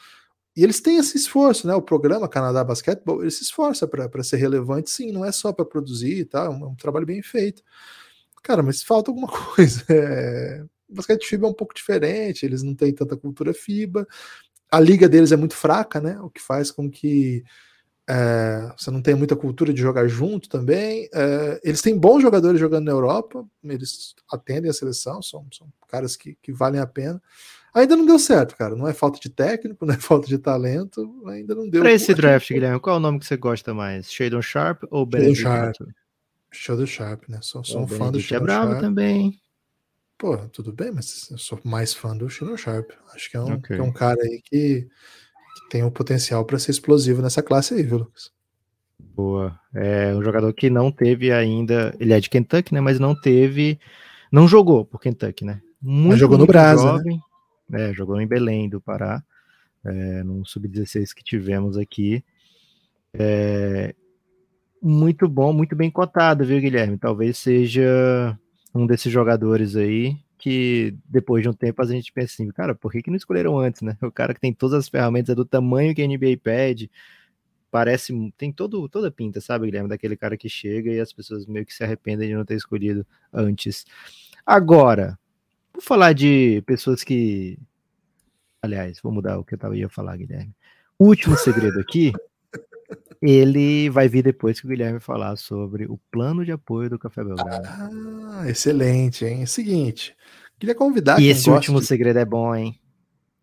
e 0.57 0.63
eles 0.63 0.81
têm 0.81 0.99
esse 0.99 1.17
esforço, 1.17 1.67
né? 1.67 1.75
O 1.75 1.83
programa 1.83 2.29
Canadá 2.29 2.63
Basquetebol, 2.63 3.23
ele 3.23 3.31
se 3.33 3.43
esforça 3.43 3.89
para 3.89 4.23
ser 4.23 4.37
relevante, 4.37 4.89
sim, 4.91 5.11
não 5.11 5.25
é 5.25 5.33
só 5.33 5.53
para 5.53 5.65
produzir 5.65 6.19
e 6.19 6.25
tal, 6.27 6.47
é 6.47 6.51
um, 6.51 6.65
é 6.65 6.69
um, 6.69 6.77
trabalho 6.77 7.07
bem 7.07 7.21
feito. 7.21 7.63
Cara, 8.43 8.63
mas 8.63 8.85
falta 8.85 9.11
alguma 9.11 9.27
coisa. 9.57 9.85
É, 9.89 10.65
basquete 10.89 11.27
FIBA 11.27 11.47
é 11.49 11.51
um 11.51 11.55
pouco 11.55 11.75
diferente, 11.75 12.47
eles 12.47 12.63
não 12.63 12.75
têm 12.75 12.95
tanta 12.95 13.17
cultura 13.17 13.53
FIBA. 13.53 14.07
A 14.71 14.81
liga 14.81 15.09
deles 15.09 15.33
é 15.33 15.37
muito 15.37 15.57
fraca, 15.57 16.01
né? 16.01 16.21
O 16.21 16.31
que 16.31 16.41
faz 16.41 16.71
com 16.71 16.89
que 16.91 17.45
é, 18.09 18.73
você 18.77 18.91
não 18.91 19.01
tem 19.01 19.15
muita 19.15 19.37
cultura 19.37 19.73
de 19.73 19.81
jogar 19.81 20.07
junto 20.09 20.49
também. 20.49 21.09
É, 21.13 21.61
eles 21.63 21.81
têm 21.81 21.97
bons 21.97 22.21
jogadores 22.21 22.59
jogando 22.59 22.87
na 22.87 22.93
Europa, 22.93 23.47
eles 23.63 24.15
atendem 24.31 24.71
a 24.71 24.75
seleção, 24.75 25.23
são, 25.23 25.47
são 25.53 25.69
caras 25.89 26.17
que, 26.17 26.37
que 26.43 26.53
valem 26.53 26.81
a 26.81 26.87
pena. 26.87 27.23
Ainda 27.75 27.97
não 27.97 28.05
deu 28.05 28.19
certo, 28.19 28.55
cara. 28.57 28.77
Não 28.77 28.87
é 28.87 28.93
falta 28.93 29.19
de 29.19 29.31
técnico, 29.31 29.85
não 29.87 29.95
é 29.95 29.99
falta 29.99 30.27
de 30.27 30.39
talento, 30.39 31.23
ainda 31.27 31.55
não 31.55 31.69
deu. 31.69 31.81
Para 31.83 31.93
esse 31.93 32.15
draft, 32.15 32.49
Guilherme, 32.49 32.81
qual 32.81 32.97
é 32.97 32.99
o 32.99 33.03
nome 33.03 33.19
que 33.19 33.27
você 33.27 33.37
gosta 33.37 33.73
mais? 33.73 34.13
Shadon 34.13 34.43
Sharp 34.43 34.83
ou 34.91 35.07
Benedict? 35.07 35.43
Sharp. 35.43 35.77
Shadon 36.51 36.87
Sharp, 36.87 37.29
né? 37.29 37.39
Sou, 37.41 37.65
sou 37.65 37.83
um 37.83 37.89
fã 37.89 38.11
do 38.11 38.21
Shadon 38.21 38.45
é 38.45 38.47
bravo 38.47 38.71
Sharp. 38.73 38.83
também. 38.83 39.41
Pô, 40.19 40.37
tudo 40.49 40.73
bem, 40.73 40.93
mas 40.93 41.31
eu 41.31 41.39
sou 41.39 41.59
mais 41.65 41.95
fã 41.95 42.17
do 42.17 42.29
Shadon 42.29 42.57
Sharp. 42.57 42.91
Acho 43.15 43.31
que 43.31 43.37
é 43.37 43.41
um, 43.41 43.55
okay. 43.55 43.77
que 43.77 43.83
é 43.83 43.85
um 43.85 43.93
cara 43.93 44.21
aí 44.23 44.43
que 44.45 44.87
tem 45.71 45.83
o 45.83 45.87
um 45.87 45.91
potencial 45.91 46.45
para 46.45 46.59
ser 46.59 46.71
explosivo 46.71 47.23
nessa 47.23 47.43
classe 47.43 47.75
aí, 47.75 47.83
viu, 47.83 47.99
Lucas? 47.99 48.31
Boa. 49.15 49.59
É 49.75 50.15
um 50.15 50.23
jogador 50.23 50.53
que 50.53 50.71
não 50.71 50.91
teve 50.91 51.33
ainda. 51.33 51.95
Ele 51.99 52.13
é 52.13 52.21
de 52.21 52.31
Kentucky, 52.31 52.73
né? 52.73 52.81
Mas 52.81 52.99
não 52.99 53.15
teve. 53.15 53.79
Não 54.31 54.49
jogou 54.49 54.85
por 54.85 55.01
Kentucky, 55.01 55.45
né? 55.45 55.61
Muito, 55.81 56.11
mas 56.11 56.19
jogou 56.19 56.39
no 56.39 56.47
Brasil. 56.47 56.95
Né? 57.69 57.91
É, 57.91 57.93
jogou 57.93 58.21
em 58.21 58.27
Belém 58.27 58.69
do 58.69 58.81
Pará, 58.81 59.23
é, 59.85 60.23
no 60.23 60.45
Sub-16 60.47 61.15
que 61.15 61.25
tivemos 61.25 61.77
aqui. 61.77 62.25
É, 63.15 63.95
muito 64.81 65.29
bom, 65.29 65.53
muito 65.53 65.77
bem 65.77 65.91
cotado, 65.91 66.45
viu, 66.45 66.61
Guilherme? 66.61 66.99
Talvez 66.99 67.39
seja 67.39 68.39
um 68.75 68.87
desses 68.87 69.13
jogadores 69.13 69.77
aí 69.77 70.17
que 70.43 70.99
depois 71.09 71.41
de 71.41 71.49
um 71.49 71.53
tempo 71.53 71.81
a 71.81 71.87
gente 71.87 72.13
pensa 72.13 72.33
assim, 72.33 72.49
cara, 72.51 72.75
por 72.75 72.91
que, 72.91 73.01
que 73.01 73.11
não 73.11 73.17
escolheram 73.17 73.61
antes, 73.61 73.81
né? 73.81 73.97
O 74.03 74.11
cara 74.11 74.35
que 74.35 74.41
tem 74.41 74.53
todas 74.53 74.77
as 74.77 74.89
ferramentas 74.89 75.31
é 75.31 75.37
do 75.37 75.45
tamanho 75.45 75.95
que 75.95 76.03
a 76.03 76.05
NBA 76.05 76.37
pede, 76.43 76.91
parece, 77.71 78.13
tem 78.37 78.53
todo, 78.53 78.89
toda 78.89 79.09
pinta, 79.09 79.41
sabe, 79.41 79.67
Guilherme? 79.67 79.89
Daquele 79.89 80.17
cara 80.17 80.37
que 80.37 80.49
chega 80.49 80.91
e 80.91 80.99
as 80.99 81.13
pessoas 81.13 81.47
meio 81.47 81.65
que 81.65 81.73
se 81.73 81.85
arrependem 81.85 82.29
de 82.29 82.35
não 82.35 82.45
ter 82.45 82.57
escolhido 82.57 83.07
antes. 83.33 83.87
Agora, 84.45 85.17
por 85.73 85.81
falar 85.81 86.13
de 86.13 86.61
pessoas 86.67 87.05
que. 87.05 87.57
Aliás, 88.61 88.99
vou 89.01 89.13
mudar 89.13 89.39
o 89.39 89.45
que 89.45 89.55
eu 89.55 89.75
ia 89.77 89.89
falar, 89.89 90.17
Guilherme. 90.17 90.53
O 90.99 91.07
último 91.07 91.37
segredo 91.39 91.79
aqui, 91.79 92.13
ele 93.23 93.89
vai 93.89 94.09
vir 94.09 94.25
depois 94.25 94.61
que 94.61 94.67
o 94.67 94.69
Guilherme 94.69 94.99
falar 94.99 95.37
sobre 95.37 95.87
o 95.87 95.99
plano 96.11 96.45
de 96.45 96.51
apoio 96.53 96.91
do 96.91 96.99
Café 96.99 97.23
Belgrado. 97.23 97.69
Ah, 97.69 98.45
excelente, 98.49 99.25
hein? 99.25 99.47
Seguinte, 99.47 100.17
Queria 100.63 100.77
convidar. 100.77 101.21
E 101.21 101.27
esse 101.27 101.51
último 101.51 101.81
de... 101.81 101.87
segredo 101.87 102.21
é 102.21 102.25
bom, 102.25 102.55
hein? 102.55 102.81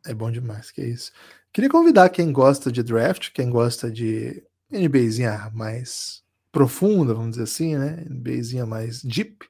É 0.05 0.13
bom 0.13 0.32
demais, 0.32 0.71
que 0.71 0.80
é 0.80 0.86
isso. 0.86 1.11
Queria 1.51 1.69
convidar 1.69 2.07
quem 2.07 2.32
gosta 2.32 2.71
de 2.71 2.82
draft, 2.82 3.32
quem 3.34 3.49
gosta 3.49 3.91
de 3.91 4.41
NBAzinha 4.71 5.51
mais 5.53 6.23
profunda, 6.49 7.13
vamos 7.13 7.32
dizer 7.32 7.43
assim, 7.43 7.75
né? 7.75 8.05
NBAzinha 8.09 8.65
mais 8.65 9.03
deep. 9.03 9.45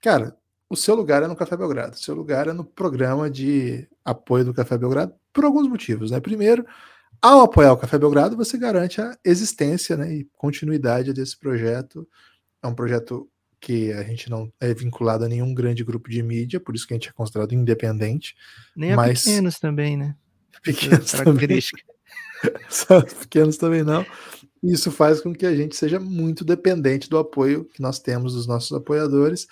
Cara, 0.00 0.36
o 0.68 0.74
seu 0.74 0.96
lugar 0.96 1.22
é 1.22 1.28
no 1.28 1.36
Café 1.36 1.56
Belgrado. 1.56 1.94
O 1.94 2.00
seu 2.00 2.16
lugar 2.16 2.48
é 2.48 2.52
no 2.52 2.64
programa 2.64 3.30
de 3.30 3.86
apoio 4.04 4.44
do 4.44 4.52
Café 4.52 4.76
Belgrado 4.76 5.14
por 5.32 5.44
alguns 5.44 5.68
motivos, 5.68 6.10
né? 6.10 6.18
Primeiro, 6.18 6.66
ao 7.20 7.42
apoiar 7.42 7.72
o 7.72 7.76
Café 7.76 7.98
Belgrado, 7.98 8.36
você 8.36 8.56
garante 8.56 9.00
a 9.00 9.16
existência 9.24 9.96
né, 9.96 10.12
e 10.12 10.28
continuidade 10.36 11.12
desse 11.12 11.38
projeto. 11.38 12.08
É 12.62 12.66
um 12.66 12.74
projeto 12.74 13.28
que 13.60 13.92
a 13.92 14.02
gente 14.02 14.30
não 14.30 14.52
é 14.60 14.72
vinculado 14.72 15.24
a 15.24 15.28
nenhum 15.28 15.52
grande 15.52 15.82
grupo 15.82 16.08
de 16.08 16.22
mídia, 16.22 16.60
por 16.60 16.74
isso 16.74 16.86
que 16.86 16.94
a 16.94 16.96
gente 16.96 17.08
é 17.08 17.12
considerado 17.12 17.52
independente. 17.52 18.36
Nem 18.76 18.94
mas... 18.94 19.20
a 19.20 19.24
pequenos 19.24 19.58
também, 19.58 19.96
né? 19.96 20.14
Pequenos 20.62 21.12
também. 21.12 21.60
Só 22.68 23.02
pequenos 23.02 23.56
também 23.56 23.82
não. 23.82 24.04
Isso 24.62 24.90
faz 24.90 25.20
com 25.20 25.32
que 25.32 25.46
a 25.46 25.54
gente 25.54 25.76
seja 25.76 26.00
muito 26.00 26.44
dependente 26.44 27.08
do 27.08 27.18
apoio 27.18 27.64
que 27.64 27.80
nós 27.80 27.98
temos 27.98 28.34
dos 28.34 28.46
nossos 28.46 28.72
apoiadores. 28.72 29.46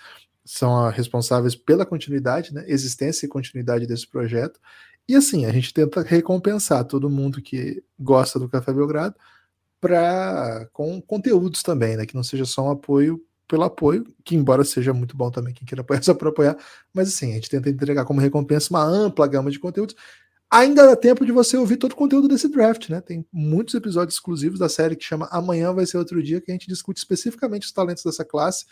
São 0.44 0.88
responsáveis 0.90 1.54
pela 1.54 1.86
continuidade, 1.86 2.52
né? 2.54 2.64
Existência 2.66 3.26
e 3.26 3.28
continuidade 3.28 3.86
desse 3.86 4.06
projeto. 4.06 4.60
E 5.08 5.14
assim, 5.14 5.46
a 5.46 5.52
gente 5.52 5.72
tenta 5.72 6.02
recompensar 6.02 6.84
todo 6.84 7.10
mundo 7.10 7.40
que 7.40 7.82
gosta 7.98 8.38
do 8.38 8.48
Café 8.48 8.72
Belgrado 8.72 9.14
para 9.80 10.68
com 10.72 11.00
conteúdos 11.00 11.62
também, 11.62 11.96
né? 11.96 12.06
Que 12.06 12.14
não 12.14 12.24
seja 12.24 12.44
só 12.44 12.64
um 12.66 12.70
apoio 12.70 13.22
pelo 13.46 13.62
apoio, 13.62 14.04
que 14.24 14.34
embora 14.34 14.64
seja 14.64 14.92
muito 14.92 15.16
bom 15.16 15.30
também 15.30 15.54
quem 15.54 15.66
queira 15.66 15.82
apoiar 15.82 16.02
só 16.04 16.14
para 16.14 16.28
apoiar, 16.28 16.56
mas 16.92 17.08
assim, 17.08 17.32
a 17.32 17.34
gente 17.36 17.48
tenta 17.50 17.70
entregar 17.70 18.04
como 18.04 18.20
recompensa 18.20 18.70
uma 18.70 18.82
ampla 18.84 19.26
gama 19.28 19.50
de 19.50 19.58
conteúdos. 19.58 19.94
Ainda 20.50 20.86
dá 20.86 20.96
tempo 20.96 21.26
de 21.26 21.32
você 21.32 21.56
ouvir 21.56 21.76
todo 21.76 21.92
o 21.92 21.96
conteúdo 21.96 22.28
desse 22.28 22.48
draft, 22.48 22.88
né? 22.88 23.00
Tem 23.00 23.26
muitos 23.32 23.74
episódios 23.74 24.14
exclusivos 24.14 24.60
da 24.60 24.68
série 24.68 24.94
que 24.94 25.04
chama 25.04 25.28
Amanhã 25.30 25.72
vai 25.72 25.84
ser 25.86 25.98
outro 25.98 26.22
dia, 26.22 26.40
que 26.40 26.50
a 26.50 26.54
gente 26.54 26.68
discute 26.68 26.98
especificamente 27.00 27.64
os 27.64 27.72
talentos 27.72 28.04
dessa 28.04 28.24
classe. 28.24 28.64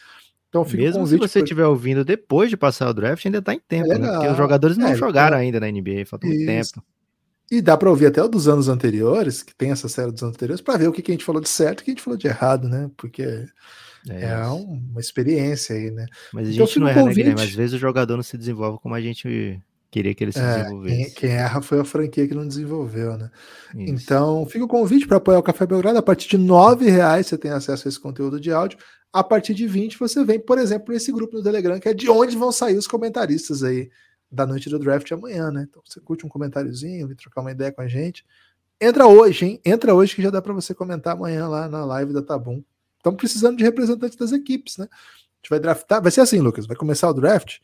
Então 0.55 0.65
fica 0.65 0.85
Mesmo 0.85 1.05
se 1.05 1.17
você 1.17 1.41
estiver 1.41 1.67
ouvindo 1.67 2.05
depois 2.05 2.49
de 2.49 2.57
passar 2.57 2.89
o 2.89 2.95
draft, 2.95 3.27
ainda 3.27 3.39
está 3.39 3.53
em 3.53 3.59
tempo, 3.59 3.93
é 3.93 3.99
né? 3.99 4.09
Porque 4.09 4.29
os 4.29 4.37
jogadores 4.37 4.77
não 4.77 4.87
é, 4.87 4.95
jogaram 4.95 5.37
ainda 5.37 5.59
na 5.59 5.67
NBA, 5.67 6.07
falta 6.07 6.29
muito 6.29 6.47
tempo. 6.47 6.81
E 7.51 7.61
dá 7.61 7.77
para 7.77 7.91
ouvir 7.91 8.07
até 8.07 8.23
o 8.23 8.29
dos 8.29 8.47
anos 8.47 8.69
anteriores, 8.69 9.43
que 9.43 9.53
tem 9.53 9.73
essa 9.73 9.89
série 9.89 10.13
dos 10.13 10.23
anos 10.23 10.37
anteriores, 10.37 10.61
para 10.61 10.79
ver 10.79 10.89
o 10.89 10.93
que, 10.93 11.03
que 11.03 11.11
a 11.11 11.15
gente 11.15 11.25
falou 11.25 11.43
de 11.43 11.49
certo 11.49 11.81
e 11.81 11.83
o 11.83 11.85
que 11.85 11.91
a 11.91 11.95
gente 11.95 12.03
falou 12.05 12.17
de 12.17 12.29
errado, 12.29 12.69
né? 12.69 12.89
Porque 12.97 13.23
é, 14.09 14.25
é 14.27 14.47
uma 14.47 15.01
experiência 15.01 15.75
aí, 15.75 15.91
né? 15.91 16.07
Mas 16.33 16.47
a 16.47 16.53
então, 16.53 16.67
gente 16.67 16.79
não 16.79 16.87
erra, 16.87 17.01
convite... 17.01 17.17
né, 17.17 17.23
Guilherme? 17.31 17.43
Às 17.43 17.57
vezes 17.57 17.75
o 17.75 17.79
jogador 17.79 18.15
não 18.15 18.23
se 18.23 18.39
desenvolve 18.39 18.79
como 18.79 18.95
a 18.95 19.01
gente 19.01 19.61
queria 19.95 20.15
que 20.15 20.25
ele 20.25 20.33
se 20.33 20.41
é, 20.41 20.57
desenvolvesse. 20.59 20.97
Quem, 20.97 21.15
quem, 21.15 21.31
erra 21.31 21.63
foi 21.63 21.79
a 21.79 21.85
franquia 21.85 22.27
que 22.27 22.35
não 22.35 22.47
desenvolveu, 22.49 23.17
né? 23.17 23.31
Isso. 23.77 23.93
Então, 23.93 24.45
fica 24.47 24.65
o 24.65 24.69
convite 24.69 25.07
para 25.07 25.19
apoiar 25.19 25.39
o 25.39 25.43
Café 25.43 25.65
Belgrado. 25.65 25.97
A 25.97 26.03
partir 26.03 26.29
de 26.29 26.37
R$ 26.37 26.91
reais 26.91 27.29
você 27.29 27.39
tem 27.39 27.53
acesso 27.53 27.87
a 27.87 27.89
esse 27.89 28.01
conteúdo 28.01 28.41
de 28.41 28.51
áudio. 28.51 28.77
A 29.13 29.23
partir 29.23 29.55
de 29.55 29.69
20 29.69 29.97
você 29.97 30.25
vem, 30.25 30.41
por 30.41 30.59
exemplo, 30.59 30.93
nesse 30.93 31.13
grupo 31.13 31.37
no 31.37 31.43
Telegram, 31.43 31.79
que 31.79 31.89
é 31.89 31.95
de 31.95 32.11
onde 32.11 32.37
vão 32.37 32.51
sair 32.51 32.77
os 32.77 32.89
comentaristas 32.89 33.63
aí 33.63 33.89
da 34.29 34.45
noite 34.45 34.69
do 34.69 34.81
draft 34.81 35.11
amanhã, 35.13 35.53
né? 35.53 35.65
Então 35.69 35.81
você 35.85 36.01
curte 36.01 36.27
um 36.27 36.29
comentáriozinho, 36.29 37.07
vem 37.07 37.17
trocar 37.17 37.41
uma 37.41 37.53
ideia 37.53 37.71
com 37.71 37.81
a 37.81 37.87
gente. 37.87 38.25
Entra 38.81 39.07
hoje, 39.07 39.47
hein? 39.47 39.61
Entra 39.65 39.95
hoje 39.95 40.17
que 40.17 40.23
já 40.23 40.31
dá 40.31 40.43
para 40.43 40.53
você 40.53 40.75
comentar 40.75 41.15
amanhã 41.15 41.47
lá 41.47 41.69
na 41.69 41.85
live 41.85 42.13
da 42.13 42.23
Tabum. 42.23 42.65
Estamos 42.97 43.19
precisando 43.19 43.57
de 43.57 43.63
representantes 43.63 44.19
das 44.19 44.33
equipes, 44.33 44.77
né? 44.77 44.89
A 44.91 45.37
gente 45.37 45.51
vai 45.51 45.61
draftar. 45.61 46.03
Vai 46.03 46.11
ser 46.11 46.23
assim, 46.23 46.41
Lucas. 46.41 46.67
Vai 46.67 46.77
começar 46.77 47.09
o 47.09 47.15
draft. 47.15 47.59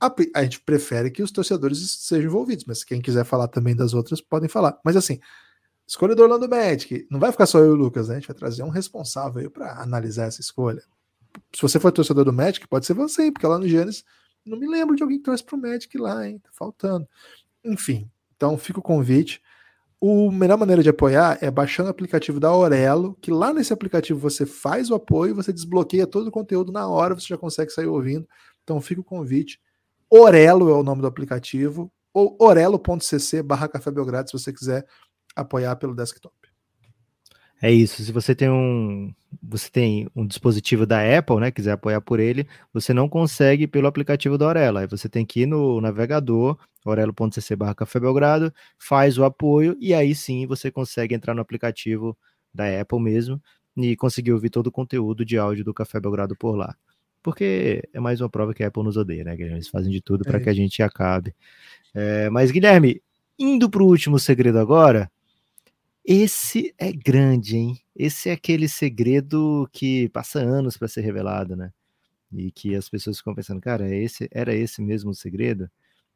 A, 0.00 0.12
a 0.34 0.42
gente 0.42 0.60
prefere 0.60 1.10
que 1.10 1.22
os 1.22 1.30
torcedores 1.30 1.78
sejam 2.00 2.30
envolvidos, 2.30 2.64
mas 2.64 2.82
quem 2.82 3.00
quiser 3.02 3.24
falar 3.24 3.48
também 3.48 3.76
das 3.76 3.92
outras, 3.92 4.20
podem 4.20 4.48
falar. 4.48 4.78
Mas 4.84 4.96
assim, 4.96 5.20
escolha 5.86 6.14
do 6.14 6.22
Orlando 6.22 6.48
Magic. 6.48 7.06
Não 7.10 7.20
vai 7.20 7.32
ficar 7.32 7.46
só 7.46 7.58
eu 7.58 7.66
e 7.66 7.70
o 7.70 7.74
Lucas, 7.74 8.08
né? 8.08 8.14
A 8.14 8.18
gente 8.18 8.28
vai 8.28 8.36
trazer 8.36 8.62
um 8.62 8.68
responsável 8.68 9.50
para 9.50 9.80
analisar 9.82 10.26
essa 10.26 10.40
escolha. 10.40 10.82
Se 11.54 11.60
você 11.60 11.78
for 11.78 11.92
torcedor 11.92 12.24
do 12.24 12.32
Magic, 12.32 12.66
pode 12.66 12.86
ser 12.86 12.94
você, 12.94 13.30
porque 13.30 13.46
lá 13.46 13.58
no 13.58 13.68
Gênesis 13.68 14.04
não 14.44 14.58
me 14.58 14.66
lembro 14.68 14.96
de 14.96 15.02
alguém 15.02 15.18
que 15.18 15.24
torce 15.24 15.44
pro 15.44 15.58
Magic 15.58 15.96
lá, 15.98 16.26
hein? 16.26 16.38
Tá 16.38 16.50
faltando. 16.52 17.06
Enfim, 17.64 18.10
então 18.36 18.56
fica 18.56 18.78
o 18.78 18.82
convite. 18.82 19.42
O 20.00 20.30
melhor 20.30 20.56
maneira 20.56 20.82
de 20.82 20.88
apoiar 20.88 21.38
é 21.42 21.50
baixando 21.50 21.88
o 21.88 21.90
aplicativo 21.90 22.40
da 22.40 22.48
Aurelo, 22.48 23.18
que 23.20 23.30
lá 23.30 23.52
nesse 23.52 23.72
aplicativo 23.72 24.18
você 24.18 24.46
faz 24.46 24.90
o 24.90 24.94
apoio, 24.94 25.34
você 25.34 25.52
desbloqueia 25.52 26.06
todo 26.06 26.28
o 26.28 26.32
conteúdo 26.32 26.72
na 26.72 26.88
hora, 26.88 27.14
você 27.14 27.26
já 27.26 27.36
consegue 27.36 27.70
sair 27.70 27.86
ouvindo. 27.86 28.26
Então 28.62 28.80
fica 28.80 29.00
o 29.02 29.04
convite. 29.04 29.60
Orelo 30.10 30.68
é 30.68 30.74
o 30.74 30.82
nome 30.82 31.00
do 31.00 31.06
aplicativo, 31.06 31.90
ou 32.12 32.36
orelo.cc 32.40 33.42
barra 33.42 33.68
Café 33.68 33.90
Belgrado, 33.90 34.28
se 34.28 34.38
você 34.38 34.52
quiser 34.52 34.84
apoiar 35.36 35.76
pelo 35.76 35.94
desktop. 35.94 36.34
É 37.62 37.70
isso. 37.70 38.02
Se 38.02 38.10
você 38.10 38.34
tem 38.34 38.48
um, 38.48 39.12
você 39.42 39.70
tem 39.70 40.08
um 40.16 40.26
dispositivo 40.26 40.86
da 40.86 41.18
Apple, 41.18 41.36
né, 41.36 41.50
quiser 41.50 41.72
apoiar 41.72 42.00
por 42.00 42.18
ele, 42.18 42.48
você 42.72 42.94
não 42.94 43.08
consegue 43.08 43.66
pelo 43.66 43.86
aplicativo 43.86 44.38
da 44.38 44.46
Aurela. 44.46 44.80
Aí 44.80 44.86
você 44.86 45.08
tem 45.08 45.26
que 45.26 45.42
ir 45.42 45.46
no 45.46 45.80
navegador, 45.80 46.58
orelo.cc 46.84 47.54
barra 47.56 47.74
Café 47.74 48.00
Belgrado, 48.00 48.52
faz 48.78 49.18
o 49.18 49.24
apoio 49.24 49.76
e 49.78 49.92
aí 49.92 50.14
sim 50.14 50.46
você 50.46 50.70
consegue 50.70 51.14
entrar 51.14 51.34
no 51.34 51.42
aplicativo 51.42 52.16
da 52.52 52.80
Apple 52.80 53.00
mesmo 53.00 53.40
e 53.76 53.94
conseguir 53.94 54.32
ouvir 54.32 54.50
todo 54.50 54.68
o 54.68 54.72
conteúdo 54.72 55.24
de 55.24 55.38
áudio 55.38 55.64
do 55.64 55.74
Café 55.74 56.00
Belgrado 56.00 56.34
por 56.36 56.56
lá. 56.56 56.74
Porque 57.22 57.82
é 57.92 58.00
mais 58.00 58.20
uma 58.20 58.28
prova 58.30 58.54
que 58.54 58.62
a 58.62 58.68
Apple 58.68 58.82
nos 58.82 58.96
odeia, 58.96 59.24
né, 59.24 59.36
Guilherme? 59.36 59.58
Eles 59.58 59.68
fazem 59.68 59.90
de 59.90 60.00
tudo 60.00 60.24
para 60.24 60.38
é 60.38 60.40
que 60.40 60.48
a 60.48 60.54
gente 60.54 60.82
acabe. 60.82 61.34
É, 61.94 62.30
mas, 62.30 62.50
Guilherme, 62.50 63.02
indo 63.38 63.68
para 63.68 63.82
o 63.82 63.86
último 63.86 64.18
segredo 64.18 64.58
agora, 64.58 65.10
esse 66.04 66.74
é 66.78 66.92
grande, 66.92 67.56
hein? 67.56 67.78
Esse 67.94 68.30
é 68.30 68.32
aquele 68.32 68.68
segredo 68.68 69.68
que 69.72 70.08
passa 70.08 70.38
anos 70.40 70.76
para 70.76 70.88
ser 70.88 71.02
revelado, 71.02 71.54
né? 71.54 71.72
E 72.32 72.50
que 72.50 72.74
as 72.74 72.88
pessoas 72.88 73.18
ficam 73.18 73.34
pensando, 73.34 73.60
cara, 73.60 73.88
é 73.88 74.02
esse, 74.02 74.28
era 74.32 74.54
esse 74.54 74.80
mesmo 74.80 75.10
o 75.10 75.14
segredo? 75.14 75.70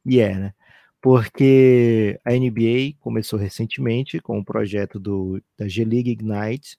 E 0.06 0.20
é, 0.20 0.34
né? 0.34 0.54
Porque 1.00 2.18
a 2.24 2.32
NBA 2.32 2.94
começou 2.98 3.38
recentemente 3.38 4.20
com 4.20 4.38
o 4.38 4.44
projeto 4.44 4.98
do, 4.98 5.42
da 5.58 5.68
G-League 5.68 6.10
Ignite, 6.10 6.78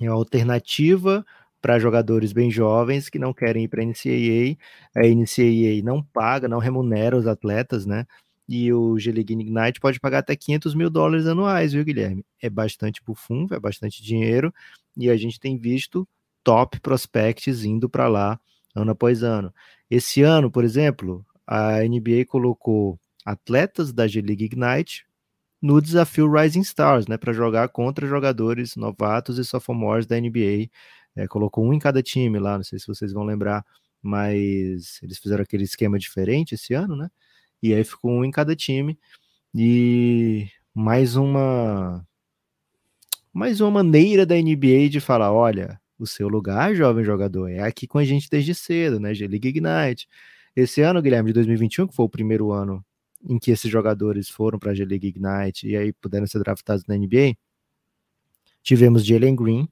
é 0.00 0.10
uma 0.10 0.16
alternativa 0.16 1.24
para 1.60 1.78
jogadores 1.78 2.32
bem 2.32 2.50
jovens 2.50 3.08
que 3.08 3.18
não 3.18 3.32
querem 3.32 3.64
ir 3.64 3.68
para 3.68 3.82
a 3.82 3.84
NCAA. 3.84 4.56
A 4.96 5.06
NCAA 5.06 5.82
não 5.84 6.02
paga, 6.02 6.48
não 6.48 6.58
remunera 6.58 7.16
os 7.16 7.26
atletas, 7.26 7.86
né? 7.86 8.06
E 8.48 8.72
o 8.72 8.98
G-League 8.98 9.32
Ignite 9.32 9.80
pode 9.80 10.00
pagar 10.00 10.18
até 10.18 10.34
500 10.34 10.74
mil 10.74 10.88
dólares 10.88 11.26
anuais, 11.26 11.72
viu, 11.72 11.84
Guilherme? 11.84 12.24
É 12.40 12.48
bastante 12.48 13.02
fundo, 13.14 13.54
é 13.54 13.60
bastante 13.60 14.02
dinheiro, 14.02 14.52
e 14.96 15.10
a 15.10 15.16
gente 15.16 15.38
tem 15.38 15.58
visto 15.58 16.08
top 16.42 16.80
prospects 16.80 17.64
indo 17.64 17.88
para 17.90 18.08
lá 18.08 18.40
ano 18.74 18.92
após 18.92 19.22
ano. 19.22 19.52
Esse 19.90 20.22
ano, 20.22 20.50
por 20.50 20.64
exemplo, 20.64 21.24
a 21.46 21.82
NBA 21.82 22.24
colocou 22.26 22.98
atletas 23.24 23.92
da 23.92 24.06
G-League 24.06 24.44
Ignite 24.44 25.04
no 25.60 25.80
desafio 25.82 26.30
Rising 26.30 26.60
Stars, 26.60 27.06
né, 27.06 27.16
para 27.16 27.32
jogar 27.32 27.68
contra 27.68 28.06
jogadores 28.06 28.76
novatos 28.76 29.38
e 29.38 29.44
sophomores 29.44 30.06
da 30.06 30.16
NBA. 30.18 30.70
É, 31.18 31.26
colocou 31.26 31.64
um 31.66 31.72
em 31.72 31.80
cada 31.80 32.00
time 32.00 32.38
lá, 32.38 32.56
não 32.56 32.62
sei 32.64 32.78
se 32.78 32.86
vocês 32.86 33.12
vão 33.12 33.24
lembrar, 33.24 33.66
mas 34.00 35.00
eles 35.02 35.18
fizeram 35.18 35.42
aquele 35.42 35.64
esquema 35.64 35.98
diferente 35.98 36.54
esse 36.54 36.74
ano, 36.74 36.94
né? 36.94 37.10
E 37.60 37.74
aí 37.74 37.82
ficou 37.82 38.12
um 38.12 38.24
em 38.24 38.30
cada 38.30 38.54
time. 38.54 38.96
E 39.52 40.48
mais 40.72 41.16
uma 41.16 42.06
mais 43.32 43.60
uma 43.60 43.70
maneira 43.70 44.24
da 44.24 44.36
NBA 44.36 44.88
de 44.88 45.00
falar, 45.00 45.32
olha, 45.32 45.80
o 45.98 46.06
seu 46.06 46.28
lugar, 46.28 46.74
jovem 46.74 47.04
jogador, 47.04 47.48
é 47.48 47.60
aqui 47.60 47.86
com 47.88 47.98
a 47.98 48.04
gente 48.04 48.30
desde 48.30 48.54
cedo, 48.54 49.00
né? 49.00 49.12
G-League 49.12 49.48
Ignite. 49.48 50.08
Esse 50.54 50.82
ano, 50.82 51.02
Guilherme, 51.02 51.30
de 51.30 51.34
2021, 51.34 51.88
que 51.88 51.96
foi 51.96 52.06
o 52.06 52.08
primeiro 52.08 52.52
ano 52.52 52.84
em 53.28 53.38
que 53.40 53.50
esses 53.50 53.70
jogadores 53.70 54.28
foram 54.28 54.56
para 54.56 54.70
a 54.70 54.74
G-League 54.74 55.08
Ignite 55.08 55.66
e 55.66 55.76
aí 55.76 55.92
puderam 55.92 56.28
ser 56.28 56.38
draftados 56.38 56.84
na 56.86 56.96
NBA, 56.96 57.36
tivemos 58.62 59.04
Jalen 59.04 59.34
Green, 59.34 59.68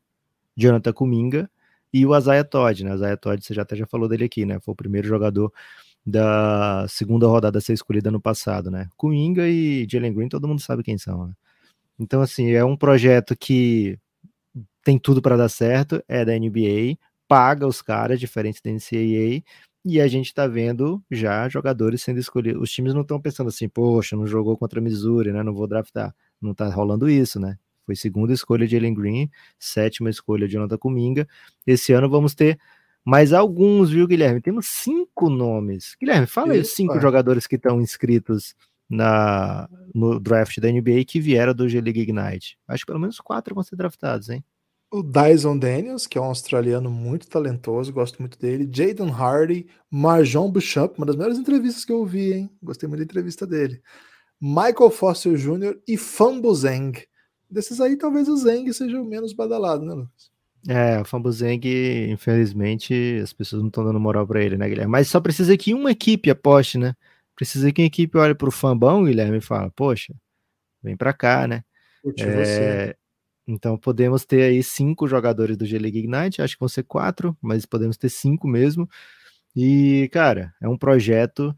Jonathan 0.57 0.93
Kuminga 0.93 1.51
e 1.93 2.05
o 2.07 2.17
Isaiah 2.17 2.45
Todd, 2.45 2.85
né? 2.85 2.95
Isaiah 2.95 3.17
Todd, 3.17 3.45
você 3.45 3.55
já 3.55 3.63
até 3.63 3.77
já 3.77 3.87
falou 3.87 4.09
dele 4.09 4.25
aqui, 4.25 4.45
né? 4.47 4.59
Foi 4.61 4.73
o 4.73 4.77
primeiro 4.77 5.07
jogador 5.07 5.53
da 6.05 6.87
segunda 6.89 7.27
rodada 7.27 7.59
a 7.59 7.61
ser 7.61 7.73
escolhida 7.73 8.11
no 8.11 8.21
passado, 8.21 8.71
né? 8.71 8.89
Kuminga 8.97 9.49
e 9.49 9.87
Jalen 9.91 10.15
Green, 10.15 10.29
todo 10.29 10.47
mundo 10.47 10.61
sabe 10.61 10.83
quem 10.83 10.97
são, 10.99 11.27
né? 11.27 11.33
Então, 11.99 12.21
assim, 12.21 12.51
é 12.53 12.65
um 12.65 12.77
projeto 12.77 13.37
que 13.37 13.99
tem 14.85 14.99
tudo 14.99 15.21
para 15.23 15.37
dar 15.37 15.49
certo, 15.49 16.03
é 16.07 16.25
da 16.25 16.39
NBA, 16.39 16.97
paga 17.27 17.67
os 17.67 17.83
caras 17.83 18.21
diferentes 18.21 18.61
da 18.61 18.71
NCAA, 18.71 19.43
e 19.85 20.01
a 20.01 20.09
gente 20.09 20.35
tá 20.35 20.47
vendo 20.47 21.03
já 21.11 21.49
jogadores 21.49 22.03
sendo 22.03 22.19
escolhidos. 22.21 22.63
Os 22.63 22.71
times 22.73 22.95
não 22.95 23.03
estão 23.03 23.21
pensando 23.21 23.49
assim, 23.49 23.69
poxa, 23.69 24.17
não 24.17 24.27
jogou 24.27 24.57
contra 24.57 24.81
Missouri, 24.81 25.33
né? 25.33 25.43
Não 25.43 25.55
vou 25.55 25.67
draftar. 25.67 26.15
Não 26.41 26.55
tá 26.55 26.69
rolando 26.69 27.09
isso, 27.09 27.41
né? 27.41 27.57
Foi 27.87 27.95
segunda 27.95 28.33
escolha 28.33 28.67
de 28.67 28.75
Jalen 28.75 28.93
Green, 28.93 29.31
sétima 29.59 30.11
escolha 30.11 30.47
de 30.47 30.55
Jonathan 30.55 30.77
Kuminga. 30.77 31.27
Esse 31.67 31.93
ano 31.93 32.11
vamos 32.11 32.35
ter 32.35 32.59
mais 33.05 33.33
alguns, 33.33 33.91
viu, 33.91 34.07
Guilherme? 34.09 34.41
Temos 34.41 34.67
cinco 34.67 35.31
nomes. 35.31 35.97
Guilherme, 35.99 36.27
fala 36.27 36.55
aí 36.55 36.61
os 36.61 36.75
cinco 36.75 36.99
jogadores 37.01 37.47
que 37.47 37.55
estão 37.55 37.81
inscritos 37.81 38.53
na, 38.91 39.69
no 39.95 40.19
draft 40.19 40.59
da 40.59 40.71
NBA 40.71 41.05
que 41.07 41.21
vieram 41.21 41.55
do 41.55 41.69
G-League 41.69 42.01
Ignite. 42.01 42.59
Acho 42.67 42.83
que 42.83 42.87
pelo 42.87 42.99
menos 42.99 43.21
quatro 43.21 43.55
vão 43.55 43.63
ser 43.63 43.77
draftados, 43.77 44.29
hein? 44.29 44.45
O 44.91 45.03
Dyson 45.03 45.59
Daniels, 45.59 46.07
que 46.07 46.17
é 46.19 46.21
um 46.21 46.25
australiano 46.25 46.91
muito 46.91 47.29
talentoso, 47.29 47.93
gosto 47.93 48.19
muito 48.21 48.39
dele. 48.39 48.69
Jaden 48.73 49.11
Hardy, 49.11 49.67
Marjon 49.91 50.51
Bouchamp, 50.51 50.97
uma 50.97 51.07
das 51.07 51.17
melhores 51.17 51.39
entrevistas 51.39 51.85
que 51.85 51.93
eu 51.93 51.99
ouvi, 51.99 52.33
hein? 52.33 52.51
Gostei 52.63 52.89
muito 52.89 53.01
da 53.01 53.05
entrevista 53.05 53.47
dele. 53.47 53.81
Michael 54.41 54.91
Foster 54.91 55.35
Jr. 55.35 55.79
e 55.87 55.97
Fambo 55.97 56.55
Zeng. 56.55 56.93
Desses 57.49 57.81
aí, 57.81 57.97
talvez 57.97 58.29
o 58.29 58.37
Zeng 58.37 58.73
seja 58.73 59.01
o 59.01 59.05
menos 59.05 59.33
badalado, 59.33 59.85
né, 59.85 59.95
Lucas? 59.95 60.31
É, 60.69 61.01
o 61.01 61.05
Fambuzeng, 61.05 61.61
infelizmente, 62.11 63.21
as 63.23 63.33
pessoas 63.33 63.63
não 63.63 63.69
estão 63.69 63.85
dando 63.85 64.01
moral 64.01 64.27
para 64.27 64.43
ele, 64.43 64.57
né, 64.57 64.69
Guilherme? 64.69 64.91
Mas 64.91 65.09
só 65.09 65.21
precisa 65.21 65.57
que 65.57 65.73
uma 65.73 65.93
equipe 65.93 66.29
aposte, 66.29 66.77
né? 66.77 66.95
Precisa 67.37 67.71
que 67.71 67.83
uma 67.83 67.87
equipe 67.87 68.19
olhe 68.19 68.35
pro 68.35 68.51
Fambão, 68.51 69.05
Guilherme, 69.05 69.39
e 69.39 69.41
fala, 69.41 69.71
poxa, 69.71 70.13
vem 70.83 70.97
para 70.97 71.13
cá, 71.13 71.47
né? 71.47 71.63
É, 72.19 72.97
então 73.47 73.79
podemos 73.79 74.25
ter 74.25 74.43
aí 74.43 74.63
cinco 74.63 75.07
jogadores 75.07 75.57
do 75.57 75.65
G-League 75.65 75.99
Ignite, 75.99 76.43
acho 76.43 76.55
que 76.55 76.61
vão 76.61 76.69
ser 76.69 76.83
quatro, 76.83 77.37
mas 77.41 77.65
podemos 77.65 77.97
ter 77.97 78.09
cinco 78.09 78.49
mesmo. 78.49 78.89
E, 79.55 80.09
cara, 80.13 80.53
é 80.61 80.69
um 80.69 80.77
projeto 80.77 81.57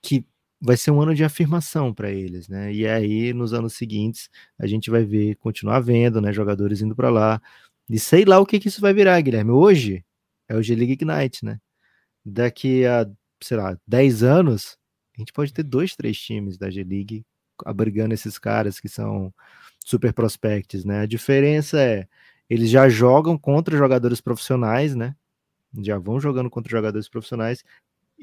que 0.00 0.26
vai 0.64 0.76
ser 0.76 0.90
um 0.90 1.00
ano 1.02 1.14
de 1.14 1.22
afirmação 1.24 1.92
para 1.92 2.10
eles, 2.10 2.48
né? 2.48 2.72
E 2.72 2.86
aí, 2.88 3.32
nos 3.34 3.52
anos 3.52 3.74
seguintes, 3.74 4.30
a 4.58 4.66
gente 4.66 4.90
vai 4.90 5.04
ver, 5.04 5.36
continuar 5.36 5.80
vendo, 5.80 6.20
né, 6.20 6.32
jogadores 6.32 6.80
indo 6.80 6.96
para 6.96 7.10
lá, 7.10 7.40
e 7.90 7.98
sei 7.98 8.24
lá 8.24 8.40
o 8.40 8.46
que, 8.46 8.58
que 8.58 8.68
isso 8.68 8.80
vai 8.80 8.94
virar, 8.94 9.20
Guilherme. 9.20 9.50
Hoje, 9.50 10.04
é 10.48 10.56
o 10.56 10.62
G-League 10.62 10.92
Ignite, 10.94 11.44
né? 11.44 11.60
Daqui 12.24 12.86
a, 12.86 13.06
sei 13.42 13.56
lá, 13.58 13.78
10 13.86 14.22
anos, 14.22 14.78
a 15.16 15.20
gente 15.20 15.32
pode 15.32 15.52
ter 15.52 15.62
dois, 15.64 15.94
três 15.96 16.18
times 16.18 16.56
da 16.58 16.70
G-League 16.70 17.24
abrigando 17.64 18.14
esses 18.14 18.38
caras 18.38 18.80
que 18.80 18.88
são 18.88 19.32
super 19.84 20.12
prospects, 20.14 20.84
né? 20.84 21.00
A 21.00 21.06
diferença 21.06 21.80
é, 21.80 22.08
eles 22.48 22.70
já 22.70 22.88
jogam 22.88 23.38
contra 23.38 23.76
jogadores 23.76 24.20
profissionais, 24.20 24.94
né? 24.94 25.14
Já 25.82 25.98
vão 25.98 26.20
jogando 26.20 26.50
contra 26.50 26.70
jogadores 26.70 27.08
profissionais. 27.08 27.64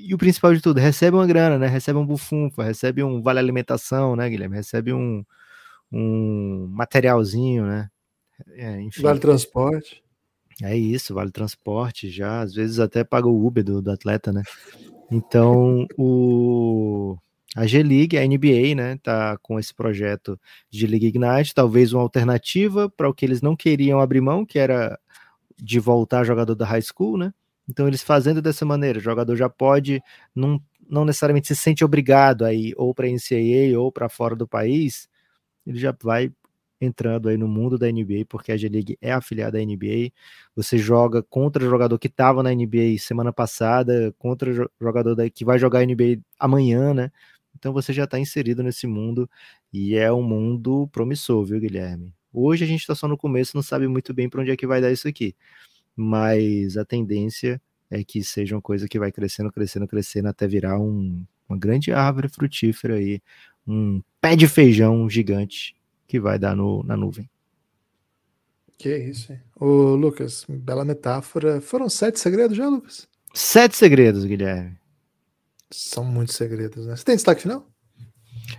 E 0.04 0.14
o 0.14 0.18
principal 0.18 0.54
de 0.54 0.62
tudo, 0.62 0.80
recebe 0.80 1.16
uma 1.16 1.28
grana, 1.28 1.58
né? 1.60 1.68
Recebe 1.68 2.00
um 2.00 2.06
bufunfa, 2.06 2.64
recebe 2.64 3.04
um 3.04 3.22
vale 3.22 3.40
alimentação, 3.40 4.16
né, 4.16 4.30
Guilherme? 4.30 4.56
Recebe 4.56 4.92
um, 4.92 5.24
um 5.92 6.68
materialzinho, 6.72 7.66
né? 7.66 7.90
É, 8.56 8.82
enfim. 8.82 9.04
Vale 9.04 9.20
transporte. 9.20 10.04
É 10.62 10.76
isso, 10.76 11.14
vale 11.14 11.32
transporte 11.32 12.10
já, 12.10 12.42
às 12.42 12.54
vezes 12.54 12.80
até 12.80 13.04
paga 13.04 13.28
o 13.28 13.46
Uber 13.46 13.64
do, 13.64 13.82
do 13.82 13.92
atleta, 13.92 14.32
né? 14.32 14.44
Então, 15.12 15.88
o, 15.98 17.18
a 17.56 17.66
G-League, 17.66 18.18
a 18.18 18.26
NBA, 18.26 18.76
né, 18.76 18.98
tá 19.02 19.38
com 19.42 19.60
esse 19.60 19.74
projeto 19.74 20.40
de 20.70 20.86
League 20.88 21.08
Ignite, 21.08 21.54
talvez 21.54 21.94
uma 21.94 22.02
alternativa 22.02 22.90
para 22.90 23.10
o 23.10 23.14
que 23.14 23.26
eles 23.26 23.42
não 23.42 23.56
queriam 23.56 24.00
abrir 24.00 24.22
mão, 24.22 24.46
que 24.46 24.60
era 24.60 25.00
de 25.62 25.80
voltar 25.80 26.24
jogador 26.24 26.56
da 26.56 26.66
high 26.66 26.82
school, 26.82 27.18
né? 27.18 27.34
Então, 27.70 27.88
eles 27.88 28.02
fazendo 28.04 28.42
dessa 28.42 28.66
maneira, 28.66 29.00
o 29.00 29.02
jogador 29.02 29.36
já 29.36 29.50
pode, 29.50 30.02
não, 30.36 30.62
não 30.90 31.06
necessariamente 31.06 31.48
se 31.48 31.56
sente 31.56 31.86
obrigado 31.86 32.44
a 32.46 32.54
ir 32.54 32.74
ou 32.78 32.94
para 32.94 33.08
a 33.08 33.10
NCAA 33.10 33.80
ou 33.80 33.92
para 33.92 34.10
fora 34.10 34.36
do 34.36 34.48
país, 34.48 35.08
ele 35.66 35.80
já 35.80 35.96
vai 36.04 36.32
entrando 36.82 37.30
aí 37.30 37.38
no 37.38 37.48
mundo 37.48 37.78
da 37.78 37.88
NBA, 37.92 38.26
porque 38.28 38.52
a 38.52 38.58
G-League 38.58 38.98
é 39.02 39.12
afiliada 39.12 39.60
à 39.60 39.62
NBA. 39.62 40.12
Você 40.56 40.78
joga 40.78 41.22
contra 41.24 41.64
o 41.64 41.70
jogador 41.70 42.00
que 42.00 42.08
estava 42.08 42.42
na 42.42 42.54
NBA 42.54 42.98
semana 43.00 43.32
passada, 43.32 44.14
contra 44.18 44.52
jogador 44.82 45.16
que 45.30 45.46
vai 45.46 45.60
jogar 45.60 45.86
NBA 45.86 46.20
amanhã, 46.40 46.94
né? 46.94 47.12
Então 47.58 47.72
você 47.74 47.94
já 47.94 48.06
está 48.06 48.18
inserido 48.20 48.64
nesse 48.64 48.88
mundo 48.88 49.30
e 49.72 49.96
é 49.96 50.12
um 50.12 50.24
mundo 50.24 50.88
promissor, 50.92 51.46
viu, 51.46 51.60
Guilherme? 51.60 52.14
Hoje 52.34 52.64
a 52.64 52.68
gente 52.68 52.82
está 52.82 52.96
só 52.96 53.08
no 53.08 53.18
começo, 53.18 53.56
não 53.56 53.62
sabe 53.64 53.88
muito 53.88 54.14
bem 54.14 54.30
para 54.30 54.42
onde 54.42 54.52
é 54.52 54.56
que 54.58 54.66
vai 54.66 54.82
dar 54.82 54.92
isso 54.92 55.08
aqui, 55.08 55.36
mas 56.02 56.78
a 56.78 56.84
tendência 56.84 57.62
é 57.90 58.04
que 58.04 58.24
seja 58.24 58.56
uma 58.56 58.62
coisa 58.62 58.88
que 58.88 58.98
vai 58.98 59.12
crescendo, 59.12 59.52
crescendo, 59.52 59.88
crescendo 59.88 60.28
até 60.28 60.48
virar 60.48 60.80
um, 60.80 61.24
uma 61.48 61.58
grande 61.58 61.92
árvore 61.92 62.28
frutífera 62.28 62.96
aí, 62.96 63.22
um 63.68 64.02
pé 64.20 64.36
de 64.36 64.48
feijão 64.48 65.10
gigante 65.10 65.76
que 66.08 66.20
vai 66.20 66.40
dar 66.40 66.56
no, 66.56 66.84
na 66.84 66.98
nuvem. 66.98 67.30
Que 68.78 68.98
isso, 68.98 69.32
hein? 69.32 69.40
Ô, 69.56 69.96
Lucas, 69.96 70.46
bela 70.50 70.84
metáfora. 70.84 71.62
Foram 71.62 71.88
sete 71.88 72.20
segredos 72.20 72.58
já, 72.58 72.68
Lucas? 72.68 73.08
Sete 73.34 73.78
segredos, 73.78 74.26
Guilherme. 74.26 74.76
São 75.70 76.04
muitos 76.04 76.36
segredos, 76.36 76.88
né? 76.88 76.96
Você 76.96 77.04
tem 77.04 77.16
destaque 77.16 77.44
final? 77.44 77.71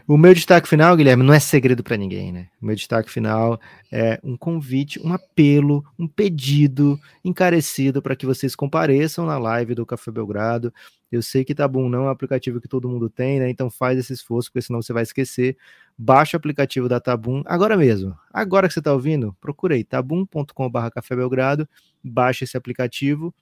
O 0.06 0.16
meu 0.16 0.34
destaque 0.34 0.68
final, 0.68 0.96
Guilherme, 0.96 1.22
não 1.22 1.34
é 1.34 1.40
segredo 1.40 1.82
para 1.82 1.96
ninguém, 1.96 2.32
né? 2.32 2.48
O 2.60 2.66
meu 2.66 2.74
destaque 2.74 3.10
final 3.10 3.60
é 3.90 4.20
um 4.22 4.36
convite, 4.36 5.00
um 5.04 5.12
apelo, 5.12 5.84
um 5.98 6.06
pedido 6.06 6.98
encarecido 7.24 8.02
para 8.02 8.16
que 8.16 8.26
vocês 8.26 8.54
compareçam 8.54 9.26
na 9.26 9.38
live 9.38 9.74
do 9.74 9.86
Café 9.86 10.10
Belgrado. 10.10 10.72
Eu 11.10 11.22
sei 11.22 11.44
que 11.44 11.54
Tabum 11.54 11.88
não 11.88 12.04
é 12.04 12.06
um 12.06 12.08
aplicativo 12.08 12.60
que 12.60 12.68
todo 12.68 12.88
mundo 12.88 13.10
tem, 13.10 13.38
né? 13.40 13.50
Então 13.50 13.70
faz 13.70 13.98
esse 13.98 14.12
esforço, 14.12 14.50
porque 14.50 14.62
senão 14.62 14.80
você 14.80 14.92
vai 14.92 15.02
esquecer. 15.02 15.56
Baixa 15.96 16.36
o 16.36 16.38
aplicativo 16.38 16.88
da 16.88 16.98
Tabum 16.98 17.42
agora 17.46 17.76
mesmo. 17.76 18.16
Agora 18.32 18.66
que 18.66 18.74
você 18.74 18.80
está 18.80 18.92
ouvindo, 18.92 19.36
procurei 19.40 19.84
tabum.com.br 19.84 20.90
Café 20.94 21.14
Belgrado, 21.14 21.68
baixa 22.02 22.44
esse 22.44 22.56
aplicativo 22.56 23.34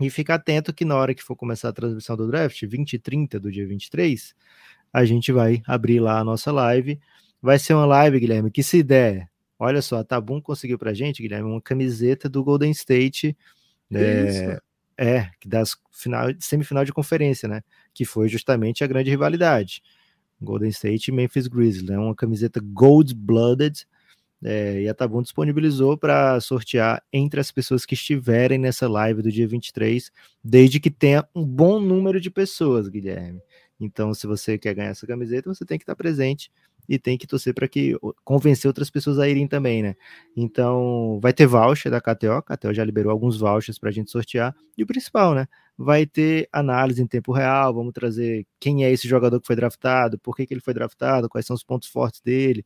e 0.00 0.10
fica 0.10 0.34
atento 0.34 0.74
que 0.74 0.84
na 0.84 0.94
hora 0.94 1.14
que 1.14 1.22
for 1.22 1.34
começar 1.34 1.70
a 1.70 1.72
transmissão 1.72 2.16
do 2.16 2.26
draft, 2.26 2.62
20 2.62 2.94
e 2.94 2.98
30 2.98 3.40
do 3.40 3.50
dia 3.50 3.66
23, 3.66 4.34
a 4.96 5.04
gente 5.04 5.30
vai 5.30 5.62
abrir 5.66 6.00
lá 6.00 6.18
a 6.18 6.24
nossa 6.24 6.50
live. 6.50 6.98
Vai 7.42 7.58
ser 7.58 7.74
uma 7.74 7.84
live, 7.84 8.18
Guilherme, 8.18 8.50
que 8.50 8.62
se 8.62 8.82
der, 8.82 9.28
olha 9.58 9.82
só, 9.82 9.98
a 9.98 10.04
Tabum 10.04 10.40
conseguiu 10.40 10.78
pra 10.78 10.94
gente, 10.94 11.20
Guilherme, 11.20 11.50
uma 11.50 11.60
camiseta 11.60 12.30
do 12.30 12.42
Golden 12.42 12.70
State. 12.70 13.36
É, 13.92 14.58
é, 14.98 15.30
das 15.44 15.76
final, 15.92 16.28
semifinal 16.40 16.82
de 16.82 16.94
conferência, 16.94 17.46
né? 17.46 17.60
Que 17.92 18.06
foi 18.06 18.26
justamente 18.26 18.82
a 18.82 18.86
grande 18.86 19.10
rivalidade. 19.10 19.82
Golden 20.40 20.70
State 20.70 21.10
e 21.10 21.14
Memphis 21.14 21.46
Grizzlies, 21.46 21.90
né? 21.90 21.98
Uma 21.98 22.14
camiseta 22.14 22.58
gold-blooded 22.64 23.86
é, 24.42 24.80
e 24.80 24.88
a 24.88 24.94
Tabum 24.94 25.20
disponibilizou 25.20 25.98
para 25.98 26.40
sortear 26.40 27.02
entre 27.12 27.38
as 27.38 27.52
pessoas 27.52 27.84
que 27.84 27.92
estiverem 27.92 28.58
nessa 28.58 28.88
live 28.88 29.20
do 29.20 29.30
dia 29.30 29.46
23, 29.46 30.10
desde 30.42 30.80
que 30.80 30.90
tenha 30.90 31.22
um 31.34 31.44
bom 31.44 31.78
número 31.78 32.18
de 32.18 32.30
pessoas, 32.30 32.88
Guilherme. 32.88 33.42
Então, 33.78 34.14
se 34.14 34.26
você 34.26 34.58
quer 34.58 34.74
ganhar 34.74 34.90
essa 34.90 35.06
camiseta, 35.06 35.52
você 35.52 35.64
tem 35.64 35.78
que 35.78 35.82
estar 35.84 35.94
presente 35.96 36.50
e 36.88 36.98
tem 36.98 37.18
que 37.18 37.26
torcer 37.26 37.52
para 37.52 37.68
que 37.68 37.96
convencer 38.24 38.68
outras 38.68 38.90
pessoas 38.90 39.18
a 39.18 39.28
irem 39.28 39.46
também, 39.46 39.82
né? 39.82 39.96
Então, 40.36 41.18
vai 41.20 41.32
ter 41.32 41.46
voucher 41.46 41.90
da 41.90 42.00
KTO, 42.00 42.32
a 42.32 42.42
KTO 42.42 42.72
já 42.72 42.84
liberou 42.84 43.10
alguns 43.10 43.38
vouchers 43.38 43.78
para 43.78 43.90
a 43.90 43.92
gente 43.92 44.10
sortear, 44.10 44.54
e 44.76 44.82
o 44.82 44.86
principal, 44.86 45.34
né? 45.34 45.48
Vai 45.76 46.06
ter 46.06 46.48
análise 46.52 47.02
em 47.02 47.06
tempo 47.06 47.32
real, 47.32 47.74
vamos 47.74 47.92
trazer 47.92 48.46
quem 48.60 48.84
é 48.84 48.90
esse 48.90 49.08
jogador 49.08 49.40
que 49.40 49.46
foi 49.46 49.56
draftado, 49.56 50.18
por 50.18 50.36
que, 50.36 50.46
que 50.46 50.54
ele 50.54 50.60
foi 50.60 50.72
draftado, 50.74 51.28
quais 51.28 51.44
são 51.46 51.54
os 51.54 51.64
pontos 51.64 51.88
fortes 51.88 52.20
dele, 52.20 52.64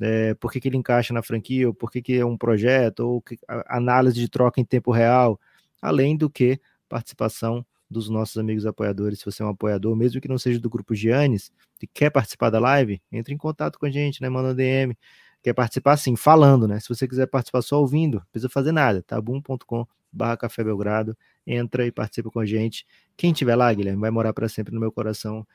é, 0.00 0.34
por 0.34 0.50
que, 0.50 0.60
que 0.60 0.68
ele 0.68 0.76
encaixa 0.76 1.12
na 1.12 1.22
franquia, 1.22 1.68
ou 1.68 1.74
por 1.74 1.90
que, 1.90 2.00
que 2.02 2.14
é 2.14 2.24
um 2.24 2.36
projeto, 2.36 3.00
ou 3.00 3.22
que, 3.22 3.38
análise 3.66 4.18
de 4.18 4.28
troca 4.28 4.60
em 4.60 4.64
tempo 4.64 4.90
real, 4.90 5.38
além 5.82 6.16
do 6.16 6.30
que 6.30 6.60
participação 6.88 7.64
dos 7.90 8.08
nossos 8.08 8.36
amigos 8.36 8.66
apoiadores. 8.66 9.20
Se 9.20 9.24
você 9.24 9.42
é 9.42 9.46
um 9.46 9.50
apoiador, 9.50 9.96
mesmo 9.96 10.20
que 10.20 10.28
não 10.28 10.38
seja 10.38 10.58
do 10.58 10.68
grupo 10.68 10.94
Giannis, 10.94 11.50
e 11.82 11.86
quer 11.86 12.10
participar 12.10 12.50
da 12.50 12.58
live, 12.58 13.00
entre 13.10 13.34
em 13.34 13.38
contato 13.38 13.78
com 13.78 13.86
a 13.86 13.90
gente, 13.90 14.20
né? 14.20 14.28
Manda 14.28 14.50
um 14.50 14.54
DM. 14.54 14.96
Quer 15.42 15.54
participar 15.54 15.96
sim, 15.96 16.16
falando, 16.16 16.66
né? 16.66 16.80
Se 16.80 16.88
você 16.88 17.06
quiser 17.06 17.26
participar 17.26 17.62
só 17.62 17.80
ouvindo, 17.80 18.22
precisa 18.30 18.48
fazer 18.48 18.72
nada, 18.72 19.02
tabum.com 19.02 19.86
barra 20.12 20.36
Café 20.36 20.64
Belgrado, 20.64 21.16
entra 21.46 21.86
e 21.86 21.92
participa 21.92 22.30
com 22.30 22.40
a 22.40 22.46
gente. 22.46 22.86
Quem 23.16 23.32
tiver 23.32 23.54
lá, 23.54 23.72
Guilherme, 23.72 24.00
vai 24.00 24.10
morar 24.10 24.32
para 24.32 24.48
sempre 24.48 24.74
no 24.74 24.80
meu 24.80 24.90
coração. 24.90 25.46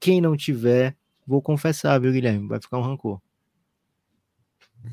Quem 0.00 0.20
não 0.20 0.36
tiver, 0.36 0.96
vou 1.26 1.42
confessar, 1.42 1.98
viu, 2.00 2.12
Guilherme? 2.12 2.48
Vai 2.48 2.60
ficar 2.60 2.78
um 2.78 2.82
rancor. 2.82 3.20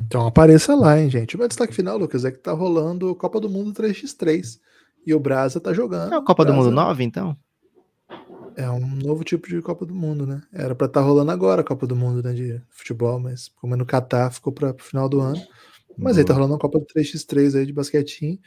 Então 0.02 0.26
apareça 0.26 0.76
lá, 0.76 1.00
hein, 1.00 1.10
gente. 1.10 1.36
O 1.36 1.40
meu 1.40 1.48
destaque 1.48 1.74
final, 1.74 1.98
Lucas, 1.98 2.26
é 2.26 2.32
que 2.32 2.40
tá 2.40 2.52
rolando 2.52 3.16
Copa 3.16 3.40
do 3.40 3.50
Mundo 3.50 3.72
3x3 3.74 4.60
e 5.06 5.14
o 5.14 5.20
Brasa 5.20 5.60
tá 5.60 5.74
jogando. 5.74 6.14
É 6.14 6.18
a 6.18 6.22
Copa 6.22 6.44
Brasa... 6.44 6.58
do 6.58 6.64
Mundo 6.64 6.74
9, 6.74 7.04
então? 7.04 7.38
É 8.58 8.70
um 8.70 8.80
novo 8.80 9.24
tipo 9.24 9.50
de 9.50 9.62
Copa 9.62 9.86
do 9.86 9.94
Mundo, 9.94 10.26
né? 10.26 10.42
Era 10.54 10.74
para 10.74 10.88
estar 10.88 11.02
tá 11.02 11.06
rolando 11.06 11.32
agora 11.32 11.62
a 11.62 11.64
Copa 11.64 11.86
do 11.86 11.96
Mundo, 11.96 12.24
né, 12.24 12.34
de 12.34 12.62
futebol, 12.70 13.20
mas 13.20 13.50
como 13.60 13.74
é 13.74 13.78
no 13.78 13.86
Catar, 13.86 14.32
ficou 14.32 14.54
para 14.54 14.72
o 14.72 14.78
final 14.80 15.10
do 15.10 15.20
ano. 15.20 15.42
Mas 15.98 16.14
Boa. 16.14 16.18
aí 16.20 16.26
tá 16.26 16.34
rolando 16.34 16.56
a 16.56 16.60
Copa 16.60 16.80
do 16.80 16.86
3x3 16.86 17.60
aí 17.60 17.66
de 17.66 17.74
basquetinho. 17.74 18.40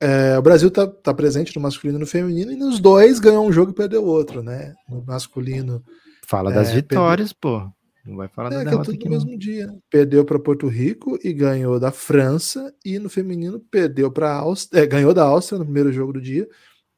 É, 0.00 0.36
o 0.38 0.42
Brasil 0.42 0.70
tá, 0.70 0.86
tá 0.86 1.14
presente 1.14 1.54
no 1.54 1.62
masculino 1.62 1.98
e 1.98 2.00
no 2.00 2.06
feminino, 2.06 2.50
e 2.50 2.56
nos 2.56 2.80
dois 2.80 3.20
ganhou 3.20 3.46
um 3.46 3.52
jogo 3.52 3.70
e 3.70 3.74
perdeu 3.74 4.04
outro, 4.04 4.42
né? 4.42 4.74
No 4.88 5.04
masculino. 5.04 5.82
Fala 6.26 6.50
das 6.50 6.70
é, 6.70 6.74
vitórias, 6.74 7.32
perdeu... 7.32 7.60
pô. 7.60 7.81
Não 8.04 8.16
vai 8.16 8.28
falar 8.28 8.52
é, 8.52 8.64
da 8.64 8.70
derrota 8.70 8.90
que 8.90 8.96
é 8.96 8.98
tudo 8.98 9.04
no 9.04 9.10
mesmo 9.10 9.38
dia. 9.38 9.74
Perdeu 9.88 10.24
para 10.24 10.38
Porto 10.38 10.66
Rico 10.66 11.18
e 11.22 11.32
ganhou 11.32 11.78
da 11.78 11.92
França. 11.92 12.74
E 12.84 12.98
no 12.98 13.08
feminino 13.08 13.60
perdeu 13.70 14.10
para 14.10 14.34
Áustria, 14.34 14.82
é, 14.82 14.86
ganhou 14.86 15.14
da 15.14 15.24
Áustria 15.24 15.58
no 15.58 15.64
primeiro 15.64 15.92
jogo 15.92 16.12
do 16.12 16.20
dia, 16.20 16.48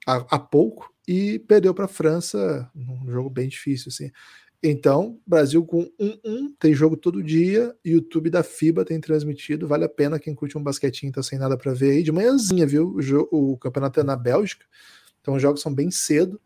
há, 0.07 0.16
há 0.30 0.38
pouco, 0.38 0.92
e 1.07 1.38
perdeu 1.40 1.74
para 1.74 1.84
a 1.84 1.88
França 1.88 2.70
num 2.74 3.11
jogo 3.11 3.28
bem 3.28 3.48
difícil 3.48 3.88
assim. 3.88 4.11
Então, 4.66 5.20
Brasil 5.26 5.62
com 5.62 5.82
1-1, 6.00 6.55
tem 6.59 6.72
jogo 6.72 6.96
todo 6.96 7.22
dia, 7.22 7.76
YouTube 7.84 8.30
da 8.30 8.42
FIBA 8.42 8.82
tem 8.82 8.98
transmitido, 8.98 9.68
vale 9.68 9.84
a 9.84 9.88
pena 9.90 10.18
quem 10.18 10.34
curte 10.34 10.57
um 10.57 10.62
basquetinho, 10.62 11.12
tá 11.12 11.22
sem 11.22 11.38
nada 11.38 11.55
para 11.55 11.74
ver 11.74 11.90
aí, 11.90 12.02
de 12.02 12.11
manhãzinha, 12.11 12.66
viu? 12.66 12.94
O, 12.94 13.02
jogo, 13.02 13.28
o 13.30 13.59
campeonato 13.59 14.00
é 14.00 14.02
na 14.02 14.16
Bélgica, 14.16 14.64
então 15.20 15.34
os 15.34 15.42
jogos 15.42 15.61
são 15.61 15.74
bem 15.74 15.90
cedo, 15.90 16.40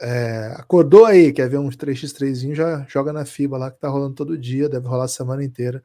é, 0.00 0.54
acordou 0.56 1.04
aí, 1.04 1.32
quer 1.32 1.48
ver 1.48 1.58
uns 1.58 1.76
3x3, 1.76 2.54
já 2.54 2.84
joga 2.88 3.12
na 3.12 3.24
FIBA 3.24 3.58
lá 3.58 3.70
que 3.70 3.80
tá 3.80 3.88
rolando 3.88 4.14
todo 4.14 4.38
dia, 4.38 4.68
deve 4.68 4.86
rolar 4.86 5.04
a 5.04 5.08
semana 5.08 5.44
inteira. 5.44 5.82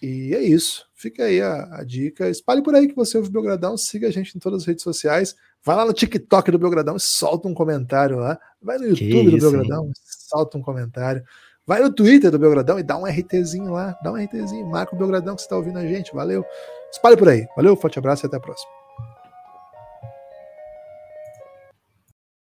E 0.00 0.34
é 0.34 0.40
isso. 0.40 0.86
Fica 0.94 1.24
aí 1.24 1.40
a, 1.40 1.68
a 1.76 1.84
dica. 1.84 2.28
Espalhe 2.28 2.62
por 2.62 2.74
aí 2.74 2.88
que 2.88 2.94
você 2.94 3.16
ouve 3.18 3.28
o 3.28 3.32
Belgradão, 3.32 3.76
siga 3.76 4.08
a 4.08 4.10
gente 4.10 4.36
em 4.36 4.40
todas 4.40 4.62
as 4.62 4.66
redes 4.66 4.82
sociais. 4.82 5.34
Vai 5.64 5.76
lá 5.76 5.84
no 5.84 5.92
TikTok 5.92 6.50
do 6.50 6.58
Belgradão 6.58 6.96
e 6.96 7.00
solta 7.00 7.48
um 7.48 7.54
comentário 7.54 8.18
lá. 8.18 8.38
Vai 8.60 8.78
no 8.78 8.86
YouTube 8.86 9.30
do 9.30 9.50
Belgradão 9.50 9.90
e 9.90 9.92
solta 10.28 10.58
um 10.58 10.62
comentário. 10.62 11.22
Vai 11.66 11.80
no 11.80 11.92
Twitter 11.92 12.30
do 12.30 12.38
Belgradão 12.38 12.78
e 12.78 12.82
dá 12.82 12.96
um 12.96 13.06
RTzinho 13.06 13.70
lá. 13.70 13.96
Dá 14.02 14.12
um 14.12 14.16
RTzinho, 14.16 14.66
marca 14.66 14.94
o 14.94 14.98
Belgradão 14.98 15.36
que 15.36 15.42
você 15.42 15.46
está 15.46 15.56
ouvindo 15.56 15.78
a 15.78 15.86
gente. 15.86 16.12
Valeu. 16.14 16.44
Espalhe 16.90 17.16
por 17.16 17.28
aí. 17.28 17.46
Valeu, 17.56 17.76
forte 17.76 17.98
abraço 17.98 18.24
e 18.24 18.26
até 18.26 18.36
a 18.36 18.40
próxima. 18.40 18.81